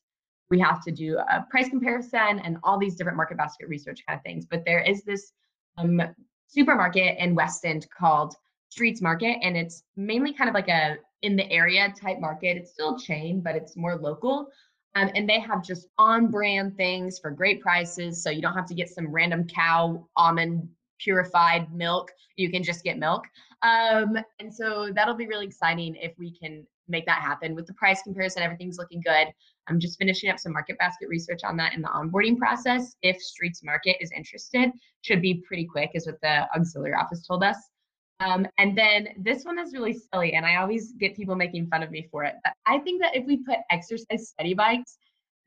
we 0.50 0.60
have 0.60 0.84
to 0.84 0.92
do 0.92 1.18
a 1.18 1.46
price 1.50 1.70
comparison 1.70 2.40
and 2.40 2.58
all 2.64 2.78
these 2.78 2.96
different 2.96 3.18
market 3.18 3.38
basket 3.38 3.68
research 3.68 4.04
kind 4.08 4.18
of 4.18 4.24
things. 4.24 4.46
But 4.46 4.64
there 4.66 4.82
is 4.82 5.04
this 5.04 5.34
um, 5.78 6.02
supermarket 6.48 7.18
in 7.20 7.36
West 7.36 7.66
End 7.66 7.88
called 7.98 8.36
Streets 8.70 9.02
Market, 9.02 9.38
and 9.42 9.56
it's 9.56 9.84
mainly 9.96 10.34
kind 10.34 10.50
of 10.50 10.54
like 10.54 10.70
a 10.70 10.98
in 11.24 11.36
the 11.36 11.50
area 11.52 11.94
type 12.00 12.20
market. 12.20 12.58
It's 12.58 12.72
still 12.72 12.98
chain, 12.98 13.42
but 13.42 13.56
it's 13.56 13.76
more 13.76 13.98
local. 13.98 14.48
Um, 14.96 15.12
and 15.16 15.30
they 15.30 15.40
have 15.40 15.64
just 15.64 15.88
on 15.98 16.32
brand 16.32 16.76
things 16.76 17.20
for 17.20 17.30
great 17.30 17.62
prices. 17.62 18.24
So 18.24 18.30
you 18.30 18.42
don't 18.42 18.56
have 18.56 18.66
to 18.68 18.74
get 18.74 18.90
some 18.90 19.08
random 19.12 19.48
cow 19.48 20.08
almond 20.16 20.68
purified 21.00 21.72
milk. 21.74 22.12
You 22.36 22.50
can 22.50 22.64
just 22.64 22.84
get 22.84 22.98
milk. 22.98 23.26
Um, 23.64 24.18
and 24.40 24.54
so 24.54 24.92
that'll 24.94 25.16
be 25.16 25.28
really 25.28 25.46
exciting 25.46 25.96
if 25.96 26.14
we 26.18 26.32
can 26.38 26.66
make 26.88 27.06
that 27.06 27.22
happen 27.22 27.56
with 27.56 27.68
the 27.68 27.74
price 27.74 28.02
comparison. 28.04 28.44
Everything's 28.44 28.78
looking 28.78 29.02
good. 29.02 29.28
I'm 29.68 29.80
just 29.80 29.98
finishing 29.98 30.30
up 30.30 30.40
some 30.40 30.54
market 30.54 30.78
basket 30.78 31.10
research 31.10 31.42
on 31.44 31.58
that 31.58 31.74
in 31.74 31.82
the 31.82 31.90
onboarding 31.90 32.38
process. 32.38 32.96
If 33.02 33.22
Streets 33.22 33.64
Market 33.64 33.98
is 34.00 34.12
interested, 34.16 34.72
should 35.02 35.22
be 35.22 35.44
pretty 35.46 35.66
quick, 35.66 35.92
is 35.94 36.06
what 36.06 36.22
the 36.22 36.48
auxiliary 36.56 36.94
office 36.94 37.26
told 37.26 37.44
us. 37.44 37.58
Um, 38.20 38.48
and 38.58 38.76
then 38.78 39.10
this 39.20 39.44
one 39.44 39.60
is 39.60 39.74
really 39.74 39.94
silly, 39.94 40.34
and 40.34 40.46
I 40.46 40.56
always 40.56 40.94
get 40.94 41.16
people 41.16 41.36
making 41.36 41.68
fun 41.68 41.84
of 41.84 41.92
me 41.92 42.08
for 42.12 42.24
it. 42.24 42.36
But 42.44 42.54
I 42.66 42.80
think 42.80 43.02
that 43.02 43.16
if 43.16 43.26
we 43.26 43.44
put 43.44 43.58
exercise 43.70 44.30
study 44.30 44.54
bikes 44.54 44.98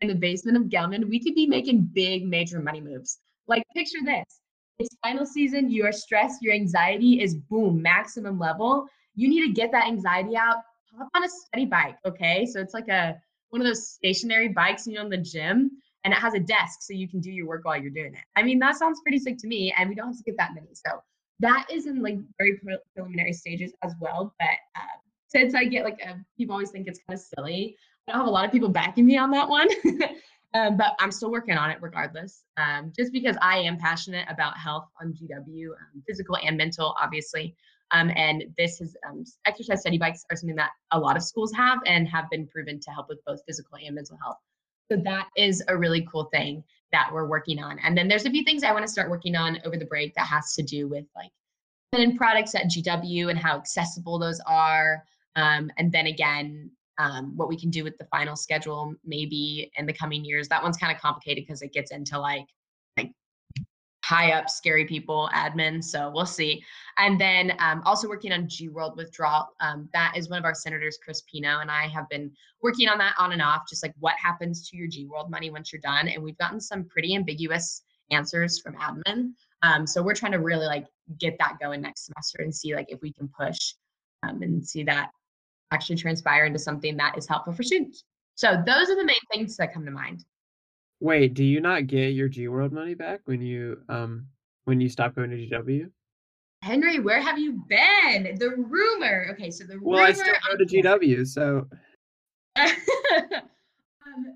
in 0.03 0.09
the 0.09 0.15
basement 0.15 0.57
of 0.57 0.65
Gelman, 0.65 1.09
we 1.09 1.23
could 1.23 1.35
be 1.35 1.47
making 1.47 1.91
big, 1.93 2.27
major 2.27 2.61
money 2.61 2.81
moves. 2.81 3.19
Like, 3.49 3.65
picture 3.75 3.99
this 4.05 4.40
it's 4.81 4.97
final 5.05 5.27
season, 5.27 5.71
your 5.71 5.93
stress, 5.93 6.39
your 6.41 6.55
anxiety 6.55 7.21
is 7.21 7.35
boom, 7.35 7.81
maximum 7.81 8.39
level. 8.39 8.87
You 9.15 9.29
need 9.29 9.47
to 9.47 9.53
get 9.53 9.71
that 9.73 9.87
anxiety 9.87 10.37
out 10.37 10.57
hop 10.99 11.09
on 11.15 11.25
a 11.25 11.29
study 11.29 11.67
bike, 11.67 11.97
okay? 12.07 12.47
So 12.47 12.61
it's 12.61 12.75
like 12.75 12.89
a 12.89 13.17
one 13.51 13.61
of 13.61 13.67
those 13.67 13.89
stationary 13.89 14.49
bikes 14.49 14.87
you 14.87 14.95
know 14.95 15.03
in 15.03 15.09
the 15.09 15.17
gym 15.17 15.71
and 16.05 16.15
it 16.15 16.17
has 16.19 16.35
a 16.35 16.41
desk 16.41 16.79
so 16.83 16.93
you 16.95 17.09
can 17.09 17.21
do 17.21 17.31
your 17.31 17.47
work 17.47 17.65
while 17.65 17.81
you're 17.81 17.91
doing 17.91 18.15
it. 18.15 18.25
I 18.37 18.43
mean, 18.43 18.59
that 18.61 18.77
sounds 18.77 19.01
pretty 19.03 19.19
sick 19.19 19.39
to 19.39 19.47
me 19.47 19.73
and 19.77 19.89
we 19.89 19.95
don't 19.95 20.09
have 20.09 20.17
to 20.17 20.23
get 20.23 20.37
that 20.39 20.55
many. 20.55 20.69
So 20.73 21.01
that 21.41 21.67
is 21.71 21.87
in 21.87 22.03
like 22.03 22.19
very 22.39 22.61
preliminary 22.95 23.33
stages 23.33 23.73
as 23.83 23.93
well, 24.01 24.35
but 24.39 24.49
uh, 24.77 24.99
since 25.29 25.55
I 25.55 25.65
get 25.65 25.85
like 25.85 26.01
a, 26.05 26.17
people 26.37 26.55
always 26.55 26.71
think 26.71 26.87
it's 26.87 27.01
kind 27.07 27.19
of 27.19 27.25
silly. 27.37 27.77
I 28.09 28.13
don't 28.13 28.21
have 28.21 28.29
a 28.29 28.31
lot 28.31 28.45
of 28.45 28.53
people 28.53 28.69
backing 28.69 29.07
me 29.07 29.17
on 29.17 29.31
that 29.33 29.49
one. 29.49 29.69
um, 30.55 30.77
but 30.77 30.95
I'm 30.99 31.13
still 31.13 31.31
working 31.31 31.57
on 31.57 31.71
it 31.71 31.79
regardless. 31.81 32.45
Um, 32.57 32.93
just 32.97 33.13
because 33.13 33.37
I 33.41 33.59
am 33.59 33.77
passionate 33.77 34.27
about 34.29 34.57
health 34.57 34.89
on 35.01 35.13
GW, 35.13 35.69
um, 35.69 36.03
physical 36.07 36.37
and 36.43 36.57
mental, 36.57 36.95
obviously. 37.01 37.55
Um, 37.93 38.11
and 38.15 38.45
this 38.57 38.81
is 38.81 38.97
um, 39.09 39.25
exercise 39.47 39.81
study 39.81 39.99
bikes 39.99 40.25
are 40.31 40.37
something 40.37 40.57
that 40.57 40.71
a 40.93 40.99
lot 40.99 41.17
of 41.17 41.23
schools 41.23 41.53
have 41.53 41.79
and 41.87 42.09
have 42.09 42.31
been 42.31 42.47
proven 42.47 42.81
to 42.81 42.91
help 42.91 43.09
with 43.09 43.19
both 43.27 43.41
physical 43.47 43.79
and 43.85 43.95
mental 43.95 44.17
health. 44.23 44.39
So 44.91 44.99
that 45.05 45.29
is 45.37 45.63
a 45.69 45.77
really 45.77 46.07
cool 46.11 46.25
thing 46.25 46.65
that 46.93 47.11
we're 47.13 47.27
working 47.27 47.63
on. 47.63 47.79
And 47.81 47.97
then 47.97 48.09
there's 48.09 48.27
a 48.27 48.31
few 48.31 48.45
things 48.45 48.65
I 48.65 48.73
want 48.73 48.85
to 48.85 48.91
start 48.91 49.11
working 49.11 49.37
on 49.37 49.59
over 49.65 49.77
the 49.77 49.85
break 49.85 50.15
that 50.15 50.27
has 50.27 50.55
to 50.55 50.63
do 50.63 50.89
with 50.89 51.05
like 51.15 51.31
feminine 51.93 52.17
products 52.17 52.55
at 52.55 52.65
GW 52.65 53.31
and 53.31 53.39
how 53.39 53.57
accessible 53.57 54.19
those 54.19 54.41
are. 54.47 55.05
Um, 55.37 55.71
and 55.79 55.93
then 55.93 56.07
again, 56.07 56.71
um, 57.01 57.35
what 57.35 57.49
we 57.49 57.57
can 57.57 57.71
do 57.71 57.83
with 57.83 57.97
the 57.97 58.05
final 58.07 58.37
schedule 58.37 58.95
maybe 59.05 59.71
in 59.77 59.87
the 59.87 59.93
coming 59.93 60.23
years. 60.23 60.49
That 60.49 60.63
one's 60.63 60.77
kind 60.77 60.95
of 60.95 61.01
complicated 61.01 61.45
because 61.47 61.63
it 61.63 61.73
gets 61.73 61.91
into 61.93 62.19
like 62.19 62.47
high 64.11 64.33
up 64.33 64.51
scary 64.51 64.85
people 64.85 65.31
admin 65.33 65.85
so 65.85 66.11
we'll 66.13 66.27
see 66.27 66.61
and 66.99 67.21
then 67.21 67.53
um, 67.61 67.81
also 67.85 68.09
working 68.09 68.33
on 68.33 68.49
g 68.49 68.69
world 68.69 68.97
withdrawal 68.97 69.47
um, 69.61 69.89
that 69.93 70.13
is 70.17 70.29
one 70.29 70.39
of 70.39 70.45
our 70.45 70.55
senators 70.55 70.99
chris 71.05 71.23
pino 71.31 71.61
and 71.61 71.71
i 71.71 71.87
have 71.87 72.09
been 72.09 72.29
working 72.61 72.89
on 72.89 72.99
that 72.99 73.15
on 73.21 73.31
and 73.31 73.41
off 73.41 73.63
just 73.69 73.85
like 73.85 73.95
what 74.01 74.17
happens 74.21 74.69
to 74.69 74.77
your 74.77 74.89
g 74.89 75.07
world 75.07 75.31
money 75.31 75.49
once 75.49 75.73
you're 75.73 75.81
done 75.81 76.09
and 76.09 76.21
we've 76.21 76.39
gotten 76.39 76.61
some 76.61 76.83
pretty 76.87 77.15
ambiguous 77.15 77.83
answers 78.11 78.59
from 78.59 78.75
admin 78.79 79.31
um, 79.63 79.87
so 79.87 80.03
we're 80.03 80.15
trying 80.15 80.33
to 80.33 80.41
really 80.41 80.67
like 80.67 80.87
get 81.21 81.37
that 81.39 81.59
going 81.61 81.81
next 81.81 82.07
semester 82.07 82.43
and 82.43 82.53
see 82.53 82.75
like 82.75 82.91
if 82.91 83.01
we 83.03 83.13
can 83.13 83.29
push 83.29 83.75
um, 84.25 84.43
and 84.43 84.67
see 84.67 84.83
that 84.83 85.11
actually 85.73 85.97
transpire 85.97 86.45
into 86.45 86.59
something 86.59 86.97
that 86.97 87.17
is 87.17 87.27
helpful 87.27 87.53
for 87.53 87.63
students 87.63 88.05
so 88.35 88.63
those 88.67 88.89
are 88.91 88.97
the 88.97 89.05
main 89.05 89.17
things 89.33 89.57
that 89.57 89.73
come 89.73 89.85
to 89.85 89.91
mind 89.91 90.25
Wait, 91.01 91.33
do 91.33 91.43
you 91.43 91.61
not 91.61 91.87
get 91.87 92.13
your 92.13 92.29
G 92.29 92.49
World 92.49 92.73
money 92.73 92.95
back 92.95 93.21
when 93.25 93.41
you 93.41 93.81
um 93.89 94.27
when 94.65 94.81
you 94.81 94.89
stop 94.89 95.15
going 95.15 95.31
to 95.31 95.37
GW? 95.37 95.91
Henry, 96.63 97.01
where 97.01 97.23
have 97.23 97.39
you 97.39 97.65
been? 97.69 98.37
The 98.39 98.51
rumor. 98.57 99.29
Okay, 99.33 99.51
so 99.51 99.65
the 99.65 99.79
well, 99.81 99.99
rumor. 99.99 100.11
I 100.11 100.13
still 100.13 100.35
go 100.51 100.57
to 100.59 100.67
GW, 100.67 101.27
so. 101.27 101.67
um, 102.57 102.69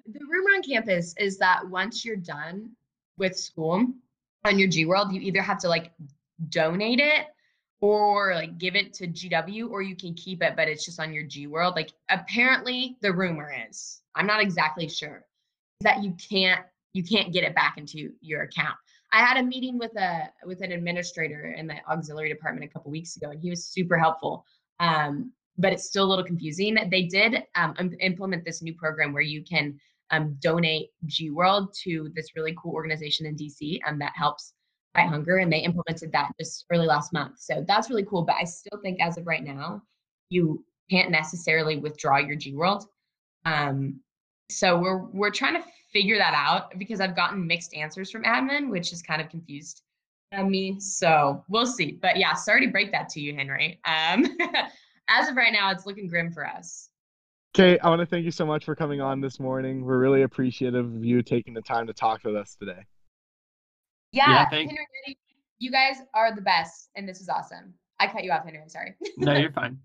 the 0.07 0.21
rumor 0.27 0.57
on 0.57 0.63
campus 0.63 1.15
is 1.19 1.37
that 1.39 1.69
once 1.69 2.03
you're 2.03 2.17
done 2.17 2.71
with 3.19 3.39
school 3.39 3.87
on 4.47 4.59
your 4.59 4.69
G 4.69 4.87
World, 4.87 5.13
you 5.13 5.21
either 5.21 5.43
have 5.43 5.59
to 5.59 5.69
like 5.69 5.93
donate 6.49 6.99
it 7.01 7.27
or 7.81 8.35
like 8.35 8.59
give 8.59 8.77
it 8.77 8.95
to 8.95 9.07
GW, 9.07 9.71
or 9.71 9.83
you 9.83 9.97
can 9.97 10.15
keep 10.15 10.43
it, 10.43 10.55
but 10.57 10.69
it's 10.69 10.85
just 10.85 11.01
on 11.01 11.13
your 11.13 11.25
G 11.25 11.47
World. 11.47 11.75
Like 11.77 11.91
apparently, 12.09 12.97
the 13.03 13.13
rumor 13.13 13.55
is. 13.69 14.01
I'm 14.15 14.27
not 14.27 14.41
exactly 14.41 14.89
sure 14.89 15.27
that 15.81 16.03
you 16.03 16.15
can't 16.31 16.61
you 16.93 17.03
can't 17.03 17.33
get 17.33 17.45
it 17.45 17.55
back 17.55 17.77
into 17.77 18.13
your 18.21 18.43
account. 18.43 18.77
I 19.13 19.19
had 19.19 19.37
a 19.37 19.43
meeting 19.43 19.79
with 19.79 19.97
a 19.97 20.31
with 20.45 20.61
an 20.63 20.73
administrator 20.73 21.55
in 21.57 21.67
the 21.67 21.77
auxiliary 21.89 22.29
department 22.29 22.69
a 22.69 22.73
couple 22.73 22.91
weeks 22.91 23.17
ago, 23.17 23.31
and 23.31 23.41
he 23.41 23.51
was 23.51 23.67
super 23.67 23.99
helpful. 23.99 24.45
Um, 24.81 25.33
but 25.57 25.73
it's 25.73 25.87
still 25.87 26.05
a 26.05 26.11
little 26.11 26.25
confusing. 26.25 26.77
They 26.91 27.03
did 27.03 27.45
um, 27.55 27.75
implement 28.01 28.45
this 28.45 28.61
new 28.61 28.75
program 28.75 29.13
where 29.13 29.23
you 29.23 29.45
can 29.45 29.79
um, 30.11 30.37
donate 30.41 30.91
G 31.07 31.31
World 31.31 31.75
to 31.85 32.11
this 32.15 32.35
really 32.35 32.57
cool 32.61 32.73
organization 32.73 33.27
in 33.27 33.37
DC 33.37 33.79
um, 33.87 33.99
that 34.01 34.13
helps 34.17 34.53
fight 34.95 35.09
hunger, 35.09 35.39
and 35.39 35.53
they 35.53 35.59
implemented 35.59 36.13
that 36.13 36.33
just 36.39 36.65
early 36.73 36.87
last 36.87 37.13
month. 37.13 37.39
So 37.39 37.65
that's 37.67 37.91
really 37.91 38.05
cool. 38.05 38.23
But 38.23 38.37
I 38.41 38.45
still 38.45 38.79
think, 38.83 39.01
as 39.01 39.19
of 39.19 39.27
right 39.27 39.45
now, 39.45 39.83
you 40.31 40.65
can't 40.91 41.11
necessarily 41.11 41.77
withdraw 41.77 42.19
your 42.19 42.37
G 42.37 42.55
World. 42.55 42.85
Um, 43.45 44.01
so 44.51 44.79
we're 44.79 45.05
we're 45.07 45.31
trying 45.31 45.55
to 45.55 45.65
figure 45.93 46.19
that 46.19 46.35
out 46.35 46.79
because 46.79 47.01
I've 47.01 47.17
gotten 47.17 47.47
mixed 47.47 47.75
answers 47.75 48.11
from 48.11 48.25
admin, 48.25 48.71
which 48.71 48.93
is 48.93 49.03
kind 49.03 49.21
of 49.21 49.29
confused 49.29 49.83
me. 50.43 50.81
So 50.81 51.45
we'll 51.49 51.67
see. 51.67 51.99
But 52.03 52.17
yeah, 52.17 52.35
sorry 52.35 52.67
to 52.67 52.73
break 52.73 52.91
that 52.93 53.09
to 53.11 53.21
you, 53.21 53.35
Henry. 53.35 53.79
Um, 53.85 54.27
as 55.09 55.29
of 55.29 55.37
right 55.37 55.53
now, 55.53 55.71
it's 55.71 55.87
looking 55.87 56.09
grim 56.09 56.33
for 56.33 56.47
us. 56.47 56.89
Kate, 57.53 57.79
I 57.85 57.89
want 57.89 58.01
to 58.01 58.07
thank 58.07 58.25
you 58.25 58.33
so 58.33 58.45
much 58.45 58.65
for 58.65 58.75
coming 58.75 59.01
on 59.01 59.21
this 59.21 59.39
morning. 59.39 59.85
We're 59.85 59.99
really 59.99 60.23
appreciative 60.23 60.87
of 60.87 61.05
you 61.05 61.23
taking 61.23 61.55
the 61.55 61.63
time 61.63 61.87
to 61.87 61.93
talk 61.93 62.25
with 62.25 62.35
us 62.35 62.57
today. 62.59 62.85
Yeah, 64.15 64.31
yeah 64.31 64.49
Henry, 64.49 65.19
you 65.59 65.73
guys 65.73 65.97
are 66.15 66.33
the 66.33 66.41
best, 66.41 66.91
and 66.95 67.09
this 67.09 67.21
is 67.21 67.29
awesome. 67.29 67.75
I 67.99 68.07
cut 68.07 68.23
you 68.23 68.31
off, 68.31 68.45
Henry. 68.45 68.61
I'm 68.61 68.69
sorry. 68.69 68.95
no, 69.19 69.35
you're 69.35 69.51
fine. 69.51 69.79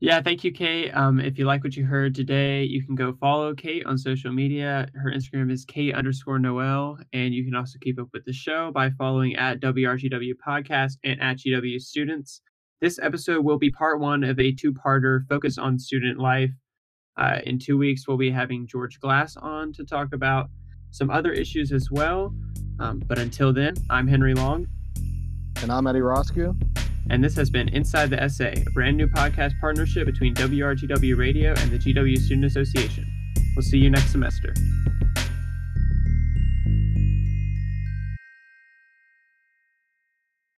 Yeah, 0.00 0.20
thank 0.20 0.42
you, 0.42 0.50
Kate. 0.50 0.90
Um, 0.90 1.20
if 1.20 1.38
you 1.38 1.44
like 1.44 1.62
what 1.62 1.76
you 1.76 1.84
heard 1.84 2.14
today, 2.14 2.64
you 2.64 2.84
can 2.84 2.96
go 2.96 3.12
follow 3.12 3.54
Kate 3.54 3.86
on 3.86 3.96
social 3.96 4.32
media. 4.32 4.88
Her 4.94 5.12
Instagram 5.12 5.52
is 5.52 5.64
Kate 5.64 5.94
underscore 5.94 6.40
Noel, 6.40 6.98
and 7.12 7.32
you 7.32 7.44
can 7.44 7.54
also 7.54 7.78
keep 7.80 8.00
up 8.00 8.08
with 8.12 8.24
the 8.24 8.32
show 8.32 8.72
by 8.72 8.90
following 8.90 9.36
at 9.36 9.60
WRGW 9.60 10.32
Podcast 10.44 10.94
and 11.04 11.20
at 11.20 11.38
GW 11.38 11.80
Students. 11.80 12.40
This 12.80 12.98
episode 13.00 13.44
will 13.44 13.58
be 13.58 13.70
part 13.70 14.00
one 14.00 14.24
of 14.24 14.40
a 14.40 14.52
two-parter 14.52 15.26
focus 15.28 15.58
on 15.58 15.78
student 15.78 16.18
life. 16.18 16.50
Uh, 17.16 17.38
in 17.44 17.58
two 17.58 17.78
weeks, 17.78 18.08
we'll 18.08 18.16
be 18.16 18.30
having 18.30 18.66
George 18.66 18.98
Glass 18.98 19.36
on 19.36 19.72
to 19.74 19.84
talk 19.84 20.12
about 20.12 20.50
some 20.96 21.10
other 21.10 21.30
issues 21.30 21.72
as 21.72 21.90
well. 21.90 22.34
Um, 22.80 23.02
but 23.06 23.18
until 23.18 23.52
then, 23.52 23.74
I'm 23.90 24.06
Henry 24.06 24.32
Long. 24.32 24.66
And 25.62 25.70
I'm 25.70 25.86
Eddie 25.86 26.00
Roscoe. 26.00 26.56
And 27.10 27.22
this 27.22 27.36
has 27.36 27.50
been 27.50 27.68
Inside 27.68 28.10
the 28.10 28.28
SA, 28.28 28.44
a 28.66 28.70
brand 28.72 28.96
new 28.96 29.06
podcast 29.06 29.52
partnership 29.60 30.06
between 30.06 30.34
WRGW 30.34 31.16
Radio 31.16 31.52
and 31.58 31.70
the 31.70 31.78
GW 31.78 32.18
Student 32.18 32.46
Association. 32.46 33.06
We'll 33.54 33.62
see 33.62 33.78
you 33.78 33.90
next 33.90 34.10
semester. 34.10 34.54